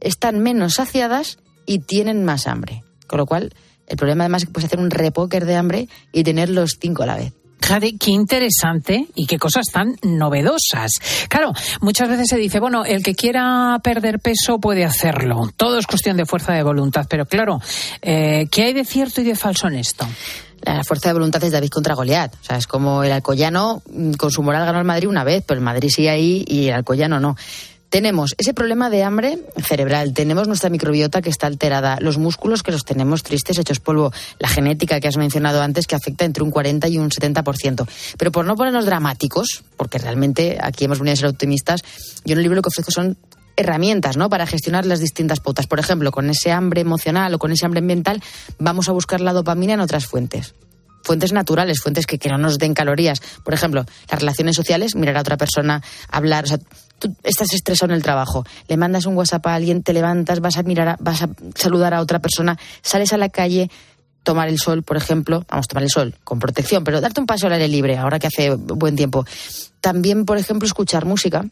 están 0.00 0.40
menos 0.40 0.74
saciadas 0.74 1.38
y 1.66 1.80
tienen 1.80 2.24
más 2.24 2.46
hambre. 2.46 2.84
Con 3.06 3.18
lo 3.18 3.26
cual, 3.26 3.54
el 3.86 3.96
problema 3.96 4.24
además 4.24 4.42
es 4.42 4.48
que 4.48 4.52
puedes 4.52 4.66
hacer 4.66 4.80
un 4.80 4.90
repóker 4.90 5.44
de 5.44 5.56
hambre 5.56 5.88
y 6.12 6.24
tener 6.24 6.48
los 6.48 6.78
cinco 6.80 7.02
a 7.02 7.06
la 7.06 7.16
vez. 7.16 7.32
Fíjate, 7.62 7.96
qué 7.96 8.10
interesante 8.10 9.06
y 9.14 9.26
qué 9.26 9.38
cosas 9.38 9.66
tan 9.72 9.96
novedosas. 10.02 10.90
Claro, 11.28 11.52
muchas 11.80 12.08
veces 12.08 12.26
se 12.28 12.36
dice, 12.36 12.58
bueno, 12.58 12.84
el 12.84 13.04
que 13.04 13.14
quiera 13.14 13.78
perder 13.84 14.18
peso 14.18 14.58
puede 14.58 14.84
hacerlo. 14.84 15.48
Todo 15.56 15.78
es 15.78 15.86
cuestión 15.86 16.16
de 16.16 16.26
fuerza 16.26 16.52
de 16.54 16.64
voluntad. 16.64 17.06
Pero 17.08 17.24
claro, 17.24 17.60
eh, 18.02 18.48
¿qué 18.50 18.64
hay 18.64 18.72
de 18.72 18.84
cierto 18.84 19.20
y 19.20 19.24
de 19.24 19.36
falso 19.36 19.68
en 19.68 19.76
esto? 19.76 20.08
La 20.62 20.82
fuerza 20.82 21.08
de 21.08 21.14
voluntad 21.14 21.42
es 21.44 21.52
David 21.52 21.68
contra 21.68 21.94
Goliat. 21.94 22.34
O 22.34 22.44
sea, 22.44 22.56
es 22.56 22.66
como 22.66 23.04
el 23.04 23.12
Alcoyano 23.12 23.82
mm, 23.92 24.12
con 24.12 24.30
su 24.32 24.42
moral 24.42 24.66
ganó 24.66 24.80
el 24.80 24.84
Madrid 24.84 25.08
una 25.08 25.24
vez, 25.24 25.44
pero 25.46 25.58
el 25.58 25.64
Madrid 25.64 25.88
sí 25.88 26.08
ahí 26.08 26.44
y 26.46 26.68
el 26.68 26.74
Alcoyano 26.74 27.20
no. 27.20 27.36
Tenemos 27.92 28.34
ese 28.38 28.54
problema 28.54 28.88
de 28.88 29.04
hambre 29.04 29.38
cerebral, 29.62 30.14
tenemos 30.14 30.48
nuestra 30.48 30.70
microbiota 30.70 31.20
que 31.20 31.28
está 31.28 31.46
alterada, 31.46 31.98
los 32.00 32.16
músculos 32.16 32.62
que 32.62 32.72
los 32.72 32.86
tenemos 32.86 33.22
tristes, 33.22 33.58
hechos 33.58 33.80
polvo, 33.80 34.14
la 34.38 34.48
genética 34.48 34.98
que 34.98 35.08
has 35.08 35.18
mencionado 35.18 35.60
antes 35.60 35.86
que 35.86 35.94
afecta 35.94 36.24
entre 36.24 36.42
un 36.42 36.50
40 36.50 36.88
y 36.88 36.96
un 36.96 37.10
70%. 37.10 37.86
Pero 38.16 38.32
por 38.32 38.46
no 38.46 38.56
ponernos 38.56 38.86
dramáticos, 38.86 39.62
porque 39.76 39.98
realmente 39.98 40.56
aquí 40.58 40.86
hemos 40.86 41.00
venido 41.00 41.12
a 41.12 41.16
ser 41.16 41.26
optimistas, 41.26 41.82
yo 42.24 42.32
en 42.32 42.38
el 42.38 42.44
libro 42.44 42.56
lo 42.56 42.62
que 42.62 42.70
ofrezco 42.70 42.92
son 42.92 43.18
herramientas 43.56 44.16
¿no? 44.16 44.30
para 44.30 44.46
gestionar 44.46 44.86
las 44.86 45.00
distintas 45.00 45.40
pautas. 45.40 45.66
Por 45.66 45.78
ejemplo, 45.78 46.12
con 46.12 46.30
ese 46.30 46.50
hambre 46.50 46.80
emocional 46.80 47.34
o 47.34 47.38
con 47.38 47.52
ese 47.52 47.66
hambre 47.66 47.80
ambiental, 47.80 48.22
vamos 48.58 48.88
a 48.88 48.92
buscar 48.92 49.20
la 49.20 49.34
dopamina 49.34 49.74
en 49.74 49.80
otras 49.80 50.06
fuentes 50.06 50.54
fuentes 51.04 51.32
naturales, 51.32 51.80
fuentes 51.80 52.06
que, 52.06 52.16
que, 52.16 52.28
no 52.28 52.38
nos 52.38 52.58
den 52.58 52.74
calorías. 52.74 53.20
Por 53.42 53.54
ejemplo, 53.54 53.84
las 54.08 54.20
relaciones 54.20 54.54
sociales, 54.54 54.94
mirar 54.94 55.16
a 55.16 55.20
otra 55.20 55.36
persona, 55.36 55.82
hablar. 56.08 56.44
Tú 57.02 57.14
estás 57.24 57.52
estresado 57.52 57.92
en 57.92 57.96
el 57.96 58.02
trabajo, 58.02 58.44
le 58.68 58.76
mandas 58.76 59.06
un 59.06 59.16
WhatsApp 59.16 59.46
a 59.46 59.54
alguien, 59.54 59.82
te 59.82 59.92
levantas, 59.92 60.40
vas 60.40 60.56
a 60.56 60.62
mirar, 60.62 60.88
a, 60.88 60.96
vas 61.00 61.22
a 61.22 61.28
saludar 61.56 61.94
a 61.94 62.00
otra 62.00 62.20
persona, 62.20 62.56
sales 62.80 63.12
a 63.12 63.16
la 63.16 63.28
calle, 63.28 63.70
tomar 64.22 64.48
el 64.48 64.58
sol, 64.58 64.82
por 64.84 64.96
ejemplo, 64.96 65.44
vamos 65.48 65.66
a 65.66 65.68
tomar 65.68 65.82
el 65.82 65.90
sol 65.90 66.14
con 66.22 66.38
protección, 66.38 66.84
pero 66.84 67.00
darte 67.00 67.20
un 67.20 67.26
paso 67.26 67.48
al 67.48 67.54
aire 67.54 67.66
libre, 67.66 67.98
ahora 67.98 68.18
que 68.18 68.28
hace 68.28 68.54
buen 68.54 68.94
tiempo. 68.94 69.26
También, 69.80 70.24
por 70.24 70.38
ejemplo, 70.38 70.66
escuchar 70.66 71.04
música 71.04 71.44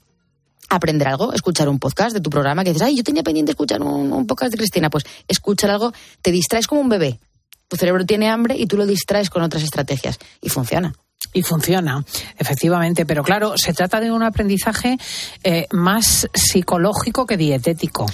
aprender 0.68 1.08
algo, 1.08 1.32
escuchar 1.32 1.68
un 1.68 1.80
podcast 1.80 2.14
de 2.14 2.20
tu 2.20 2.30
programa 2.30 2.62
que 2.62 2.72
dices, 2.72 2.86
ay, 2.86 2.96
yo 2.96 3.02
tenía 3.02 3.24
pendiente 3.24 3.50
escuchar 3.50 3.82
un, 3.82 4.12
un, 4.12 4.26
podcast 4.28 4.52
de 4.52 4.58
Cristina, 4.58 4.88
pues 4.88 5.02
escuchar 5.26 5.70
algo, 5.70 5.92
te 6.22 6.30
distraes 6.30 6.68
como 6.68 6.80
un 6.80 6.88
bebé. 6.88 7.18
Tu 7.66 7.76
cerebro 7.76 8.06
tiene 8.06 8.28
hambre 8.28 8.56
y 8.56 8.66
tú 8.66 8.76
lo 8.76 8.86
distraes 8.86 9.30
con 9.30 9.42
otras 9.42 9.64
estrategias 9.64 10.20
y 10.40 10.48
funciona. 10.48 10.94
Y 11.32 11.42
funciona, 11.42 12.04
efectivamente, 12.38 13.06
pero 13.06 13.22
claro, 13.22 13.54
se 13.56 13.72
trata 13.72 14.00
de 14.00 14.10
un 14.10 14.22
aprendizaje 14.22 14.98
eh, 15.44 15.66
más 15.70 16.28
psicológico 16.34 17.26
que 17.26 17.36
dietético. 17.36 18.06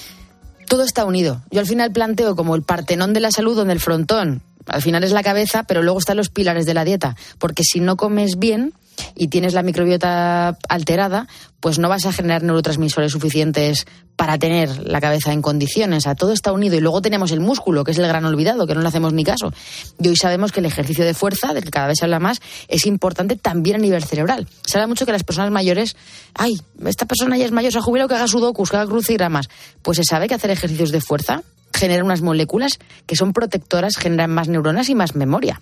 Todo 0.69 0.85
está 0.85 1.05
unido. 1.05 1.43
Yo 1.51 1.61
al 1.61 1.67
final 1.67 1.93
planteo 1.93 2.37
como 2.37 2.55
el 2.55 2.63
partenón 2.63 3.15
de 3.15 3.21
la 3.21 3.31
salud 3.31 3.57
donde 3.57 3.73
el 3.73 3.81
frontón 3.81 4.43
al 4.67 4.83
final 4.83 5.05
es 5.05 5.13
la 5.13 5.23
cabeza, 5.23 5.63
pero 5.63 5.83
luego 5.83 5.99
están 5.99 6.17
los 6.17 6.29
pilares 6.29 6.67
de 6.67 6.75
la 6.75 6.85
dieta. 6.85 7.17
Porque 7.39 7.63
si 7.63 7.81
no 7.81 7.97
comes 7.97 8.39
bien 8.39 8.75
y 9.15 9.29
tienes 9.29 9.55
la 9.55 9.63
microbiota 9.63 10.59
alterada, 10.69 11.27
pues 11.61 11.79
no 11.79 11.89
vas 11.89 12.07
a 12.07 12.13
generar 12.13 12.43
neurotransmisores 12.43 13.13
suficientes 13.13 13.87
para 14.15 14.39
tener 14.39 14.87
la 14.87 15.01
cabeza 15.01 15.33
en 15.33 15.43
condiciones. 15.43 16.05
Todo 16.17 16.33
está 16.33 16.53
unido. 16.53 16.77
Y 16.77 16.81
luego 16.81 17.03
tenemos 17.03 17.33
el 17.33 17.41
músculo, 17.41 17.85
que 17.85 17.91
es 17.91 17.99
el 17.99 18.07
gran 18.07 18.25
olvidado, 18.25 18.67
que 18.67 18.75
no 18.75 18.81
le 18.81 18.89
hacemos 18.89 19.13
ni 19.13 19.25
caso. 19.25 19.53
Y 20.01 20.09
hoy 20.09 20.17
sabemos 20.17 20.53
que 20.53 20.61
el 20.61 20.67
ejercicio 20.67 21.05
de 21.05 21.15
fuerza, 21.15 21.53
del 21.55 21.65
que 21.65 21.71
cada 21.71 21.89
vez 21.89 21.99
se 21.99 22.05
habla 22.05 22.19
más, 22.19 22.41
es 22.69 22.87
importante 22.87 23.37
también 23.37 23.77
a 23.77 23.79
nivel 23.79 24.05
cerebral. 24.05 24.47
Se 24.65 24.79
habla 24.79 24.87
mucho 24.87 25.07
que 25.07 25.13
las 25.13 25.25
personas 25.25 25.51
mayores, 25.51 25.97
ay, 26.35 26.61
esta 26.85 27.07
persona 27.07 27.37
ya 27.37 27.45
es 27.45 27.53
mayor, 27.53 27.73
se 27.73 27.79
ha 27.79 27.83
jubilado, 27.83 28.09
que 28.09 28.15
haga 28.15 28.29
sudokus, 28.29 28.71
que 28.71 28.77
haga 28.77 28.87
crucigramas. 28.87 29.49
Pues 29.83 29.97
se 29.97 30.05
sabe 30.05 30.29
que 30.29 30.35
hacer 30.35 30.51
ejercicios 30.51 30.91
de 30.91 31.01
fuerza 31.01 31.43
genera 31.75 32.05
unas 32.05 32.23
moléculas 32.23 32.79
que 33.07 33.17
son 33.17 33.33
protectoras, 33.33 33.97
generan 33.97 34.31
más 34.31 34.49
neuronas 34.49 34.89
y 34.89 34.95
más 34.95 35.15
memoria. 35.15 35.61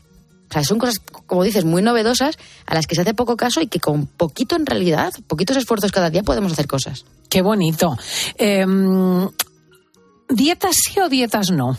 O 0.50 0.52
sea, 0.52 0.62
son 0.62 0.78
cosas, 0.78 1.00
como 1.26 1.42
dices, 1.42 1.64
muy 1.64 1.82
novedosas 1.82 2.36
a 2.66 2.74
las 2.74 2.86
que 2.86 2.94
se 2.94 3.00
hace 3.00 3.14
poco 3.14 3.36
caso 3.36 3.60
y 3.60 3.66
que 3.66 3.80
con 3.80 4.06
poquito 4.06 4.56
en 4.56 4.66
realidad, 4.66 5.12
poquitos 5.26 5.56
esfuerzos 5.56 5.90
cada 5.90 6.10
día 6.10 6.22
podemos 6.22 6.52
hacer 6.52 6.66
cosas. 6.66 7.04
Qué 7.28 7.42
bonito. 7.42 7.96
Eh, 8.38 8.64
¿Dietas 10.28 10.76
sí 10.76 11.00
o 11.00 11.08
dietas 11.08 11.50
no? 11.50 11.76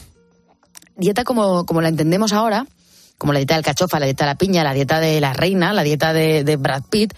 Dieta 0.97 1.23
como, 1.23 1.65
como 1.65 1.81
la 1.81 1.89
entendemos 1.89 2.33
ahora, 2.33 2.65
como 3.17 3.33
la 3.33 3.39
dieta 3.39 3.55
del 3.55 3.63
cachofa, 3.63 3.99
la 3.99 4.05
dieta 4.05 4.25
de 4.25 4.31
la 4.31 4.37
piña, 4.37 4.63
la 4.63 4.73
dieta 4.73 4.99
de 4.99 5.19
la 5.19 5.33
reina, 5.33 5.73
la 5.73 5.83
dieta 5.83 6.13
de, 6.13 6.43
de 6.43 6.55
Brad 6.57 6.83
Pitt, 6.89 7.13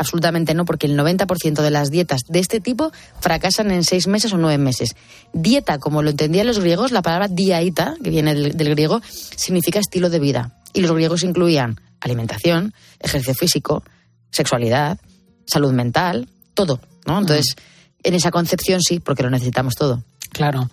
absolutamente 0.00 0.54
no, 0.54 0.64
porque 0.64 0.86
el 0.86 0.98
90% 0.98 1.60
de 1.60 1.70
las 1.70 1.90
dietas 1.90 2.22
de 2.26 2.38
este 2.38 2.58
tipo 2.58 2.90
fracasan 3.20 3.70
en 3.70 3.84
seis 3.84 4.06
meses 4.06 4.32
o 4.32 4.38
nueve 4.38 4.56
meses. 4.56 4.96
Dieta, 5.34 5.78
como 5.78 6.02
lo 6.02 6.10
entendían 6.10 6.46
los 6.46 6.58
griegos, 6.58 6.90
la 6.90 7.02
palabra 7.02 7.28
diaita, 7.28 7.96
que 8.02 8.08
viene 8.08 8.34
del, 8.34 8.56
del 8.56 8.70
griego, 8.70 9.02
significa 9.36 9.78
estilo 9.78 10.08
de 10.08 10.18
vida. 10.18 10.56
Y 10.72 10.80
los 10.80 10.92
griegos 10.92 11.22
incluían 11.22 11.78
alimentación, 12.00 12.72
ejercicio 12.98 13.34
físico, 13.34 13.84
sexualidad, 14.30 14.98
salud 15.46 15.72
mental, 15.72 16.28
todo, 16.54 16.80
¿no? 17.06 17.18
Entonces, 17.18 17.56
en 18.02 18.14
esa 18.14 18.30
concepción 18.30 18.80
sí, 18.80 19.00
porque 19.00 19.22
lo 19.22 19.28
necesitamos 19.28 19.74
todo. 19.74 20.02
Claro. 20.30 20.70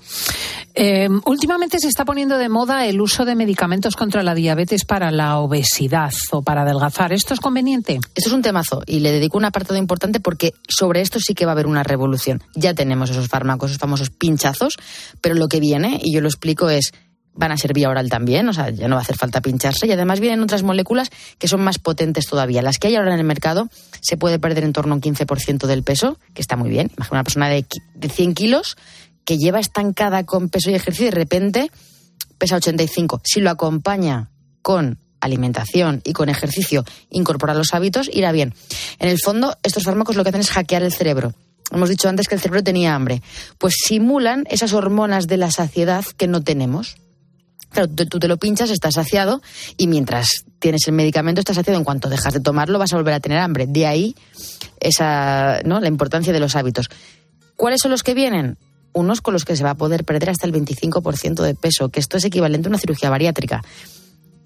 Eh, 0.79 1.09
últimamente 1.25 1.79
se 1.79 1.87
está 1.87 2.05
poniendo 2.05 2.37
de 2.37 2.49
moda 2.49 2.85
el 2.85 3.01
uso 3.01 3.25
de 3.25 3.33
medicamentos 3.33 3.95
contra 3.95 4.21
la 4.21 4.35
diabetes 4.35 4.85
para 4.85 5.09
la 5.09 5.39
obesidad 5.39 6.13
o 6.29 6.43
para 6.43 6.61
adelgazar. 6.61 7.13
¿Esto 7.13 7.33
es 7.33 7.39
conveniente? 7.39 7.99
Esto 8.13 8.29
es 8.29 8.31
un 8.31 8.43
temazo 8.43 8.83
y 8.85 8.99
le 8.99 9.11
dedico 9.11 9.39
un 9.39 9.45
apartado 9.45 9.79
importante 9.79 10.19
porque 10.19 10.53
sobre 10.69 11.01
esto 11.01 11.19
sí 11.19 11.33
que 11.33 11.45
va 11.45 11.53
a 11.53 11.53
haber 11.53 11.65
una 11.65 11.81
revolución. 11.81 12.43
Ya 12.53 12.75
tenemos 12.75 13.09
esos 13.09 13.27
fármacos, 13.27 13.71
esos 13.71 13.81
famosos 13.81 14.11
pinchazos, 14.11 14.77
pero 15.19 15.33
lo 15.33 15.47
que 15.47 15.59
viene, 15.59 15.99
y 15.99 16.13
yo 16.13 16.21
lo 16.21 16.27
explico, 16.27 16.69
es 16.69 16.93
van 17.33 17.51
a 17.51 17.57
ser 17.57 17.73
vía 17.73 17.89
oral 17.89 18.09
también, 18.09 18.47
o 18.49 18.53
sea, 18.53 18.69
ya 18.69 18.87
no 18.87 18.95
va 18.95 19.01
a 19.01 19.03
hacer 19.03 19.15
falta 19.15 19.41
pincharse 19.41 19.87
y 19.87 19.91
además 19.91 20.19
vienen 20.19 20.41
otras 20.41 20.63
moléculas 20.63 21.09
que 21.37 21.47
son 21.47 21.61
más 21.61 21.79
potentes 21.79 22.27
todavía. 22.27 22.61
Las 22.61 22.77
que 22.77 22.87
hay 22.87 22.95
ahora 22.95 23.13
en 23.13 23.19
el 23.19 23.25
mercado 23.25 23.69
se 24.01 24.17
puede 24.17 24.37
perder 24.37 24.63
en 24.63 24.73
torno 24.73 24.93
a 24.93 24.95
un 24.95 25.01
15% 25.01 25.65
del 25.65 25.83
peso, 25.83 26.19
que 26.33 26.41
está 26.41 26.55
muy 26.55 26.69
bien. 26.69 26.91
Imagina 26.97 27.17
una 27.17 27.23
persona 27.23 27.49
de, 27.49 27.65
de 27.95 28.09
100 28.09 28.33
kilos 28.33 28.75
que 29.27 29.37
lleva 29.37 29.59
estancada 29.59 30.23
con 30.23 30.47
peso 30.47 30.71
y 30.71 30.75
ejercicio 30.75 31.07
y 31.07 31.09
de 31.09 31.15
repente 31.15 31.71
pesa 32.37 32.55
85. 32.55 33.21
Si 33.25 33.41
lo 33.41 33.49
acompaña 33.49 34.31
con 34.61 34.99
alimentación 35.19 36.01
y 36.05 36.13
con 36.13 36.29
ejercicio, 36.29 36.85
incorporar 37.09 37.57
los 37.57 37.73
hábitos, 37.73 38.09
irá 38.13 38.31
bien. 38.31 38.55
En 38.99 39.09
el 39.09 39.19
fondo, 39.19 39.57
estos 39.63 39.83
fármacos 39.83 40.15
lo 40.15 40.23
que 40.23 40.29
hacen 40.29 40.39
es 40.39 40.49
hackear 40.49 40.81
el 40.81 40.93
cerebro. 40.93 41.33
Hemos 41.71 41.89
dicho 41.89 42.07
antes 42.07 42.29
que 42.29 42.35
el 42.35 42.41
cerebro 42.41 42.63
tenía 42.63 42.95
hambre. 42.95 43.21
Pues 43.57 43.75
simulan 43.85 44.45
esas 44.49 44.71
hormonas 44.71 45.27
de 45.27 45.35
la 45.35 45.51
saciedad 45.51 46.05
que 46.15 46.27
no 46.27 46.41
tenemos. 46.41 46.95
Claro, 47.69 47.89
tú 47.89 48.19
te 48.19 48.29
lo 48.29 48.37
pinchas, 48.37 48.69
estás 48.69 48.93
saciado 48.93 49.41
y 49.75 49.87
mientras 49.87 50.45
tienes 50.59 50.87
el 50.87 50.93
medicamento 50.93 51.41
estás 51.41 51.57
saciado. 51.57 51.77
En 51.77 51.83
cuanto 51.83 52.07
dejas 52.07 52.33
de 52.33 52.39
tomarlo 52.39 52.79
vas 52.79 52.93
a 52.93 52.95
volver 52.95 53.15
a 53.15 53.19
tener 53.19 53.39
hambre. 53.39 53.67
De 53.67 53.87
ahí 53.87 54.15
esa, 54.79 55.59
¿no? 55.65 55.81
la 55.81 55.89
importancia 55.89 56.31
de 56.31 56.39
los 56.39 56.55
hábitos. 56.55 56.89
¿Cuáles 57.57 57.81
son 57.81 57.91
los 57.91 58.03
que 58.03 58.13
vienen? 58.13 58.57
Unos 58.97 59.21
con 59.21 59.35
los 59.35 59.45
que 59.45 59.55
se 59.55 59.63
va 59.63 59.69
a 59.69 59.75
poder 59.75 60.05
perder 60.05 60.31
hasta 60.31 60.47
el 60.47 60.53
25% 60.53 61.43
de 61.43 61.53
peso, 61.53 61.89
que 61.89 61.99
esto 61.99 62.17
es 62.17 62.25
equivalente 62.25 62.67
a 62.67 62.71
una 62.71 62.79
cirugía 62.79 63.11
bariátrica. 63.11 63.61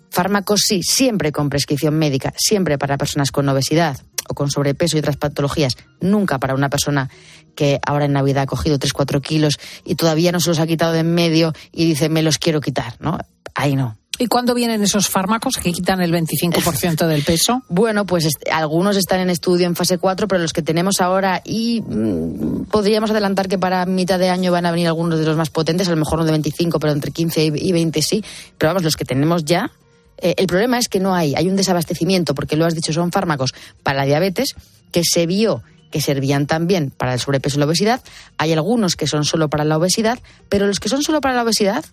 Fármacos 0.09 0.63
sí, 0.67 0.83
siempre 0.83 1.31
con 1.31 1.49
prescripción 1.49 1.97
médica, 1.97 2.33
siempre 2.35 2.77
para 2.77 2.97
personas 2.97 3.31
con 3.31 3.47
obesidad 3.47 3.97
o 4.27 4.33
con 4.33 4.51
sobrepeso 4.51 4.97
y 4.97 4.99
otras 4.99 5.15
patologías, 5.15 5.77
nunca 6.01 6.37
para 6.37 6.53
una 6.53 6.69
persona 6.69 7.09
que 7.55 7.79
ahora 7.87 8.03
en 8.03 8.11
Navidad 8.11 8.43
ha 8.43 8.45
cogido 8.45 8.77
3-4 8.77 9.21
kilos 9.21 9.57
y 9.85 9.95
todavía 9.95 10.33
no 10.33 10.41
se 10.41 10.49
los 10.49 10.59
ha 10.59 10.67
quitado 10.67 10.91
de 10.91 10.99
en 10.99 11.13
medio 11.15 11.53
y 11.71 11.85
dice 11.85 12.09
me 12.09 12.21
los 12.21 12.37
quiero 12.37 12.59
quitar, 12.59 12.95
¿no? 12.99 13.19
Ahí 13.55 13.77
no. 13.77 14.00
¿Y 14.21 14.27
cuándo 14.27 14.53
vienen 14.53 14.83
esos 14.83 15.09
fármacos 15.09 15.55
que 15.57 15.71
quitan 15.71 15.99
el 15.99 16.13
25% 16.13 17.07
del 17.07 17.23
peso? 17.23 17.63
Bueno, 17.69 18.05
pues 18.05 18.27
algunos 18.51 18.95
están 18.95 19.19
en 19.21 19.31
estudio 19.31 19.65
en 19.65 19.75
fase 19.75 19.97
4, 19.97 20.27
pero 20.27 20.39
los 20.39 20.53
que 20.53 20.61
tenemos 20.61 21.01
ahora 21.01 21.41
y 21.43 21.81
mm, 21.81 22.65
podríamos 22.65 23.09
adelantar 23.09 23.47
que 23.47 23.57
para 23.57 23.83
mitad 23.87 24.19
de 24.19 24.29
año 24.29 24.51
van 24.51 24.67
a 24.67 24.71
venir 24.71 24.85
algunos 24.85 25.17
de 25.17 25.25
los 25.25 25.35
más 25.35 25.49
potentes, 25.49 25.87
a 25.87 25.91
lo 25.91 25.97
mejor 25.97 26.19
no 26.19 26.25
de 26.25 26.31
25, 26.31 26.79
pero 26.79 26.93
entre 26.93 27.09
15 27.09 27.45
y 27.45 27.51
y 27.55 27.71
20 27.71 27.99
sí. 28.03 28.23
Pero 28.59 28.69
vamos, 28.69 28.83
los 28.83 28.95
que 28.95 29.05
tenemos 29.05 29.43
ya. 29.43 29.71
eh, 30.19 30.35
el 30.37 30.45
problema 30.45 30.77
es 30.77 30.87
que 30.87 30.99
no 30.99 31.15
hay, 31.15 31.33
hay 31.33 31.47
un 31.47 31.55
desabastecimiento, 31.55 32.35
porque 32.35 32.55
lo 32.55 32.65
has 32.67 32.75
dicho, 32.75 32.93
son 32.93 33.11
fármacos 33.11 33.55
para 33.81 33.97
la 33.97 34.05
diabetes 34.05 34.53
que 34.91 35.01
se 35.03 35.25
vio 35.25 35.63
que 35.89 35.99
servían 35.99 36.45
también 36.45 36.91
para 36.91 37.13
el 37.13 37.19
sobrepeso 37.19 37.57
y 37.57 37.59
la 37.59 37.65
obesidad. 37.65 38.01
Hay 38.37 38.53
algunos 38.53 38.95
que 38.95 39.07
son 39.07 39.25
solo 39.25 39.49
para 39.49 39.65
la 39.65 39.77
obesidad, 39.77 40.19
pero 40.47 40.67
los 40.67 40.79
que 40.79 40.89
son 40.89 41.01
solo 41.03 41.21
para 41.21 41.35
la 41.35 41.43
obesidad 41.43 41.83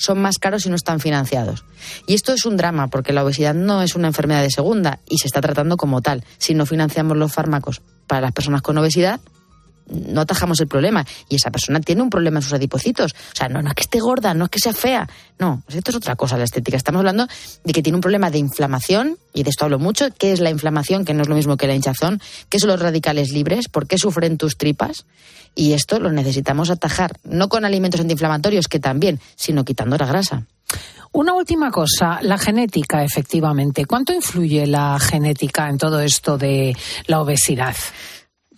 son 0.00 0.20
más 0.20 0.38
caros 0.38 0.64
y 0.64 0.70
no 0.70 0.76
están 0.76 0.98
financiados. 0.98 1.64
Y 2.06 2.14
esto 2.14 2.32
es 2.32 2.46
un 2.46 2.56
drama, 2.56 2.88
porque 2.88 3.12
la 3.12 3.22
obesidad 3.22 3.54
no 3.54 3.82
es 3.82 3.94
una 3.94 4.08
enfermedad 4.08 4.40
de 4.40 4.50
segunda 4.50 5.00
y 5.06 5.18
se 5.18 5.26
está 5.26 5.42
tratando 5.42 5.76
como 5.76 6.00
tal. 6.00 6.24
Si 6.38 6.54
no 6.54 6.64
financiamos 6.64 7.18
los 7.18 7.32
fármacos 7.32 7.82
para 8.06 8.22
las 8.22 8.32
personas 8.32 8.62
con 8.62 8.78
obesidad, 8.78 9.20
no 9.90 10.20
atajamos 10.20 10.60
el 10.60 10.68
problema. 10.68 11.04
Y 11.28 11.36
esa 11.36 11.50
persona 11.50 11.80
tiene 11.80 12.02
un 12.02 12.10
problema 12.10 12.38
en 12.38 12.42
sus 12.42 12.52
adipocitos. 12.52 13.12
O 13.12 13.36
sea, 13.36 13.48
no, 13.48 13.62
no 13.62 13.68
es 13.68 13.74
que 13.74 13.82
esté 13.82 14.00
gorda, 14.00 14.34
no 14.34 14.44
es 14.44 14.50
que 14.50 14.58
sea 14.58 14.72
fea. 14.72 15.08
No, 15.38 15.62
pues 15.66 15.78
esto 15.78 15.90
es 15.90 15.96
otra 15.96 16.16
cosa, 16.16 16.36
la 16.36 16.44
estética. 16.44 16.76
Estamos 16.76 17.00
hablando 17.00 17.26
de 17.64 17.72
que 17.72 17.82
tiene 17.82 17.96
un 17.96 18.02
problema 18.02 18.30
de 18.30 18.38
inflamación, 18.38 19.18
y 19.32 19.42
de 19.42 19.50
esto 19.50 19.64
hablo 19.64 19.78
mucho. 19.78 20.08
¿Qué 20.18 20.32
es 20.32 20.40
la 20.40 20.50
inflamación? 20.50 21.04
Que 21.04 21.14
no 21.14 21.22
es 21.22 21.28
lo 21.28 21.34
mismo 21.34 21.56
que 21.56 21.66
la 21.66 21.74
hinchazón. 21.74 22.20
¿Qué 22.48 22.58
son 22.58 22.68
los 22.68 22.80
radicales 22.80 23.30
libres? 23.30 23.68
¿Por 23.68 23.86
qué 23.86 23.98
sufren 23.98 24.38
tus 24.38 24.56
tripas? 24.56 25.06
Y 25.54 25.72
esto 25.72 25.98
lo 25.98 26.12
necesitamos 26.12 26.70
atajar, 26.70 27.18
no 27.24 27.48
con 27.48 27.64
alimentos 27.64 28.00
antiinflamatorios, 28.00 28.68
que 28.68 28.78
también, 28.78 29.20
sino 29.34 29.64
quitando 29.64 29.96
la 29.96 30.06
grasa. 30.06 30.44
Una 31.12 31.34
última 31.34 31.72
cosa, 31.72 32.20
la 32.22 32.38
genética, 32.38 33.02
efectivamente. 33.02 33.84
¿Cuánto 33.84 34.12
influye 34.12 34.66
la 34.66 34.96
genética 35.00 35.68
en 35.68 35.76
todo 35.76 36.00
esto 36.00 36.38
de 36.38 36.76
la 37.06 37.20
obesidad? 37.20 37.74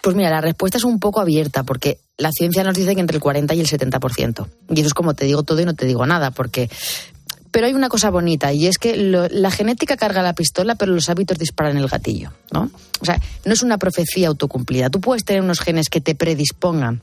Pues 0.02 0.16
mira, 0.16 0.30
la 0.30 0.40
respuesta 0.40 0.78
es 0.78 0.84
un 0.84 0.98
poco 0.98 1.20
abierta, 1.20 1.62
porque 1.62 2.00
la 2.18 2.32
ciencia 2.32 2.64
nos 2.64 2.74
dice 2.74 2.96
que 2.96 3.00
entre 3.00 3.16
el 3.16 3.22
40 3.22 3.54
y 3.54 3.60
el 3.60 3.68
70%. 3.68 4.46
Y 4.70 4.80
eso 4.80 4.88
es 4.88 4.94
como 4.94 5.14
te 5.14 5.26
digo 5.26 5.44
todo 5.44 5.60
y 5.60 5.64
no 5.64 5.74
te 5.74 5.86
digo 5.86 6.04
nada, 6.06 6.32
porque... 6.32 6.68
Pero 7.52 7.66
hay 7.66 7.74
una 7.74 7.88
cosa 7.88 8.10
bonita, 8.10 8.52
y 8.52 8.66
es 8.66 8.78
que 8.78 8.96
la 8.96 9.50
genética 9.50 9.96
carga 9.96 10.22
la 10.22 10.34
pistola, 10.34 10.74
pero 10.74 10.92
los 10.92 11.10
hábitos 11.10 11.38
disparan 11.38 11.76
el 11.76 11.86
gatillo, 11.86 12.32
¿no? 12.50 12.70
O 13.00 13.04
sea, 13.04 13.20
no 13.44 13.52
es 13.52 13.62
una 13.62 13.76
profecía 13.76 14.28
autocumplida. 14.28 14.88
Tú 14.88 15.00
puedes 15.02 15.24
tener 15.24 15.42
unos 15.42 15.60
genes 15.60 15.90
que 15.90 16.00
te 16.00 16.14
predispongan 16.14 17.02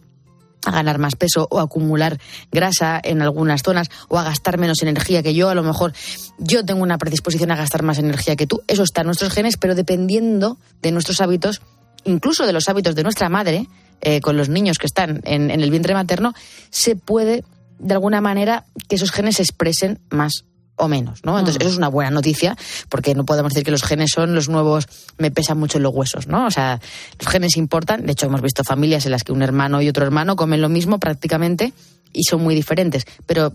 a 0.66 0.72
ganar 0.72 0.97
más 0.97 1.16
peso 1.16 1.47
o 1.52 1.60
a 1.60 1.64
acumular 1.64 2.20
grasa 2.52 3.00
en 3.02 3.22
algunas 3.22 3.62
zonas 3.62 3.89
o 4.10 4.18
a 4.18 4.24
gastar 4.24 4.58
menos 4.58 4.82
energía 4.82 5.24
que 5.24 5.34
yo. 5.36 5.50
A 5.50 5.56
lo 5.56 5.64
mejor 5.64 5.93
yo 6.39 6.66
tengo 6.66 6.82
una 6.82 6.97
predisposición 6.97 7.52
a 7.52 7.56
gastar 7.56 7.84
más 7.84 8.00
energía 8.00 8.36
que 8.36 8.47
tú. 8.47 8.64
Eso 8.68 8.84
está 8.84 9.02
en 9.02 9.08
nuestros 9.08 9.32
genes, 9.32 9.56
pero 9.56 9.76
dependiendo 9.76 10.58
de 10.82 10.91
nuestros 10.91 11.22
hábitos, 11.22 11.62
incluso 12.06 12.45
de 12.45 12.54
los 12.54 12.70
hábitos 12.70 12.95
de 12.95 13.04
nuestra 13.04 13.30
madre, 13.30 13.68
eh, 14.02 14.22
con 14.22 14.38
los 14.38 14.50
niños 14.50 14.78
que 14.78 14.88
están 14.88 15.22
en, 15.26 15.52
en 15.52 15.62
el 15.62 15.72
vientre 15.72 15.93
materno, 15.93 16.34
se 16.70 16.95
puede, 16.95 17.43
de 17.80 17.93
alguna 17.93 18.22
manera, 18.22 18.66
que 18.88 18.95
esos 18.95 19.12
genes 19.12 19.38
se 19.38 19.43
expresen 19.43 20.00
más 20.10 20.45
o 20.82 20.88
menos, 20.88 21.20
¿no? 21.26 21.38
Entonces, 21.38 21.60
Mm. 21.60 21.64
eso 21.64 21.72
es 21.72 21.78
una 21.78 21.89
buena 21.89 22.10
noticia, 22.10 22.56
porque 22.88 23.14
no 23.14 23.26
podemos 23.26 23.52
decir 23.52 23.66
que 23.66 23.72
los 23.72 23.84
genes 23.84 24.12
son 24.14 24.34
los 24.34 24.47
nuevos, 24.47 24.88
me 25.18 25.30
pesan 25.30 25.60
mucho 25.60 25.78
en 25.78 25.84
los 25.84 25.93
huesos, 25.93 26.28
¿no? 26.28 26.45
O 26.45 26.52
sea, 26.52 26.80
los 27.20 27.28
genes 27.28 27.58
importan, 27.58 28.06
de 28.06 28.14
hecho 28.14 28.28
hemos 28.28 28.41
visto 28.41 28.64
familias 28.64 29.06
en 29.06 29.12
las 29.12 29.26
que 29.26 29.34
un 29.34 29.41
hermano 29.41 29.82
y 29.82 29.89
otro 29.89 30.06
hermano 30.06 30.38
comen 30.38 30.62
lo 30.62 30.70
mismo 30.70 30.97
prácticamente 30.97 31.74
y 32.14 32.24
son 32.24 32.41
muy 32.41 32.56
diferentes, 32.56 33.06
pero 33.26 33.54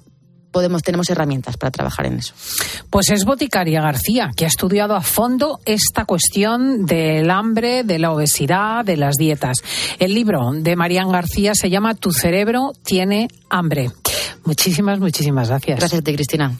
podemos, 0.54 0.82
tenemos 0.84 1.10
herramientas 1.10 1.56
para 1.56 1.72
trabajar 1.72 2.06
en 2.06 2.18
eso. 2.18 2.32
Pues 2.88 3.10
es 3.10 3.24
Boticaria 3.24 3.82
García, 3.82 4.30
que 4.36 4.44
ha 4.44 4.48
estudiado 4.48 4.94
a 4.94 5.00
fondo 5.00 5.58
esta 5.66 6.04
cuestión 6.04 6.86
del 6.86 7.28
hambre, 7.28 7.82
de 7.82 7.98
la 7.98 8.12
obesidad, 8.12 8.84
de 8.84 8.96
las 8.96 9.16
dietas. 9.16 9.58
El 9.98 10.14
libro 10.14 10.52
de 10.52 10.76
Marían 10.76 11.10
García 11.10 11.56
se 11.56 11.70
llama 11.70 11.94
Tu 11.94 12.12
cerebro 12.12 12.72
tiene 12.84 13.28
hambre. 13.50 13.90
Muchísimas, 14.44 15.00
muchísimas 15.00 15.48
gracias. 15.48 15.80
Gracias 15.80 16.00
a 16.00 16.04
ti, 16.04 16.14
Cristina. 16.14 16.52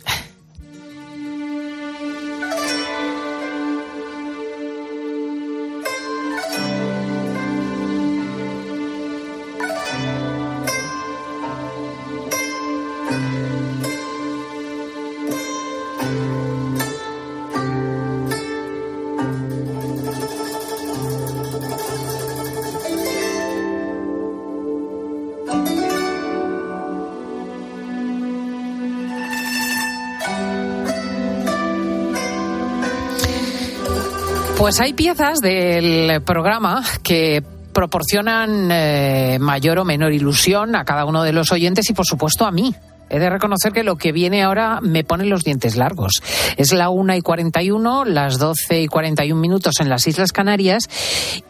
Pues 34.64 34.80
hay 34.80 34.94
piezas 34.94 35.40
del 35.40 36.22
programa 36.22 36.82
que 37.02 37.44
proporcionan 37.74 38.70
eh, 38.72 39.36
mayor 39.38 39.78
o 39.78 39.84
menor 39.84 40.14
ilusión 40.14 40.74
a 40.74 40.86
cada 40.86 41.04
uno 41.04 41.22
de 41.22 41.34
los 41.34 41.52
oyentes 41.52 41.90
y, 41.90 41.92
por 41.92 42.06
supuesto, 42.06 42.46
a 42.46 42.50
mí. 42.50 42.74
He 43.10 43.18
de 43.18 43.28
reconocer 43.28 43.72
que 43.72 43.82
lo 43.82 43.96
que 43.96 44.10
viene 44.10 44.42
ahora 44.42 44.80
me 44.80 45.04
pone 45.04 45.26
los 45.26 45.44
dientes 45.44 45.76
largos. 45.76 46.12
Es 46.56 46.72
la 46.72 46.88
1 46.88 47.14
y 47.14 47.20
41, 47.20 48.06
las 48.06 48.38
12 48.38 48.80
y 48.80 48.86
41 48.86 49.38
minutos 49.38 49.80
en 49.80 49.90
las 49.90 50.06
Islas 50.06 50.32
Canarias 50.32 50.88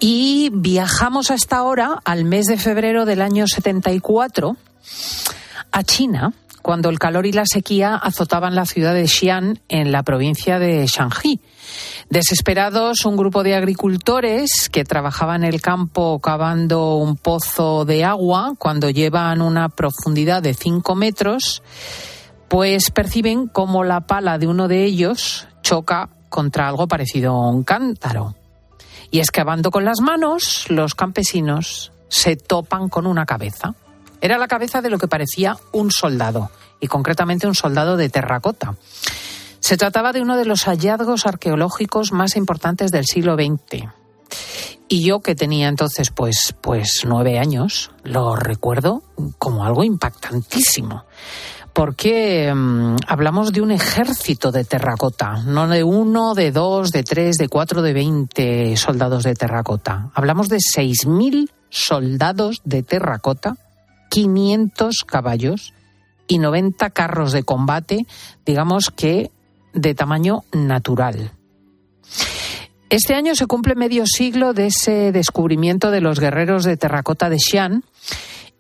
y 0.01 0.51
viajamos 0.53 1.31
hasta 1.31 1.59
ahora 1.59 2.01
al 2.05 2.25
mes 2.25 2.47
de 2.47 2.57
febrero 2.57 3.05
del 3.05 3.23
año 3.23 3.47
74 3.47 4.57
a 5.71 5.83
China, 5.85 6.33
cuando 6.65 6.89
el 6.89 6.99
calor 6.99 7.27
y 7.27 7.33
la 7.33 7.45
sequía 7.45 7.95
azotaban 7.95 8.55
la 8.55 8.65
ciudad 8.65 8.95
de 8.95 9.07
Xi'an 9.07 9.61
en 9.69 9.93
la 9.93 10.03
provincia 10.03 10.59
de 10.59 10.87
Shanxi. 10.87 11.39
Desesperados, 12.09 13.05
un 13.05 13.19
grupo 13.19 13.43
de 13.43 13.55
agricultores 13.55 14.71
que 14.73 14.83
trabajaban 14.83 15.45
en 15.45 15.53
el 15.53 15.61
campo 15.61 16.19
cavando 16.21 16.95
un 16.95 17.19
pozo 17.19 17.85
de 17.85 18.03
agua, 18.03 18.55
cuando 18.57 18.89
llevan 18.89 19.43
una 19.43 19.69
profundidad 19.69 20.43
de 20.43 20.55
5 20.55 20.95
metros, 20.95 21.63
pues 22.49 22.91
perciben 22.91 23.47
como 23.47 23.85
la 23.85 24.07
pala 24.07 24.39
de 24.39 24.47
uno 24.47 24.67
de 24.67 24.85
ellos 24.85 25.47
choca 25.61 26.09
contra 26.31 26.67
algo 26.67 26.89
parecido 26.89 27.33
a 27.33 27.51
un 27.51 27.65
cántaro. 27.65 28.37
Y 29.11 29.19
excavando 29.19 29.71
con 29.71 29.85
las 29.85 30.01
manos, 30.01 30.65
los 30.71 30.95
campesinos 30.95 31.93
se 32.09 32.37
topan 32.37 32.89
con 32.89 33.07
una 33.07 33.27
cabeza. 33.27 33.75
Era 34.25 34.39
la 34.39 34.49
cabeza 34.49 34.81
de 34.81 34.89
lo 34.89 34.97
que 34.97 35.07
parecía 35.07 35.59
un 35.71 35.91
soldado, 35.91 36.51
y 36.81 36.87
concretamente 36.87 37.47
un 37.47 37.55
soldado 37.55 37.99
de 37.99 38.09
terracota. 38.09 38.75
Se 39.61 39.77
trataba 39.77 40.15
de 40.15 40.23
uno 40.23 40.39
de 40.39 40.47
los 40.47 40.65
hallazgos 40.65 41.27
arqueológicos 41.27 42.11
más 42.11 42.35
importantes 42.35 42.91
del 42.91 43.05
siglo 43.05 43.35
XX. 43.35 43.85
Y 44.89 45.05
yo, 45.05 45.21
que 45.21 45.35
tenía 45.35 45.69
entonces 45.69 46.11
pues, 46.11 46.55
pues 46.63 47.03
nueve 47.07 47.39
años, 47.39 47.91
lo 48.03 48.35
recuerdo 48.35 49.03
como 49.37 49.63
algo 49.63 49.85
impactantísimo. 49.85 51.05
Porque 51.75 52.51
mm, 52.51 52.97
hablamos 53.07 53.53
de 53.53 53.61
un 53.61 53.73
ejército 53.73 54.53
de 54.53 54.65
terracota, 54.65 55.43
no 55.45 55.69
de 55.69 55.85
uno, 55.85 56.33
de 56.33 56.51
dos, 56.51 56.93
de 56.93 57.03
tres, 57.03 57.37
de 57.37 57.51
cuatro, 57.51 57.83
de 57.83 57.93
veinte 57.93 58.75
soldados 58.79 59.25
de 59.25 59.35
terracota. 59.35 60.09
Hablamos 60.15 60.49
de 60.49 60.61
seis 60.61 61.07
mil 61.07 61.51
soldados 61.69 62.63
de 62.65 62.83
terracota, 62.83 63.59
500 64.15 65.03
caballos 65.05 65.75
y 66.29 66.39
90 66.39 66.91
carros 66.91 67.33
de 67.33 67.43
combate, 67.43 68.07
digamos 68.47 68.93
que 68.93 69.33
de 69.73 69.97
tamaño 69.97 70.45
natural. 70.53 71.33
Este 72.91 73.15
año 73.15 73.35
se 73.35 73.47
cumple 73.47 73.75
medio 73.75 74.05
siglo 74.07 74.53
de 74.53 74.67
ese 74.67 75.11
descubrimiento 75.11 75.91
de 75.91 76.01
los 76.01 76.21
guerreros 76.21 76.63
de 76.63 76.77
terracota 76.77 77.29
de 77.29 77.41
Xi'an 77.41 77.83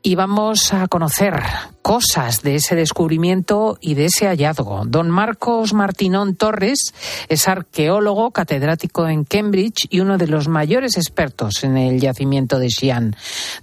y 0.02 0.16
vamos 0.16 0.72
a 0.72 0.88
conocer 0.88 1.40
cosas 1.82 2.42
de 2.42 2.56
ese 2.56 2.74
descubrimiento 2.74 3.78
y 3.80 3.94
de 3.94 4.06
ese 4.06 4.26
hallazgo. 4.26 4.82
Don 4.86 5.08
Marcos 5.08 5.72
Martinón 5.72 6.34
Torres 6.34 6.92
es 7.28 7.46
arqueólogo, 7.46 8.32
catedrático 8.32 9.06
en 9.06 9.22
Cambridge 9.22 9.86
y 9.88 10.00
uno 10.00 10.18
de 10.18 10.26
los 10.26 10.48
mayores 10.48 10.96
expertos 10.96 11.62
en 11.62 11.76
el 11.76 12.00
yacimiento 12.00 12.58
de 12.58 12.70
Xi'an. 12.70 13.14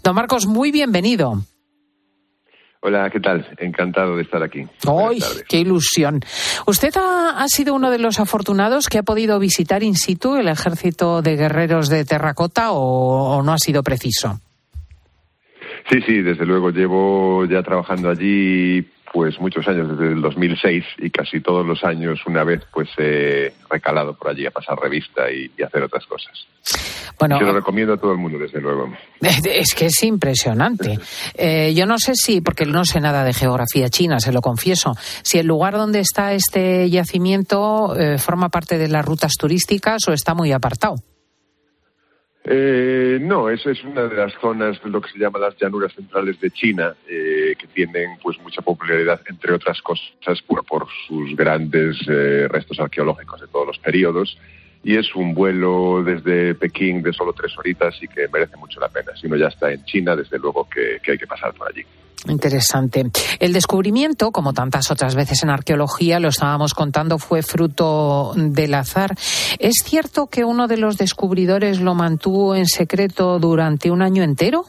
Don 0.04 0.16
Marcos, 0.16 0.48
muy 0.48 0.72
bienvenido. 0.72 1.44
Hola, 2.84 3.10
¿qué 3.12 3.20
tal? 3.20 3.48
Encantado 3.60 4.16
de 4.16 4.24
estar 4.24 4.42
aquí. 4.42 4.66
¡Ay, 4.88 5.20
qué 5.48 5.60
ilusión! 5.60 6.20
¿Usted 6.66 6.92
ha, 6.98 7.42
ha 7.42 7.48
sido 7.48 7.76
uno 7.76 7.92
de 7.92 8.00
los 8.00 8.20
afortunados 8.20 8.88
que 8.88 8.98
ha 8.98 9.04
podido 9.04 9.38
visitar 9.38 9.84
in 9.84 9.94
situ 9.94 10.36
el 10.36 10.48
ejército 10.48 11.22
de 11.22 11.36
guerreros 11.36 11.90
de 11.90 12.06
terracota 12.06 12.72
o, 12.72 13.38
o 13.38 13.44
no 13.44 13.54
ha 13.54 13.60
sido 13.60 13.84
preciso? 13.84 14.40
Sí, 15.92 16.02
sí, 16.08 16.22
desde 16.22 16.46
luego. 16.46 16.72
Llevo 16.72 17.46
ya 17.46 17.62
trabajando 17.62 18.10
allí 18.10 18.82
pues 19.12 19.40
muchos 19.40 19.68
años, 19.68 19.90
desde 19.90 20.14
el 20.14 20.22
2006 20.22 20.86
y 21.00 21.10
casi 21.10 21.42
todos 21.42 21.66
los 21.66 21.84
años 21.84 22.20
una 22.26 22.44
vez 22.44 22.62
pues 22.72 22.90
he 22.98 23.54
recalado 23.70 24.14
por 24.14 24.30
allí 24.30 24.46
a 24.46 24.52
pasar 24.52 24.78
revista 24.80 25.30
y, 25.32 25.52
y 25.58 25.64
hacer 25.64 25.84
otras 25.84 26.06
cosas. 26.06 26.48
Bueno, 27.20 27.38
Se 27.38 27.44
lo 27.44 27.54
recomiendo 27.54 27.94
a 27.94 27.98
todo 27.98 28.14
el 28.14 28.18
mundo, 28.18 28.40
desde 28.40 28.60
luego. 28.60 28.92
Es 29.22 29.76
que 29.76 29.86
es 29.86 30.04
impresionante. 30.04 30.98
Eh, 31.36 31.74
yo 31.76 31.86
no 31.86 32.00
sé 32.00 32.14
si, 32.16 32.42
porque 32.42 32.66
no 32.66 32.84
sé 32.84 33.00
nada 33.00 33.24
de 33.24 33.34
geografía 33.34 33.90
china, 33.90 34.20
se 34.20 34.32
lo 34.32 34.42
confieso, 34.42 34.94
si 35.22 35.38
el 35.38 35.46
lugar 35.46 35.74
donde 35.74 36.00
está 36.00 36.34
este 36.34 36.90
yacimiento 36.90 37.96
eh, 37.96 38.18
forma 38.18 38.50
parte 38.50 38.78
de 38.78 38.88
las 38.88 39.06
rutas 39.06 39.34
turísticas 39.38 40.08
o 40.08 40.14
está 40.14 40.34
muy 40.34 40.52
apartado. 40.52 40.96
Eh, 42.44 43.20
no, 43.22 43.50
eso 43.50 43.70
es 43.70 43.84
una 43.84 44.04
de 44.04 44.16
las 44.16 44.34
zonas 44.42 44.82
de 44.84 44.90
lo 44.90 45.00
que 45.00 45.12
se 45.12 45.20
llama 45.20 45.38
las 45.38 45.56
llanuras 45.58 45.94
centrales 45.94 46.40
de 46.40 46.50
China, 46.50 46.96
eh, 47.08 47.54
que 47.58 47.68
tienen 47.68 48.18
pues 48.22 48.40
mucha 48.40 48.62
popularidad, 48.62 49.22
entre 49.30 49.54
otras 49.54 49.80
cosas, 49.82 50.42
por, 50.48 50.66
por 50.66 50.88
sus 51.08 51.36
grandes 51.36 51.98
eh, 52.08 52.48
restos 52.50 52.80
arqueológicos 52.80 53.42
de 53.42 53.48
todos 53.48 53.68
los 53.68 53.78
periodos. 53.78 54.38
Y 54.84 54.98
es 54.98 55.14
un 55.14 55.36
vuelo 55.36 56.02
desde 56.04 56.56
Pekín 56.56 57.04
de 57.04 57.14
solo 57.14 57.34
tres 57.34 57.56
horitas 57.56 58.02
y 58.02 58.08
que 58.08 58.28
merece 58.34 58.58
mucho 58.58 58.80
la 58.80 58.90
pena. 58.90 59.16
Si 59.16 59.28
uno 59.28 59.36
ya 59.36 59.48
está 59.48 59.72
en 59.72 59.86
China, 59.86 60.16
desde 60.16 60.40
luego 60.40 60.68
que 60.68 61.12
hay 61.12 61.18
que 61.20 61.28
pasar 61.28 61.54
por 61.54 61.70
allí. 61.70 61.86
Interesante. 62.28 63.10
El 63.40 63.54
descubrimiento, 63.54 64.32
como 64.32 64.54
tantas 64.54 64.92
otras 64.92 65.16
veces 65.16 65.42
en 65.44 65.50
arqueología, 65.50 66.20
lo 66.20 66.28
estábamos 66.28 66.74
contando, 66.74 67.18
fue 67.18 67.42
fruto 67.42 68.34
del 68.36 68.76
azar. 68.76 69.16
¿Es 69.60 69.82
cierto 69.84 70.28
que 70.28 70.44
uno 70.44 70.68
de 70.68 70.78
los 70.78 70.98
descubridores 70.98 71.80
lo 71.80 71.96
mantuvo 71.96 72.56
en 72.56 72.68
secreto 72.68 73.40
durante 73.40 73.90
un 73.90 74.04
año 74.04 74.22
entero? 74.22 74.66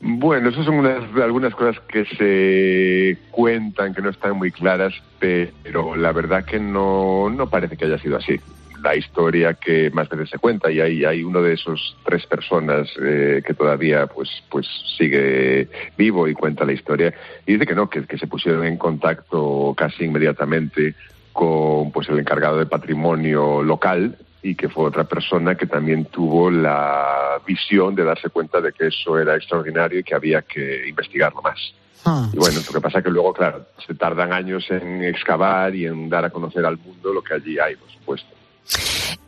Bueno, 0.00 0.50
esas 0.50 0.66
son 0.66 0.74
unas, 0.74 1.02
algunas 1.22 1.54
cosas 1.54 1.82
que 1.88 2.04
se 2.04 3.18
cuentan, 3.30 3.94
que 3.94 4.02
no 4.02 4.10
están 4.10 4.36
muy 4.36 4.52
claras, 4.52 4.92
pero 5.18 5.96
la 5.96 6.12
verdad 6.12 6.44
que 6.44 6.60
no, 6.60 7.30
no 7.30 7.48
parece 7.48 7.78
que 7.78 7.86
haya 7.86 7.98
sido 7.98 8.18
así. 8.18 8.38
La 8.86 8.94
historia 8.94 9.54
que 9.54 9.90
más 9.90 10.08
veces 10.08 10.30
se 10.30 10.38
cuenta, 10.38 10.70
y 10.70 10.80
hay, 10.80 11.04
hay 11.04 11.24
uno 11.24 11.42
de 11.42 11.54
esos 11.54 11.96
tres 12.04 12.24
personas 12.24 12.88
eh, 13.02 13.42
que 13.44 13.52
todavía 13.52 14.06
pues, 14.06 14.30
pues 14.48 14.64
sigue 14.96 15.68
vivo 15.98 16.28
y 16.28 16.34
cuenta 16.34 16.64
la 16.64 16.72
historia, 16.72 17.12
y 17.44 17.54
dice 17.54 17.66
que 17.66 17.74
no, 17.74 17.90
que, 17.90 18.06
que 18.06 18.16
se 18.16 18.28
pusieron 18.28 18.64
en 18.64 18.76
contacto 18.78 19.74
casi 19.76 20.04
inmediatamente 20.04 20.94
con 21.32 21.90
pues 21.90 22.08
el 22.10 22.20
encargado 22.20 22.58
de 22.58 22.66
patrimonio 22.66 23.60
local 23.60 24.16
y 24.40 24.54
que 24.54 24.68
fue 24.68 24.84
otra 24.84 25.02
persona 25.02 25.56
que 25.56 25.66
también 25.66 26.04
tuvo 26.04 26.48
la 26.48 27.40
visión 27.44 27.96
de 27.96 28.04
darse 28.04 28.30
cuenta 28.30 28.60
de 28.60 28.72
que 28.72 28.86
eso 28.86 29.18
era 29.18 29.34
extraordinario 29.34 29.98
y 29.98 30.04
que 30.04 30.14
había 30.14 30.42
que 30.42 30.86
investigarlo 30.86 31.42
más. 31.42 31.58
Ah. 32.04 32.30
Y 32.32 32.38
bueno, 32.38 32.60
lo 32.64 32.72
que 32.72 32.80
pasa 32.80 32.98
es 32.98 33.04
que 33.04 33.10
luego, 33.10 33.32
claro, 33.32 33.66
se 33.84 33.96
tardan 33.96 34.32
años 34.32 34.64
en 34.70 35.02
excavar 35.02 35.74
y 35.74 35.86
en 35.86 36.08
dar 36.08 36.24
a 36.24 36.30
conocer 36.30 36.64
al 36.64 36.78
mundo 36.78 37.12
lo 37.12 37.20
que 37.20 37.34
allí 37.34 37.58
hay, 37.58 37.74
por 37.74 37.90
supuesto. 37.90 38.36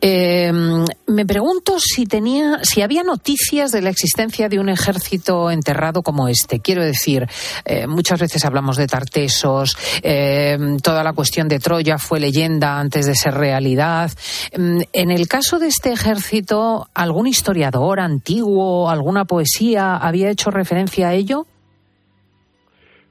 Eh, 0.01 0.51
me 1.07 1.25
pregunto 1.25 1.77
si 1.79 2.05
tenía, 2.05 2.63
si 2.63 2.81
había 2.81 3.03
noticias 3.03 3.71
de 3.71 3.81
la 3.81 3.89
existencia 3.89 4.47
de 4.47 4.59
un 4.59 4.69
ejército 4.69 5.51
enterrado 5.51 6.01
como 6.03 6.27
este. 6.27 6.59
Quiero 6.61 6.83
decir, 6.83 7.27
eh, 7.65 7.87
muchas 7.87 8.19
veces 8.19 8.45
hablamos 8.45 8.77
de 8.77 8.87
Tartesos, 8.87 9.77
eh, 10.01 10.57
toda 10.81 11.03
la 11.03 11.13
cuestión 11.13 11.47
de 11.47 11.59
Troya 11.59 11.97
fue 11.97 12.19
leyenda 12.19 12.79
antes 12.79 13.05
de 13.05 13.15
ser 13.15 13.33
realidad. 13.33 14.11
Mm, 14.57 14.81
En 14.93 15.11
el 15.11 15.27
caso 15.27 15.59
de 15.59 15.67
este 15.67 15.91
ejército, 15.91 16.87
¿algún 16.93 17.27
historiador 17.27 17.99
antiguo, 17.99 18.89
alguna 18.89 19.25
poesía 19.25 19.95
había 19.95 20.29
hecho 20.29 20.51
referencia 20.51 21.09
a 21.09 21.13
ello? 21.13 21.45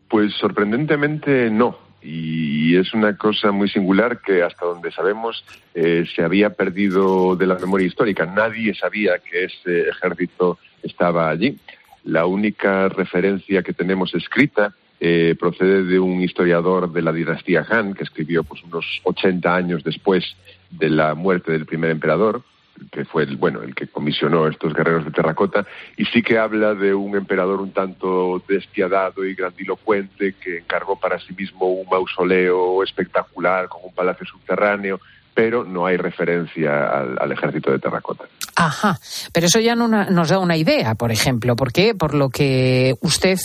Pues 0.09 0.33
sorprendentemente 0.41 1.51
no. 1.51 1.88
Y 2.11 2.75
es 2.75 2.95
una 2.95 3.19
cosa 3.19 3.53
muy 3.53 3.69
singular 3.69 4.23
que 4.23 4.43
hasta 4.43 4.65
donde 4.65 4.91
sabemos 4.91 5.45
eh, 5.75 6.07
se 6.17 6.23
había 6.23 6.49
perdido 6.49 7.37
de 7.37 7.47
la 7.47 7.57
memoria 7.57 7.87
histórica. 7.87 8.25
Nadie 8.25 8.75
sabía 8.75 9.19
que 9.19 9.45
ese 9.45 9.91
ejército 9.91 10.59
estaba 10.83 11.29
allí. 11.29 11.59
La 12.05 12.25
única 12.25 12.89
referencia 12.89 13.63
que 13.63 13.75
tenemos 13.75 14.15
escrita 14.15 14.73
eh, 14.99 15.37
procede 15.39 15.85
de 15.85 16.01
un 16.01 16.23
historiador 16.23 16.91
de 16.91 17.03
la 17.03 17.13
dinastía 17.13 17.67
Han 17.69 17.93
que 17.93 18.05
escribió 18.05 18.43
pues 18.43 18.63
unos 18.63 18.87
80 19.03 19.55
años 19.55 19.85
después 19.85 20.25
de 20.71 20.89
la 20.89 21.15
muerte 21.15 21.53
del 21.53 21.67
primer 21.67 21.91
emperador 21.91 22.43
que 22.91 23.05
fue 23.05 23.25
el 23.25 23.37
bueno 23.37 23.63
el 23.63 23.75
que 23.75 23.87
comisionó 23.87 24.47
estos 24.47 24.75
guerreros 24.75 25.05
de 25.05 25.11
terracota 25.11 25.67
y 25.97 26.05
sí 26.07 26.23
que 26.23 26.39
habla 26.39 26.75
de 26.75 26.95
un 26.95 27.17
emperador 27.17 27.61
un 27.61 27.73
tanto 27.73 28.43
despiadado 28.49 29.25
y 29.25 29.35
grandilocuente 29.35 30.35
que 30.35 30.59
encargó 30.59 30.99
para 30.99 31.19
sí 31.19 31.35
mismo 31.37 31.67
un 31.67 31.89
mausoleo 31.89 32.83
espectacular 32.83 33.69
con 33.69 33.83
un 33.85 33.95
palacio 33.95 34.27
subterráneo 34.27 35.01
pero 35.35 35.63
no 35.63 35.87
hay 35.87 35.97
referencia 35.97 36.89
al, 36.89 37.17
al 37.21 37.31
ejército 37.31 37.71
de 37.71 37.79
terracota. 37.79 38.25
Ajá, 38.57 38.99
pero 39.33 39.47
eso 39.47 39.61
ya 39.61 39.77
no 39.77 39.87
nos 39.87 40.29
da 40.29 40.41
una 40.41 40.57
idea, 40.57 40.97
por 40.97 41.13
ejemplo, 41.13 41.55
porque 41.55 41.95
por 41.95 42.13
lo 42.13 42.29
que 42.29 42.97
usted 43.03 43.39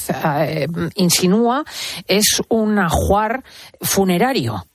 eh, 0.48 0.68
insinúa 0.96 1.64
es 2.08 2.42
un 2.50 2.80
ajuar 2.80 3.44
funerario. 3.80 4.66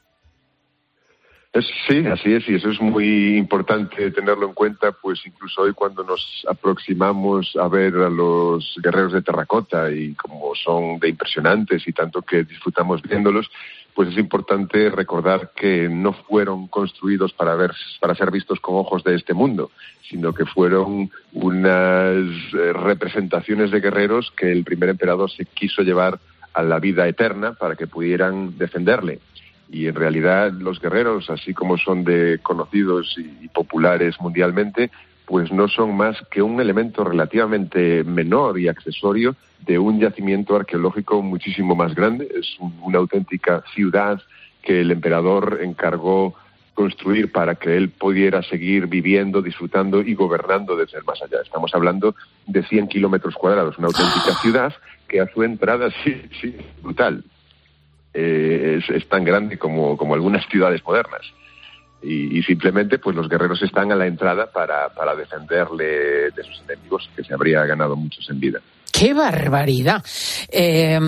Sí, 1.54 2.06
así 2.06 2.34
es, 2.34 2.46
y 2.46 2.56
eso 2.56 2.68
es 2.70 2.78
muy 2.78 3.38
importante 3.38 4.10
tenerlo 4.10 4.48
en 4.48 4.52
cuenta, 4.52 4.92
pues 4.92 5.20
incluso 5.24 5.62
hoy 5.62 5.72
cuando 5.72 6.04
nos 6.04 6.44
aproximamos 6.46 7.56
a 7.56 7.66
ver 7.68 7.94
a 7.96 8.10
los 8.10 8.78
guerreros 8.82 9.14
de 9.14 9.22
terracota 9.22 9.90
y 9.90 10.14
como 10.14 10.54
son 10.54 10.98
de 10.98 11.08
impresionantes 11.08 11.88
y 11.88 11.92
tanto 11.94 12.20
que 12.20 12.44
disfrutamos 12.44 13.00
viéndolos, 13.00 13.50
pues 13.94 14.10
es 14.10 14.18
importante 14.18 14.90
recordar 14.90 15.52
que 15.56 15.88
no 15.88 16.12
fueron 16.12 16.68
construidos 16.68 17.32
para 17.32 17.56
ver, 17.56 17.72
para 17.98 18.14
ser 18.14 18.30
vistos 18.30 18.60
con 18.60 18.76
ojos 18.76 19.02
de 19.02 19.14
este 19.14 19.32
mundo, 19.32 19.70
sino 20.02 20.34
que 20.34 20.44
fueron 20.44 21.10
unas 21.32 22.14
eh, 22.52 22.72
representaciones 22.74 23.70
de 23.70 23.80
guerreros 23.80 24.30
que 24.36 24.52
el 24.52 24.64
primer 24.64 24.90
emperador 24.90 25.30
se 25.30 25.46
quiso 25.46 25.80
llevar 25.80 26.20
a 26.52 26.62
la 26.62 26.78
vida 26.78 27.08
eterna 27.08 27.54
para 27.54 27.74
que 27.74 27.86
pudieran 27.86 28.58
defenderle 28.58 29.20
y 29.70 29.86
en 29.86 29.94
realidad 29.94 30.52
los 30.52 30.80
guerreros, 30.80 31.30
así 31.30 31.52
como 31.54 31.76
son 31.76 32.04
de 32.04 32.38
conocidos 32.42 33.14
y, 33.18 33.48
populares 33.48 34.20
mundialmente, 34.20 34.90
pues 35.26 35.52
no 35.52 35.68
son 35.68 35.96
más 35.96 36.16
que 36.30 36.40
un 36.40 36.60
elemento 36.60 37.04
relativamente 37.04 38.02
menor 38.04 38.58
y 38.58 38.68
accesorio 38.68 39.36
de 39.66 39.78
un 39.78 40.00
yacimiento 40.00 40.56
arqueológico 40.56 41.20
muchísimo 41.22 41.74
más 41.74 41.94
grande. 41.94 42.28
Es 42.34 42.56
un- 42.58 42.78
una 42.82 42.98
auténtica 42.98 43.62
ciudad 43.74 44.22
que 44.62 44.80
el 44.80 44.90
emperador 44.90 45.60
encargó 45.62 46.34
construir 46.72 47.30
para 47.32 47.56
que 47.56 47.76
él 47.76 47.90
pudiera 47.90 48.42
seguir 48.42 48.86
viviendo, 48.86 49.42
disfrutando 49.42 50.00
y 50.00 50.14
gobernando 50.14 50.76
desde 50.76 50.98
el 50.98 51.04
más 51.04 51.20
allá. 51.20 51.38
Estamos 51.42 51.74
hablando 51.74 52.14
de 52.46 52.62
100 52.62 52.88
kilómetros 52.88 53.34
cuadrados, 53.34 53.76
una 53.78 53.88
auténtica 53.88 54.32
ciudad 54.42 54.72
que 55.08 55.20
a 55.20 55.26
su 55.26 55.42
entrada 55.42 55.90
sí, 56.04 56.22
sí, 56.40 56.54
es 56.58 56.82
brutal 56.82 57.24
eh, 58.14 58.80
es, 58.88 59.08
tan 59.08 59.24
grande 59.24 59.58
como, 59.58 59.96
como 59.96 60.14
algunas 60.14 60.46
ciudades 60.48 60.82
modernas. 60.84 61.22
Y, 62.00 62.38
y 62.38 62.42
simplemente 62.44 62.98
pues 62.98 63.16
los 63.16 63.28
guerreros 63.28 63.60
están 63.62 63.90
a 63.90 63.96
la 63.96 64.06
entrada 64.06 64.50
para, 64.50 64.88
para 64.90 65.16
defenderle 65.16 66.30
de 66.30 66.44
sus 66.44 66.62
enemigos, 66.68 67.10
que 67.16 67.24
se 67.24 67.34
habría 67.34 67.64
ganado 67.64 67.96
muchos 67.96 68.28
en 68.30 68.38
vida. 68.38 68.60
¡Qué 68.92 69.14
barbaridad! 69.14 70.04
Eh, 70.48 70.98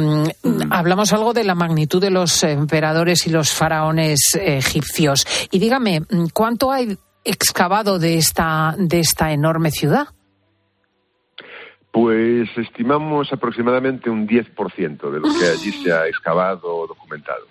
Hablamos 0.71 1.13
algo 1.13 1.33
de 1.33 1.45
la 1.45 1.55
magnitud 1.55 2.01
de 2.01 2.11
los 2.11 2.43
emperadores 2.45 3.27
y 3.27 3.31
los 3.31 3.53
faraones 3.53 4.39
egipcios. 4.41 5.27
Y 5.51 5.59
dígame, 5.59 6.03
¿cuánto 6.33 6.71
hay 6.71 6.97
excavado 7.25 7.99
de 7.99 8.17
esta, 8.17 8.75
de 8.79 9.01
esta 9.01 9.33
enorme 9.33 9.71
ciudad? 9.71 10.09
Pues 11.91 12.49
estimamos 12.57 13.33
aproximadamente 13.33 14.11
un 14.11 14.29
10% 14.29 15.11
de 15.11 15.21
lo 15.21 15.29
que 15.29 15.47
allí 15.47 15.73
se 15.73 15.93
ha 15.93 16.07
excavado 16.07 16.77
o 16.77 16.87
documentado. 16.87 17.47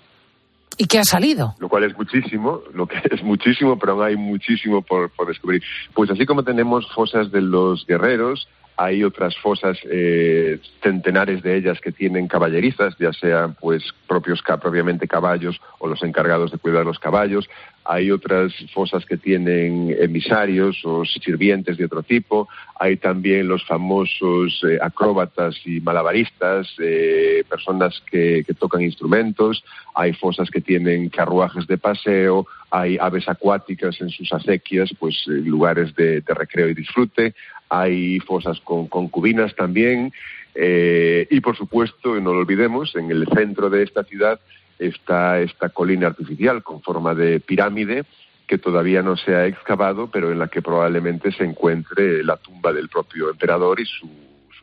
¿Y 0.78 0.86
qué 0.86 1.00
ha 1.00 1.04
salido? 1.04 1.56
lo 1.60 1.68
cual 1.68 1.84
es 1.84 1.98
muchísimo, 1.98 2.62
lo 2.74 2.88
que 2.88 3.02
es 3.12 3.22
muchísimo, 3.22 3.78
pero 3.78 3.94
aún 3.94 4.04
hay 4.04 4.16
muchísimo 4.16 4.82
por, 4.82 5.10
por 5.10 5.28
descubrir. 5.28 5.62
Pues 5.94 6.10
así 6.10 6.26
como 6.26 6.44
tenemos 6.44 6.90
fosas 6.94 7.32
de 7.32 7.42
los 7.42 7.86
guerreros, 7.86 8.48
hay 8.82 9.04
otras 9.04 9.38
fosas, 9.40 9.78
eh, 9.92 10.58
centenares 10.82 11.44
de 11.44 11.58
ellas 11.58 11.82
que 11.82 11.92
tienen 11.92 12.30
caballerizas, 12.30 12.96
ya 12.98 13.12
sean 13.12 13.54
pues 13.60 13.84
propios 14.08 14.42
propiamente 14.42 15.06
caballos 15.06 15.60
o 15.80 15.88
los 15.90 16.02
encargados 16.02 16.50
de 16.50 16.60
cuidar 16.60 16.86
los 16.86 16.98
caballos. 16.98 17.50
Hay 17.84 18.10
otras 18.10 18.54
fosas 18.74 19.04
que 19.06 19.18
tienen 19.18 19.94
emisarios 20.00 20.80
o 20.86 21.04
sirvientes 21.04 21.78
de 21.78 21.86
otro 21.86 22.04
tipo. 22.04 22.48
Hay 22.80 22.96
también 22.96 23.50
los 23.50 23.66
famosos 23.66 24.64
eh, 24.64 24.80
acróbatas 24.82 25.60
y 25.66 25.82
malabaristas, 25.82 26.74
eh, 26.80 27.44
personas 27.50 28.02
que, 28.10 28.46
tocan 28.58 28.82
instrumentos. 28.82 29.62
Hay 29.94 30.14
fosas 30.14 30.50
que 30.50 30.62
tienen 30.62 31.10
carruajes 31.10 31.68
de 31.68 31.78
paseo. 31.78 32.48
Hay 32.72 32.98
aves 32.98 33.28
acuáticas 33.28 34.00
en 34.00 34.10
sus 34.10 34.32
acequias, 34.32 34.92
pues 34.98 35.26
eh, 35.28 35.32
lugares 35.32 35.94
de 35.96 36.24
recreo 36.28 36.70
y 36.70 36.74
disfrute. 36.74 37.34
Hay 37.70 38.20
fosas 38.20 38.60
con 38.62 38.88
concubinas 38.88 39.56
también. 39.56 40.12
Eh, 40.56 41.28
y 41.30 41.40
por 41.42 41.56
supuesto, 41.56 42.20
no 42.20 42.34
lo 42.34 42.40
olvidemos, 42.40 42.96
en 42.96 43.12
el 43.12 43.28
centro 43.28 43.70
de 43.70 43.84
esta 43.84 44.04
ciudad 44.04 44.40
está 44.80 45.40
esta 45.42 45.70
colina 45.70 46.08
artificial 46.08 46.64
con 46.64 46.82
forma 46.82 47.14
de 47.14 47.40
pirámide 47.40 48.06
que 48.48 48.58
todavía 48.58 49.04
no 49.04 49.16
se 49.16 49.36
ha 49.36 49.46
excavado, 49.46 50.10
pero 50.12 50.32
en 50.32 50.40
la 50.40 50.48
que 50.48 50.64
probablemente 50.64 51.32
se 51.32 51.44
encuentre 51.44 52.24
la 52.24 52.36
tumba 52.38 52.74
del 52.74 52.90
propio 52.90 53.30
emperador 53.30 53.80
y 53.80 53.86
su 53.86 54.10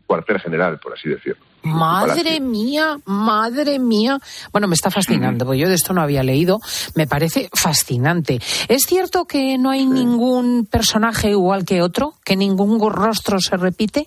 cuartel 0.07 0.40
general, 0.40 0.78
por 0.78 0.94
así 0.94 1.09
decirlo. 1.09 1.44
Madre 1.62 2.40
mía, 2.40 2.96
madre 3.07 3.78
mía. 3.78 4.18
Bueno, 4.52 4.68
me 4.68 4.74
está 4.74 4.90
fascinando, 4.90 5.44
porque 5.44 5.61
yo 5.61 5.68
de 5.68 5.74
esto 5.74 5.92
no 5.92 6.00
había 6.00 6.22
leído. 6.22 6.61
Me 6.94 7.07
parece 7.07 7.48
fascinante. 7.52 8.38
¿Es 8.68 8.82
cierto 8.82 9.24
que 9.24 9.59
no 9.59 9.70
hay 9.70 9.84
ningún 9.84 10.66
personaje 10.66 11.30
igual 11.30 11.64
que 11.64 11.82
otro? 11.82 12.14
¿Que 12.24 12.36
ningún 12.36 12.78
rostro 12.92 13.40
se 13.40 13.57
repite? 13.57 14.07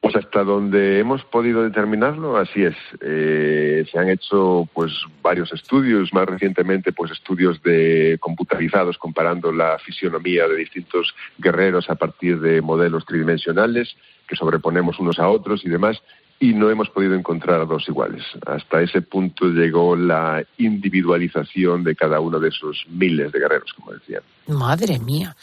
Pues 0.00 0.16
hasta 0.16 0.44
donde 0.44 1.00
hemos 1.00 1.24
podido 1.24 1.62
determinarlo, 1.62 2.36
así 2.36 2.62
es. 2.62 2.76
Eh, 3.00 3.86
se 3.90 3.98
han 3.98 4.10
hecho 4.10 4.68
pues 4.74 4.92
varios 5.22 5.50
estudios, 5.52 6.12
más 6.12 6.26
recientemente 6.26 6.92
pues 6.92 7.10
estudios 7.10 7.62
de 7.62 8.18
computarizados 8.20 8.98
comparando 8.98 9.50
la 9.50 9.78
fisionomía 9.78 10.46
de 10.46 10.56
distintos 10.56 11.14
guerreros 11.38 11.88
a 11.88 11.94
partir 11.94 12.38
de 12.40 12.60
modelos 12.60 13.06
tridimensionales 13.06 13.96
que 14.26 14.36
sobreponemos 14.36 14.98
unos 14.98 15.18
a 15.18 15.28
otros 15.28 15.64
y 15.64 15.68
demás 15.68 16.00
y 16.40 16.52
no 16.52 16.68
hemos 16.68 16.90
podido 16.90 17.14
encontrar 17.14 17.66
dos 17.66 17.88
iguales. 17.88 18.22
Hasta 18.46 18.82
ese 18.82 19.02
punto 19.02 19.46
llegó 19.46 19.96
la 19.96 20.42
individualización 20.58 21.84
de 21.84 21.94
cada 21.94 22.20
uno 22.20 22.38
de 22.40 22.48
esos 22.48 22.84
miles 22.88 23.32
de 23.32 23.38
guerreros, 23.38 23.72
como 23.72 23.92
decían. 23.92 24.22
Madre 24.48 24.98
mía, 24.98 25.34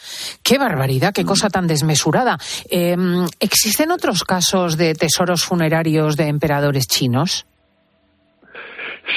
qué 0.42 0.58
barbaridad, 0.58 1.12
qué 1.12 1.24
cosa 1.24 1.48
tan 1.48 1.66
desmesurada. 1.66 2.38
Eh, 2.70 2.96
¿Existen 3.40 3.90
otros 3.90 4.22
casos 4.22 4.76
de 4.76 4.94
tesoros 4.94 5.44
funerarios 5.44 6.16
de 6.16 6.28
emperadores 6.28 6.86
chinos? 6.86 7.46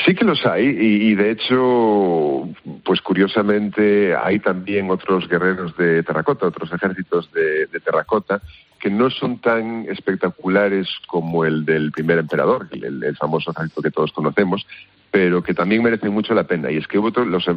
Sí 0.06 0.16
que 0.16 0.26
los 0.26 0.44
hay 0.46 0.66
y, 0.66 1.12
y, 1.12 1.16
de 1.16 1.32
hecho, 1.32 2.50
pues 2.84 3.02
curiosamente 3.02 4.16
hay 4.16 4.40
también 4.40 4.90
otros 4.90 5.28
guerreros 5.30 5.78
de 5.78 6.02
terracota, 6.02 6.48
otros 6.48 6.72
ejércitos 6.74 7.32
de, 7.32 7.68
de 7.68 7.80
terracota 7.80 8.42
que 8.86 8.92
no 8.92 9.10
son 9.10 9.40
tan 9.40 9.88
espectaculares 9.90 10.88
como 11.08 11.44
el 11.44 11.66
del 11.66 11.92
primer 11.92 12.20
emperador, 12.20 12.68
el, 12.72 13.18
famoso 13.18 13.50
ejército 13.50 13.82
que 13.82 13.90
todos 13.90 14.12
conocemos, 14.12 14.68
pero 15.10 15.42
que 15.42 15.56
también 15.56 15.82
merecen 15.82 16.14
mucho 16.14 16.36
la 16.36 16.44
pena. 16.44 16.70
Y 16.70 16.78
es 16.78 16.88
que 16.88 17.00
otro, 17.00 17.26
los, 17.26 17.48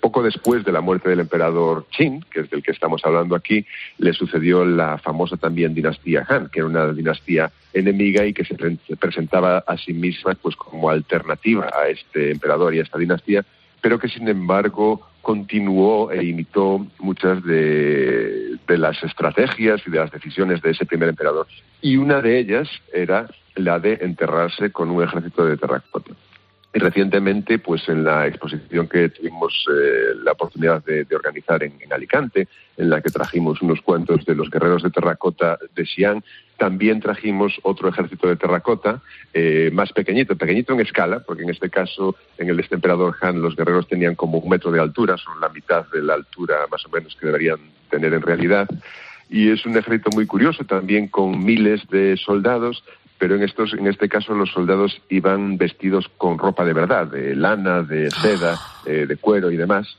poco 0.00 0.22
después 0.22 0.64
de 0.64 0.72
la 0.72 0.80
muerte 0.80 1.10
del 1.10 1.20
emperador 1.20 1.84
Qin, 1.94 2.24
que 2.30 2.40
es 2.40 2.48
del 2.48 2.62
que 2.62 2.72
estamos 2.72 3.02
hablando 3.04 3.36
aquí, 3.36 3.66
le 3.98 4.14
sucedió 4.14 4.64
la 4.64 4.96
famosa 4.96 5.36
también 5.36 5.74
dinastía 5.74 6.24
Han, 6.26 6.48
que 6.48 6.60
era 6.60 6.68
una 6.68 6.90
dinastía 6.90 7.52
enemiga 7.74 8.24
y 8.24 8.32
que 8.32 8.46
se 8.46 8.56
presentaba 8.96 9.58
a 9.58 9.76
sí 9.76 9.92
misma 9.92 10.36
pues 10.40 10.56
como 10.56 10.88
alternativa 10.88 11.68
a 11.70 11.88
este 11.88 12.30
emperador 12.30 12.74
y 12.74 12.78
a 12.78 12.84
esta 12.84 12.96
dinastía, 12.96 13.44
pero 13.82 13.98
que 13.98 14.08
sin 14.08 14.26
embargo 14.26 15.06
continuó 15.22 16.10
e 16.10 16.24
imitó 16.24 16.86
muchas 16.98 17.42
de, 17.44 18.58
las 18.68 19.02
estrategias 19.02 19.80
y 19.86 19.90
de 19.90 19.98
las 19.98 20.10
decisiones 20.10 20.62
de 20.62 20.70
ese 20.70 20.86
primer 20.86 21.08
emperador. 21.08 21.46
Y 21.80 21.96
una 21.96 22.20
de 22.20 22.38
ellas 22.38 22.68
era 22.92 23.28
la 23.56 23.78
de 23.78 23.98
enterrarse 24.00 24.70
con 24.70 24.90
un 24.90 25.02
ejército 25.02 25.44
de 25.44 25.56
terracota. 25.56 26.12
Y 26.74 26.80
recientemente, 26.80 27.58
pues 27.58 27.88
en 27.88 28.04
la 28.04 28.26
exposición 28.26 28.88
que 28.88 29.08
tuvimos 29.08 29.66
eh, 29.72 30.14
la 30.22 30.32
oportunidad 30.32 30.84
de, 30.84 31.06
organizar 31.14 31.62
en, 31.62 31.72
Alicante, 31.90 32.46
en 32.76 32.90
la 32.90 33.00
que 33.00 33.08
trajimos 33.08 33.62
unos 33.62 33.80
cuantos 33.80 34.26
de 34.26 34.34
los 34.34 34.50
guerreros 34.50 34.82
de 34.82 34.90
terracota 34.90 35.58
de 35.74 35.86
Xi'an, 35.86 36.22
también 36.58 37.00
trajimos 37.00 37.58
otro 37.62 37.88
ejército 37.88 38.28
de 38.28 38.36
terracota, 38.36 39.00
eh, 39.32 39.70
más 39.72 39.92
pequeñito, 39.92 40.36
pequeñito 40.36 40.74
en 40.74 40.80
escala, 40.80 41.20
porque 41.20 41.44
en 41.44 41.50
este 41.50 41.70
caso, 41.70 42.16
en 42.36 42.50
el 42.50 42.62
emperador 42.70 43.16
Han, 43.22 43.40
los 43.40 43.56
guerreros 43.56 43.88
tenían 43.88 44.14
como 44.14 44.38
un 44.38 44.50
metro 44.50 44.70
de 44.70 44.80
altura, 44.80 45.16
son 45.16 45.40
la 45.40 45.48
mitad 45.48 45.86
de 45.90 46.02
la 46.02 46.14
altura 46.14 46.66
más 46.70 46.84
o 46.84 46.90
menos 46.90 47.16
que 47.16 47.26
deberían 47.26 47.58
tener 47.88 48.12
en 48.12 48.22
realidad. 48.22 48.68
Y 49.30 49.50
es 49.50 49.64
un 49.64 49.76
ejército 49.76 50.10
muy 50.14 50.26
curioso, 50.26 50.64
también 50.64 51.08
con 51.08 51.44
miles 51.44 51.86
de 51.88 52.16
soldados, 52.16 52.84
pero 53.18 53.34
en 53.34 53.42
estos 53.42 53.74
en 53.74 53.86
este 53.86 54.08
caso 54.08 54.34
los 54.34 54.50
soldados 54.50 55.00
iban 55.08 55.58
vestidos 55.58 56.08
con 56.16 56.38
ropa 56.38 56.64
de 56.64 56.72
verdad, 56.72 57.06
de 57.06 57.34
lana, 57.34 57.82
de 57.82 58.10
seda, 58.10 58.58
eh, 58.86 59.06
de 59.06 59.16
cuero 59.16 59.50
y 59.50 59.56
demás. 59.56 59.96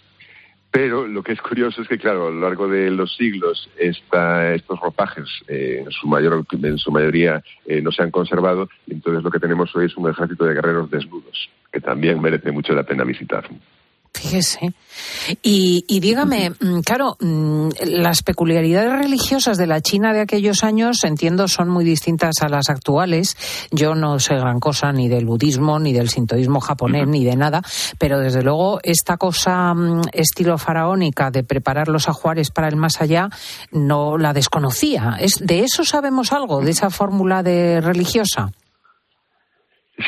Pero 0.72 1.08
lo 1.08 1.24
que 1.24 1.34
es 1.34 1.42
curioso 1.42 1.82
es 1.82 1.88
que, 1.88 1.98
claro, 1.98 2.28
a 2.28 2.32
lo 2.32 2.42
largo 2.42 2.68
de 2.68 2.92
los 2.92 3.16
siglos 3.16 3.70
esta, 3.76 4.54
estos 4.54 4.80
ropajes 4.80 5.28
eh, 5.48 5.82
en, 5.84 5.92
su 5.92 6.08
mayor, 6.08 6.46
en 6.52 6.78
su 6.78 6.92
mayoría 6.92 7.44
eh, 7.66 7.82
no 7.82 7.92
se 7.92 8.04
han 8.04 8.12
conservado 8.12 8.70
y 8.86 8.94
entonces 8.94 9.24
lo 9.24 9.32
que 9.32 9.40
tenemos 9.40 9.76
hoy 9.76 9.88
es 9.88 9.98
un 9.98 10.10
ejército 10.10 10.46
de 10.46 10.54
guerreros 10.54 10.92
desnudos, 10.92 11.50
que 11.72 11.82
también 11.82 12.22
merece 12.22 12.52
mucho 12.52 12.74
la 12.74 12.84
pena 12.84 13.04
visitar. 13.04 13.50
Fíjese. 14.14 14.74
Y, 15.44 15.86
y, 15.88 16.00
dígame, 16.00 16.52
claro, 16.84 17.16
las 17.86 18.24
peculiaridades 18.24 18.92
religiosas 18.92 19.58
de 19.58 19.68
la 19.68 19.82
China 19.82 20.14
de 20.14 20.22
aquellos 20.22 20.64
años, 20.64 21.04
entiendo, 21.04 21.48
son 21.48 21.70
muy 21.70 21.86
distintas 21.86 22.42
a 22.42 22.50
las 22.50 22.70
actuales. 22.70 23.38
Yo 23.72 23.96
no 23.96 24.20
sé 24.20 24.36
gran 24.36 24.60
cosa 24.60 24.92
ni 24.92 25.08
del 25.08 25.26
budismo, 25.26 25.80
ni 25.80 25.94
del 25.94 26.10
sintoísmo 26.10 26.60
japonés, 26.60 27.04
uh 27.04 27.06
-huh. 27.06 27.12
ni 27.12 27.24
de 27.24 27.36
nada, 27.36 27.62
pero 27.98 28.20
desde 28.20 28.42
luego 28.42 28.80
esta 28.84 29.18
cosa 29.18 29.74
estilo 30.12 30.58
faraónica 30.58 31.32
de 31.32 31.44
preparar 31.44 31.88
los 31.88 32.10
ajuares 32.10 32.52
para 32.52 32.68
el 32.68 32.76
más 32.76 33.00
allá, 33.02 33.30
no 33.72 34.18
la 34.18 34.34
desconocía. 34.34 35.18
¿Es, 35.20 35.36
¿De 35.40 35.60
eso 35.60 35.86
sabemos 35.86 36.34
algo, 36.34 36.62
de 36.62 36.72
esa 36.72 36.90
fórmula 36.90 37.44
de 37.44 37.80
religiosa? 37.80 38.52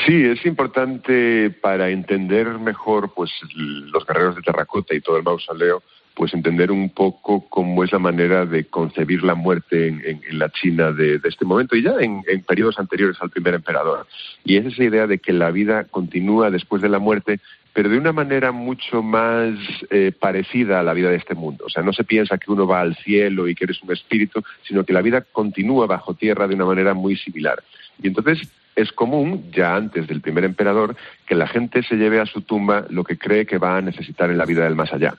Sí, 0.06 0.24
es 0.24 0.46
importante 0.46 1.50
para 1.50 1.90
entender 1.90 2.48
mejor 2.60 3.14
pues 3.14 3.30
los 3.54 4.06
guerreros 4.06 4.38
de 4.38 4.42
terracota 4.42 4.96
y 4.96 5.02
todo 5.02 5.18
el 5.18 5.24
mausoleo, 5.24 5.84
pues 6.14 6.34
entender 6.34 6.72
un 6.72 6.92
poco 6.92 7.50
cómo 7.50 7.84
es 7.84 7.92
la 7.92 8.00
manera 8.00 8.46
de 8.46 8.66
concebir 8.66 9.22
la 9.24 9.36
muerte 9.36 9.90
en, 9.90 10.02
en, 10.06 10.40
la 10.40 10.50
China 10.50 10.94
de, 10.94 11.20
de, 11.20 11.28
este 11.28 11.44
momento 11.44 11.76
y 11.76 11.84
ya 11.84 11.96
en, 12.00 12.24
en, 12.28 12.42
periodos 12.44 12.80
anteriores 12.80 13.18
al 13.20 13.32
primer 13.32 13.56
emperador. 13.56 14.08
Y 14.46 14.56
es 14.56 14.66
esa 14.66 14.84
idea 14.84 15.08
de 15.08 15.20
que 15.20 15.34
la 15.34 15.52
vida 15.52 15.84
continúa 15.84 16.50
después 16.50 16.82
de 16.82 16.90
la 16.90 17.00
muerte, 17.00 17.42
pero 17.74 17.90
de 17.90 17.98
una 17.98 18.14
manera 18.14 18.54
mucho 18.54 19.02
más 19.04 19.56
eh, 19.90 20.14
parecida 20.18 20.80
a 20.80 20.84
la 20.84 20.94
vida 20.94 21.10
de 21.10 21.18
este 21.18 21.36
mundo. 21.36 21.66
O 21.66 21.70
sea, 21.70 21.84
no 21.84 21.92
se 21.92 22.06
piensa 22.06 22.38
que 22.38 22.52
uno 22.52 22.66
va 22.66 22.82
al 22.82 22.96
cielo 22.98 23.48
y 23.48 23.56
que 23.56 23.66
eres 23.66 23.82
un 23.84 23.92
espíritu, 23.92 24.42
sino 24.64 24.86
que 24.86 24.94
la 24.94 25.02
vida 25.02 25.22
continúa 25.22 25.86
bajo 25.86 26.14
tierra 26.14 26.48
de 26.48 26.56
una 26.56 26.66
manera 26.66 26.94
muy 26.94 27.18
similar. 27.18 27.62
Y 28.02 28.08
entonces 28.08 28.48
es 28.76 28.92
común, 28.92 29.52
ya 29.52 29.76
antes 29.76 30.08
del 30.08 30.22
primer 30.22 30.44
emperador, 30.44 30.96
que 31.26 31.36
la 31.36 31.48
gente 31.48 31.84
se 31.84 31.96
lleve 31.96 32.20
a 32.20 32.26
su 32.26 32.42
tumba 32.42 32.86
lo 32.90 33.04
que 33.04 33.18
cree 33.18 33.46
que 33.46 33.58
va 33.58 33.78
a 33.78 33.82
necesitar 33.82 34.30
en 34.30 34.38
la 34.38 34.46
vida 34.46 34.64
del 34.64 34.76
más 34.76 34.94
allá. 34.94 35.16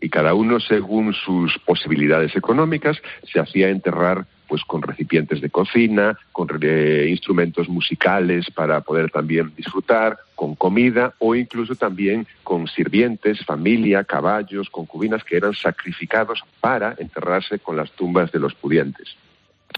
Y 0.00 0.10
cada 0.10 0.34
uno, 0.34 0.60
según 0.60 1.14
sus 1.14 1.58
posibilidades 1.64 2.36
económicas, 2.36 3.00
se 3.32 3.40
hacía 3.40 3.70
enterrar 3.70 4.26
pues 4.46 4.62
con 4.64 4.82
recipientes 4.82 5.40
de 5.40 5.48
cocina, 5.48 6.18
con 6.30 6.48
eh, 6.60 7.06
instrumentos 7.08 7.68
musicales 7.68 8.50
para 8.50 8.82
poder 8.82 9.10
también 9.10 9.52
disfrutar, 9.56 10.18
con 10.34 10.54
comida 10.54 11.14
o 11.18 11.34
incluso 11.34 11.74
también 11.74 12.26
con 12.42 12.68
sirvientes, 12.68 13.44
familia, 13.44 14.04
caballos, 14.04 14.68
concubinas 14.68 15.24
que 15.24 15.38
eran 15.38 15.54
sacrificados 15.54 16.42
para 16.60 16.94
enterrarse 16.98 17.58
con 17.58 17.76
las 17.76 17.90
tumbas 17.92 18.30
de 18.32 18.40
los 18.40 18.54
pudientes. 18.54 19.16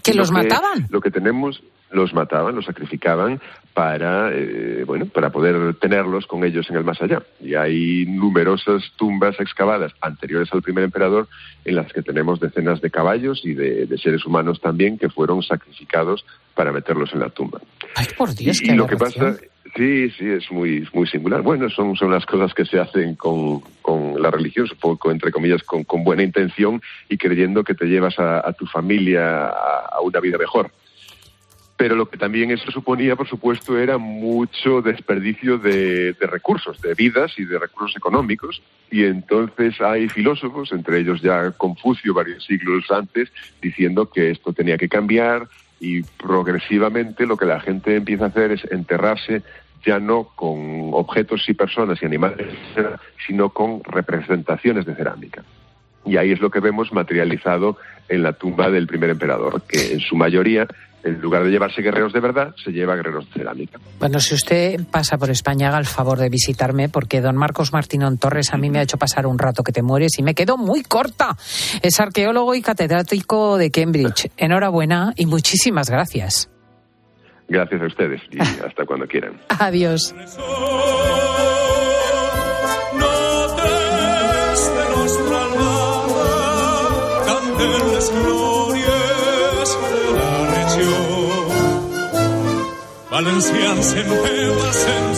¿Que 0.03 0.13
los 0.13 0.29
que, 0.29 0.35
mataban? 0.35 0.87
Lo 0.89 0.99
que 0.99 1.11
tenemos, 1.11 1.63
los 1.91 2.13
mataban, 2.13 2.55
los 2.55 2.65
sacrificaban 2.65 3.39
para, 3.73 4.31
eh, 4.33 4.83
bueno, 4.85 5.05
para 5.05 5.29
poder 5.29 5.75
tenerlos 5.75 6.25
con 6.25 6.43
ellos 6.43 6.69
en 6.69 6.77
el 6.77 6.83
más 6.83 7.01
allá. 7.01 7.21
Y 7.39 7.55
hay 7.55 8.05
numerosas 8.07 8.91
tumbas 8.97 9.39
excavadas 9.39 9.93
anteriores 10.01 10.49
al 10.51 10.61
primer 10.61 10.83
emperador 10.83 11.27
en 11.63 11.75
las 11.75 11.91
que 11.93 12.01
tenemos 12.01 12.39
decenas 12.39 12.81
de 12.81 12.89
caballos 12.89 13.41
y 13.43 13.53
de, 13.53 13.85
de 13.85 13.97
seres 13.97 14.25
humanos 14.25 14.59
también 14.61 14.97
que 14.97 15.09
fueron 15.09 15.43
sacrificados 15.43 16.25
para 16.55 16.71
meterlos 16.71 17.13
en 17.13 17.19
la 17.19 17.29
tumba. 17.29 17.61
Ay, 17.95 18.07
por 18.17 18.33
Dios, 18.33 18.61
y, 18.61 18.71
y 18.71 18.75
lo 18.75 18.87
que 18.87 18.97
pasa, 18.97 19.37
sí, 19.75 20.09
sí, 20.11 20.27
es 20.27 20.51
muy, 20.51 20.87
muy 20.93 21.07
singular. 21.07 21.41
Bueno, 21.41 21.69
son, 21.69 21.95
son 21.95 22.11
las 22.11 22.25
cosas 22.25 22.53
que 22.53 22.65
se 22.65 22.79
hacen 22.79 23.15
con, 23.15 23.61
con 23.81 24.21
la 24.21 24.31
religión, 24.31 24.65
supongo, 24.67 25.11
entre 25.11 25.31
comillas, 25.31 25.61
con, 25.63 25.83
con 25.83 26.03
buena 26.03 26.23
intención 26.23 26.81
y 27.09 27.17
creyendo 27.17 27.63
que 27.63 27.75
te 27.75 27.85
llevas 27.85 28.17
a, 28.17 28.47
a 28.47 28.53
tu 28.53 28.65
familia 28.65 29.49
a, 29.49 29.89
a 29.93 30.01
una 30.01 30.19
vida 30.19 30.37
mejor 30.37 30.71
pero 31.77 31.95
lo 31.95 32.09
que 32.09 32.17
también 32.17 32.49
eso 32.49 32.71
suponía, 32.71 33.15
por 33.15 33.27
supuesto, 33.27 33.77
era 33.77 33.99
mucho 33.99 34.81
desperdicio 34.81 35.59
de, 35.59 36.15
recursos, 36.19 36.81
de 36.81 36.95
vidas 36.95 37.37
y 37.37 37.45
de 37.45 37.59
recursos 37.59 37.95
económicos. 37.95 38.63
Y 38.89 39.03
entonces 39.03 39.79
hay 39.79 40.09
filósofos, 40.09 40.71
entre 40.71 40.99
ellos 40.99 41.21
ya 41.21 41.51
Confucio 41.51 42.15
varios 42.15 42.43
siglos 42.45 42.89
antes, 42.89 43.31
diciendo 43.61 44.09
que 44.09 44.31
esto 44.31 44.53
tenía 44.53 44.77
que 44.77 44.89
cambiar 44.89 45.47
y 45.79 46.01
progresivamente 46.01 47.27
lo 47.27 47.37
que 47.37 47.45
la 47.45 47.59
gente 47.59 47.95
empieza 47.95 48.25
a 48.25 48.29
hacer 48.29 48.51
es 48.51 48.63
enterrarse 48.71 49.43
ya 49.85 49.99
no 49.99 50.23
con 50.35 50.89
objetos 50.93 51.47
y 51.47 51.53
personas 51.53 52.01
y 52.01 52.07
animales, 52.07 52.47
sino 53.27 53.49
con 53.49 53.83
representaciones 53.83 54.87
de 54.87 54.95
cerámica. 54.95 55.43
Y 56.05 56.17
ahí 56.17 56.31
es 56.31 56.41
lo 56.41 56.49
que 56.49 56.59
vemos 56.59 56.91
materializado 56.91 57.77
en 58.09 58.23
la 58.23 58.33
tumba 58.33 58.71
del 58.71 58.87
primer 58.87 59.11
emperador, 59.11 59.61
que 59.67 59.93
en 59.93 59.99
su 59.99 60.15
mayoría 60.15 60.67
en 61.07 61.21
lugar 61.21 61.43
de 61.43 61.51
llevarse 61.51 61.81
guerreros 61.81 62.13
de 62.13 62.19
verdad, 62.19 62.53
se 62.63 62.71
lleva 62.71 62.95
guerreros 62.95 63.25
de 63.27 63.33
cerámica. 63.33 63.79
Bueno, 63.99 64.19
si 64.19 64.35
usted 64.35 64.79
pasa 64.91 65.17
por 65.17 65.29
España, 65.29 65.69
haga 65.69 65.79
el 65.79 65.85
favor 65.85 66.19
de 66.19 66.29
visitarme, 66.29 66.89
porque 66.89 67.21
don 67.21 67.37
Marcos 67.37 67.73
Martínón 67.73 68.17
Torres 68.17 68.53
a 68.53 68.57
mí 68.57 68.69
me 68.69 68.79
ha 68.79 68.81
hecho 68.81 68.97
pasar 68.97 69.25
un 69.25 69.39
rato 69.39 69.63
que 69.63 69.71
te 69.71 69.81
mueres 69.81 70.19
y 70.19 70.23
me 70.23 70.35
quedo 70.35 70.57
muy 70.57 70.83
corta. 70.83 71.37
Es 71.81 71.99
arqueólogo 71.99 72.55
y 72.55 72.61
catedrático 72.61 73.57
de 73.57 73.71
Cambridge. 73.71 74.31
Enhorabuena 74.37 75.13
y 75.15 75.25
muchísimas 75.25 75.89
gracias. 75.89 76.49
Gracias 77.47 77.81
a 77.81 77.85
ustedes 77.85 78.21
y 78.31 78.39
hasta 78.65 78.85
cuando 78.85 79.07
quieran. 79.07 79.39
Adiós. 79.47 80.13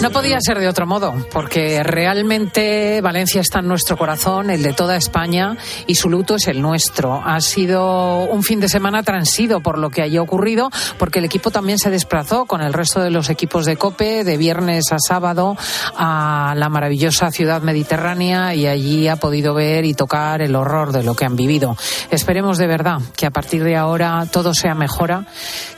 No 0.02 0.12
podía 0.12 0.38
ser 0.40 0.60
de 0.60 0.70
otro 0.70 0.88
modo, 0.88 1.14
porque 1.34 1.84
realmente 1.84 3.02
Valencia 3.02 3.42
está 3.42 3.60
en 3.60 3.68
nuestro 3.68 3.98
corazón, 3.98 4.50
el 4.50 4.64
de 4.64 4.72
toda 4.72 4.96
España, 4.96 5.58
y 5.86 5.96
su 5.96 6.10
luto 6.10 6.36
es 6.36 6.48
el 6.48 6.62
nuestro. 6.62 7.22
Ha 7.22 7.42
sido 7.42 8.24
un 8.24 8.44
fin 8.44 8.62
de 8.62 8.70
semana 8.70 9.04
transido 9.04 9.60
por 9.60 9.78
lo 9.78 9.90
que 9.90 10.02
haya 10.02 10.22
ocurrido, 10.22 10.70
porque 10.98 11.20
el 11.20 11.26
equipo 11.26 11.52
también 11.52 11.78
se 11.78 11.90
desplazó 11.90 12.46
con 12.46 12.62
el 12.62 12.72
resto 12.72 13.02
de 13.02 13.10
los 13.10 13.30
equipos 13.30 13.66
de 13.66 13.76
COPE 13.76 14.24
de 14.24 14.38
viernes 14.38 14.94
a 14.94 15.00
sábado 15.00 15.58
a 15.98 16.54
la 16.56 16.70
maravillosa 16.70 17.32
ciudad 17.32 17.62
mediterránea 17.62 18.56
y 18.56 18.66
allí 18.68 19.10
ha 19.10 19.18
podido 19.18 19.54
ver 19.54 19.84
y 19.84 19.94
tocar 19.94 20.42
el 20.42 20.56
horror 20.56 20.94
de 20.94 21.04
lo 21.04 21.16
que 21.16 21.26
han 21.26 21.36
vivido. 21.36 21.76
Esperemos 22.12 22.58
de 22.58 22.68
verdad 22.68 23.02
que 23.18 23.26
a 23.26 23.32
partir 23.32 23.66
de 23.66 23.76
ahora 23.76 24.26
todo 24.32 24.54
sea 24.54 24.74
mejora, 24.74 25.26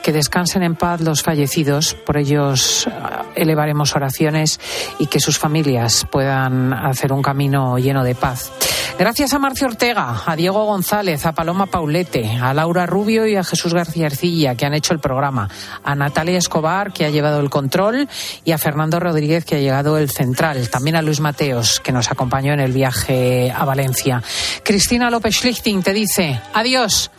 que 0.04 0.14
descansen 0.14 0.62
en 0.62 0.76
paz 0.76 1.02
los 1.02 1.24
fallecidos, 1.24 1.96
por 2.12 2.18
ellos 2.18 2.88
eh, 2.88 2.92
elevaremos 3.36 3.96
oraciones 3.96 4.60
y 5.00 5.08
que 5.08 5.22
sus 5.22 5.40
familias 5.40 6.06
puedan 6.12 6.74
hacer 6.74 7.14
un 7.14 7.22
camino 7.22 7.78
lleno 7.78 8.04
de 8.04 8.16
paz. 8.16 8.52
Gracias 9.00 9.32
a 9.34 9.40
Marcio 9.40 9.68
Ortega, 9.68 10.22
a 10.26 10.36
Diego 10.36 10.66
González, 10.66 11.26
a 11.26 11.32
Paloma 11.32 11.68
Paulete, 11.68 12.38
a 12.38 12.54
Laura 12.54 12.86
Rubio 12.86 13.26
y 13.28 13.38
a 13.38 13.46
Jesús 13.46 13.74
García 13.74 14.08
Arcilla, 14.08 14.56
que 14.56 14.66
han 14.66 14.74
hecho 14.74 14.92
el 14.92 15.00
programa, 15.00 15.48
a 15.86 15.96
Natalia 15.96 16.38
Escobar, 16.38 16.92
que 16.92 17.06
ha 17.06 17.10
llevado 17.10 17.40
el 17.40 17.50
control, 17.50 18.10
y 18.44 18.52
a 18.52 18.58
Fernando 18.58 19.00
Rodríguez, 19.00 19.46
que 19.46 19.56
ha 19.56 19.60
llegado 19.60 19.98
el 19.98 20.10
central. 20.10 20.70
También 20.70 20.98
a 20.98 21.02
Luis 21.02 21.22
Mateos, 21.22 21.80
que 21.80 21.94
nos 21.94 22.12
acompañó 22.12 22.52
en 22.52 22.60
el 22.60 22.74
viaje 22.74 23.54
a 23.56 23.64
Valencia. 23.64 24.22
Cristina 24.64 25.10
López 25.10 25.38
Schlichting 25.38 25.82
te 25.82 25.94
dice, 25.94 26.42
adiós, 26.54 27.10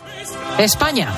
España. 0.59 1.09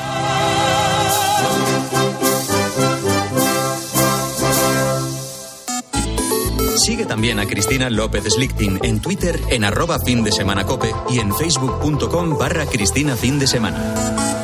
Sigue 6.84 7.06
también 7.06 7.40
a 7.40 7.46
Cristina 7.46 7.88
López 7.88 8.24
Slichting 8.24 8.78
en 8.82 9.00
Twitter 9.00 9.40
en 9.48 9.64
arroba 9.64 9.98
fin 9.98 10.22
de 10.22 10.30
semana 10.30 10.66
cope 10.66 10.94
y 11.08 11.18
en 11.18 11.34
facebook.com 11.34 12.36
barra 12.36 12.66
Cristina 12.66 13.16
fin 13.16 13.38
de 13.38 13.46
semana. 13.46 14.43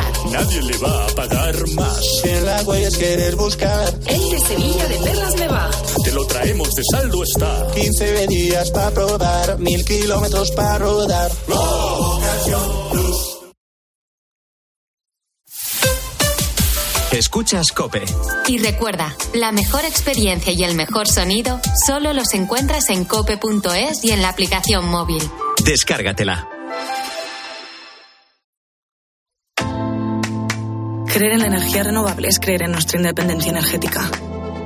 Nadie 0.31 0.61
le 0.61 0.77
va 0.77 1.05
a 1.05 1.07
pagar 1.09 1.55
más. 1.75 2.01
En 2.23 2.45
la 2.45 2.61
huellas 2.63 2.97
querer 2.97 3.35
buscar. 3.35 3.93
El 4.07 4.29
de 4.29 4.39
Sevilla 4.39 4.87
de 4.87 4.97
Perlas 4.99 5.35
me 5.35 5.47
va. 5.47 5.71
Te 6.03 6.11
lo 6.11 6.25
traemos 6.25 6.69
de 6.69 6.83
saldo 6.91 7.23
está. 7.23 7.67
15 7.73 8.27
días 8.27 8.71
para 8.71 8.91
probar, 8.91 9.59
mil 9.59 9.83
kilómetros 9.85 10.51
para 10.51 10.77
rodar. 10.77 11.31
Escuchas 17.11 17.71
Cope. 17.71 18.03
Y 18.47 18.57
recuerda, 18.57 19.15
la 19.33 19.51
mejor 19.51 19.85
experiencia 19.85 20.53
y 20.53 20.63
el 20.63 20.75
mejor 20.75 21.07
sonido 21.07 21.59
solo 21.85 22.13
los 22.13 22.33
encuentras 22.33 22.89
en 22.89 23.05
cope.es 23.05 24.03
y 24.03 24.11
en 24.11 24.21
la 24.21 24.29
aplicación 24.29 24.85
móvil. 24.85 25.21
Descárgatela. 25.63 26.50
Creer 31.13 31.33
en 31.33 31.39
la 31.39 31.47
energía 31.47 31.83
renovable 31.83 32.29
es 32.29 32.39
creer 32.39 32.63
en 32.63 32.71
nuestra 32.71 32.97
independencia 32.97 33.49
energética, 33.49 34.09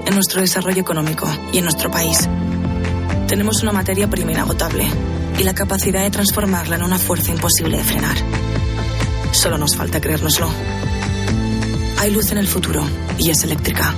en 0.06 0.14
nuestro 0.14 0.42
desarrollo 0.42 0.80
económico 0.80 1.28
y 1.52 1.58
en 1.58 1.64
nuestro 1.64 1.90
país. 1.90 2.30
Tenemos 3.28 3.64
una 3.64 3.72
materia 3.72 4.08
prima 4.08 4.32
inagotable 4.32 4.86
y 5.40 5.44
la 5.44 5.56
capacidad 5.56 6.04
de 6.04 6.12
transformarla 6.12 6.76
en 6.76 6.84
una 6.84 7.00
fuerza 7.00 7.32
imposible 7.32 7.78
de 7.78 7.84
frenar. 7.84 8.16
Solo 9.32 9.58
nos 9.58 9.76
falta 9.76 10.00
creérnoslo. 10.00 10.48
Hay 11.98 12.12
luz 12.12 12.32
en 12.32 12.38
el 12.38 12.48
futuro 12.48 12.84
y 13.18 13.32
es 13.32 13.44
eléctrica. 13.44 13.96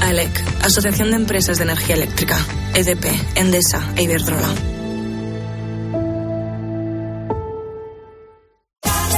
AELEC, 0.00 0.44
Asociación 0.62 1.10
de 1.10 1.16
Empresas 1.16 1.58
de 1.58 1.64
Energía 1.64 1.96
Eléctrica, 1.96 2.38
EDP, 2.74 3.04
Endesa 3.34 3.92
e 3.96 4.04
Iberdrola. 4.04 4.73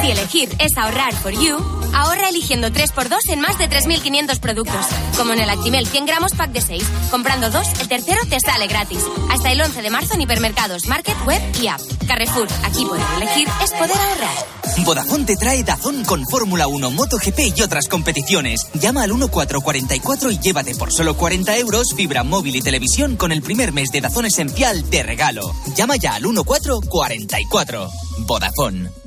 Si 0.07 0.13
elegir 0.13 0.49
es 0.61 0.79
ahorrar 0.79 1.13
for 1.17 1.33
you, 1.33 1.57
ahorra 1.93 2.29
eligiendo 2.29 2.69
3x2 2.69 3.29
en 3.29 3.41
más 3.41 3.59
de 3.59 3.69
3.500 3.69 4.39
productos. 4.39 4.87
Como 5.17 5.33
en 5.33 5.41
el 5.41 5.51
Actimel 5.51 5.85
100 5.85 6.07
gramos 6.07 6.31
pack 6.31 6.53
de 6.53 6.61
6. 6.61 6.85
Comprando 7.11 7.51
dos, 7.51 7.67
el 7.81 7.89
tercero 7.89 8.21
te 8.31 8.39
sale 8.39 8.69
gratis. 8.69 9.01
Hasta 9.33 9.51
el 9.51 9.61
11 9.61 9.83
de 9.83 9.91
marzo 9.91 10.15
en 10.15 10.21
hipermercados, 10.21 10.87
market, 10.87 11.17
web 11.27 11.43
y 11.61 11.67
app. 11.67 11.81
Carrefour, 12.07 12.47
aquí 12.63 12.85
poder 12.85 13.05
elegir 13.17 13.49
es 13.65 13.73
poder 13.73 13.97
ahorrar. 13.97 14.85
Vodafone 14.85 15.25
te 15.25 15.35
trae 15.35 15.65
Dazón 15.65 16.05
con 16.05 16.25
Fórmula 16.25 16.69
1, 16.69 16.89
MotoGP 16.89 17.57
y 17.57 17.63
otras 17.63 17.89
competiciones. 17.89 18.61
Llama 18.75 19.03
al 19.03 19.11
1444 19.11 20.31
y 20.31 20.39
llévate 20.39 20.77
por 20.77 20.93
solo 20.93 21.17
40 21.17 21.57
euros 21.57 21.95
fibra 21.97 22.23
móvil 22.23 22.55
y 22.55 22.61
televisión 22.61 23.17
con 23.17 23.33
el 23.33 23.43
primer 23.43 23.73
mes 23.73 23.89
de 23.91 24.03
Dazón 24.03 24.27
Esencial 24.27 24.89
de 24.89 25.03
regalo. 25.03 25.53
Llama 25.75 25.97
ya 25.97 26.15
al 26.15 26.23
1444. 26.23 27.91
Vodafone. 28.19 29.06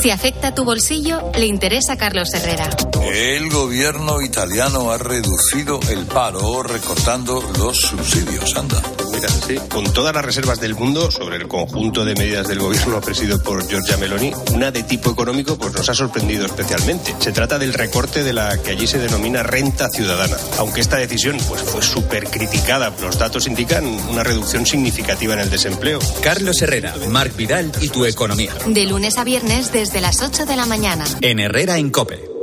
Si 0.00 0.10
afecta 0.10 0.54
tu 0.54 0.64
bolsillo, 0.64 1.30
le 1.34 1.46
interesa 1.46 1.94
a 1.94 1.96
Carlos 1.96 2.28
Herrera. 2.34 2.68
El 3.12 3.48
gobierno 3.48 4.20
italiano 4.20 4.90
ha 4.90 4.98
reducido 4.98 5.80
el 5.90 6.04
paro 6.06 6.62
recortando 6.62 7.42
los 7.58 7.78
subsidios. 7.78 8.56
Anda. 8.56 8.82
Mira, 9.12 9.28
sí, 9.28 9.56
con 9.68 9.84
todas 9.92 10.12
las 10.12 10.24
reservas 10.24 10.60
del 10.60 10.74
mundo 10.74 11.10
sobre 11.10 11.36
el 11.36 11.46
conjunto 11.46 12.04
de 12.04 12.14
medidas 12.16 12.48
del 12.48 12.58
gobierno 12.58 13.00
presidido 13.00 13.40
por 13.40 13.66
Giorgia 13.68 13.96
Meloni, 13.96 14.32
una 14.52 14.72
de 14.72 14.82
tipo 14.82 15.10
económico 15.10 15.56
pues 15.56 15.72
nos 15.72 15.88
ha 15.88 15.94
sorprendido 15.94 16.46
especialmente. 16.46 17.14
Se 17.20 17.30
trata 17.30 17.58
del 17.58 17.72
recorte 17.72 18.24
de 18.24 18.32
la 18.32 18.60
que 18.60 18.72
allí 18.72 18.88
se 18.88 18.98
denomina 18.98 19.44
renta 19.44 19.88
ciudadana. 19.88 20.36
Aunque 20.58 20.80
esta 20.80 20.96
decisión 20.96 21.38
pues 21.48 21.62
fue 21.62 21.82
súper 21.82 22.24
criticada, 22.28 22.92
los 23.00 23.18
datos 23.18 23.46
indican 23.46 23.84
una 23.84 24.24
reducción 24.24 24.66
significativa 24.66 25.34
en 25.34 25.40
el 25.40 25.50
desempleo. 25.50 26.00
Carlos 26.20 26.60
Herrera, 26.60 26.94
Marc 27.08 27.36
Vidal 27.36 27.70
y 27.80 27.88
tu 27.90 28.04
economía. 28.04 28.52
De 28.66 28.84
lunes 28.84 29.16
a 29.18 29.24
viernes 29.24 29.72
desde 29.84 30.00
las 30.00 30.22
8 30.22 30.46
de 30.46 30.56
la 30.56 30.64
mañana. 30.64 31.04
En 31.20 31.38
Herrera 31.38 31.76
en 31.76 31.90
Cope. 31.90 32.33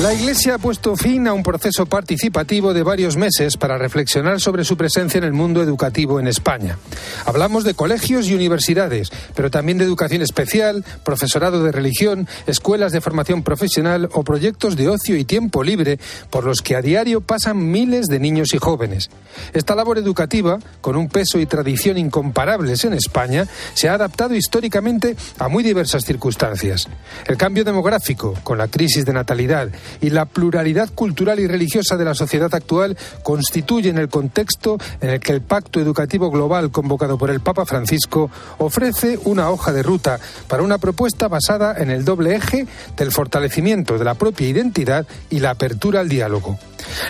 La 0.00 0.14
Iglesia 0.14 0.54
ha 0.54 0.58
puesto 0.58 0.94
fin 0.94 1.26
a 1.26 1.32
un 1.32 1.42
proceso 1.42 1.84
participativo 1.84 2.72
de 2.72 2.84
varios 2.84 3.16
meses 3.16 3.56
para 3.56 3.78
reflexionar 3.78 4.40
sobre 4.40 4.64
su 4.64 4.76
presencia 4.76 5.18
en 5.18 5.24
el 5.24 5.32
mundo 5.32 5.60
educativo 5.60 6.20
en 6.20 6.28
España. 6.28 6.78
Hablamos 7.26 7.64
de 7.64 7.74
colegios 7.74 8.28
y 8.28 8.34
universidades, 8.36 9.10
pero 9.34 9.50
también 9.50 9.76
de 9.76 9.84
educación 9.84 10.22
especial, 10.22 10.84
profesorado 11.04 11.64
de 11.64 11.72
religión, 11.72 12.28
escuelas 12.46 12.92
de 12.92 13.00
formación 13.00 13.42
profesional 13.42 14.08
o 14.12 14.22
proyectos 14.22 14.76
de 14.76 14.88
ocio 14.88 15.16
y 15.16 15.24
tiempo 15.24 15.64
libre 15.64 15.98
por 16.30 16.44
los 16.44 16.62
que 16.62 16.76
a 16.76 16.80
diario 16.80 17.20
pasan 17.20 17.68
miles 17.68 18.06
de 18.06 18.20
niños 18.20 18.54
y 18.54 18.58
jóvenes. 18.58 19.10
Esta 19.52 19.74
labor 19.74 19.98
educativa, 19.98 20.60
con 20.80 20.94
un 20.94 21.08
peso 21.08 21.40
y 21.40 21.46
tradición 21.46 21.98
incomparables 21.98 22.84
en 22.84 22.92
España, 22.92 23.48
se 23.74 23.88
ha 23.88 23.94
adaptado 23.94 24.36
históricamente 24.36 25.16
a 25.40 25.48
muy 25.48 25.64
diversas 25.64 26.04
circunstancias. 26.04 26.86
El 27.26 27.36
cambio 27.36 27.64
demográfico, 27.64 28.34
con 28.44 28.58
la 28.58 28.68
crisis 28.68 29.04
de 29.04 29.12
natalidad, 29.12 29.70
y 30.00 30.10
la 30.10 30.26
pluralidad 30.26 30.90
cultural 30.94 31.40
y 31.40 31.46
religiosa 31.46 31.96
de 31.96 32.04
la 32.04 32.14
sociedad 32.14 32.54
actual 32.54 32.96
constituyen 33.22 33.98
el 33.98 34.08
contexto 34.08 34.78
en 35.00 35.10
el 35.10 35.20
que 35.20 35.32
el 35.32 35.42
Pacto 35.42 35.80
Educativo 35.80 36.30
Global 36.30 36.70
convocado 36.70 37.18
por 37.18 37.30
el 37.30 37.40
Papa 37.40 37.66
Francisco 37.66 38.30
ofrece 38.58 39.18
una 39.24 39.50
hoja 39.50 39.72
de 39.72 39.82
ruta 39.82 40.18
para 40.48 40.62
una 40.62 40.78
propuesta 40.78 41.28
basada 41.28 41.74
en 41.76 41.90
el 41.90 42.04
doble 42.04 42.34
eje 42.34 42.66
del 42.96 43.12
fortalecimiento 43.12 43.98
de 43.98 44.04
la 44.04 44.14
propia 44.14 44.48
identidad 44.48 45.06
y 45.30 45.40
la 45.40 45.50
apertura 45.50 46.00
al 46.00 46.08
diálogo. 46.08 46.58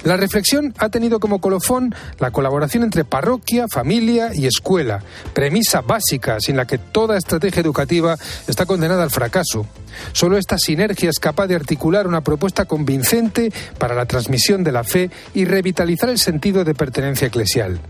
La 0.05 0.17
reflexión 0.17 0.75
ha 0.79 0.89
tenido 0.89 1.21
como 1.21 1.41
colofón 1.41 1.95
la 2.19 2.31
colaboración 2.31 2.83
entre 2.83 3.05
parroquia, 3.05 3.67
familia 3.69 4.31
y 4.35 4.47
escuela, 4.47 5.03
premisa 5.33 5.81
básica 5.81 6.41
sin 6.41 6.57
la 6.57 6.67
que 6.67 6.79
toda 6.79 7.17
estrategia 7.17 7.61
educativa 7.61 8.17
está 8.47 8.67
condenada 8.67 9.03
al 9.03 9.11
fracaso. 9.11 9.67
Solo 10.13 10.37
esta 10.37 10.59
sinergia 10.59 11.11
es 11.11 11.19
capaz 11.19 11.47
de 11.47 11.55
articular 11.55 12.07
una 12.07 12.23
propuesta 12.23 12.65
convincente 12.65 13.53
para 13.79 13.95
la 13.95 14.07
transmisión 14.07 14.65
de 14.65 14.73
la 14.73 14.85
fe 14.85 15.11
y 15.35 15.45
revitalizar 15.45 16.09
el 16.09 16.19
sentido 16.19 16.65
de 16.65 16.75
pertenencia 16.75 17.29
eclesial. 17.29 17.81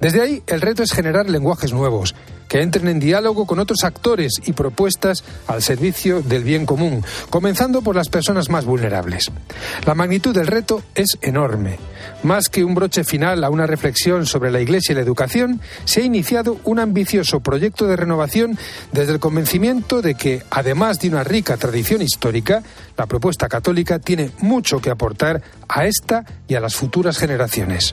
Desde 0.00 0.22
ahí, 0.22 0.42
el 0.46 0.60
reto 0.60 0.82
es 0.82 0.92
generar 0.92 1.28
lenguajes 1.28 1.72
nuevos, 1.72 2.14
que 2.50 2.62
entren 2.62 2.88
en 2.88 2.98
diálogo 2.98 3.46
con 3.46 3.60
otros 3.60 3.84
actores 3.84 4.32
y 4.44 4.52
propuestas 4.54 5.22
al 5.46 5.62
servicio 5.62 6.20
del 6.20 6.42
bien 6.42 6.66
común, 6.66 7.04
comenzando 7.30 7.80
por 7.80 7.94
las 7.94 8.08
personas 8.08 8.48
más 8.50 8.64
vulnerables. 8.64 9.30
La 9.86 9.94
magnitud 9.94 10.34
del 10.34 10.48
reto 10.48 10.82
es 10.96 11.16
enorme. 11.22 11.78
Más 12.24 12.48
que 12.48 12.64
un 12.64 12.74
broche 12.74 13.04
final 13.04 13.44
a 13.44 13.50
una 13.50 13.66
reflexión 13.66 14.26
sobre 14.26 14.50
la 14.50 14.60
Iglesia 14.60 14.92
y 14.92 14.96
la 14.96 15.02
educación, 15.02 15.60
se 15.84 16.00
ha 16.00 16.04
iniciado 16.04 16.58
un 16.64 16.80
ambicioso 16.80 17.40
proyecto 17.40 17.86
de 17.86 17.96
renovación 17.96 18.58
desde 18.90 19.12
el 19.12 19.20
convencimiento 19.20 20.02
de 20.02 20.16
que, 20.16 20.42
además 20.50 20.98
de 20.98 21.08
una 21.08 21.22
rica 21.22 21.56
tradición 21.56 22.02
histórica, 22.02 22.64
la 22.96 23.06
propuesta 23.06 23.48
católica 23.48 24.00
tiene 24.00 24.32
mucho 24.40 24.80
que 24.80 24.90
aportar 24.90 25.40
a 25.68 25.86
esta 25.86 26.24
y 26.48 26.56
a 26.56 26.60
las 26.60 26.74
futuras 26.74 27.16
generaciones. 27.16 27.92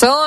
Son 0.00 0.16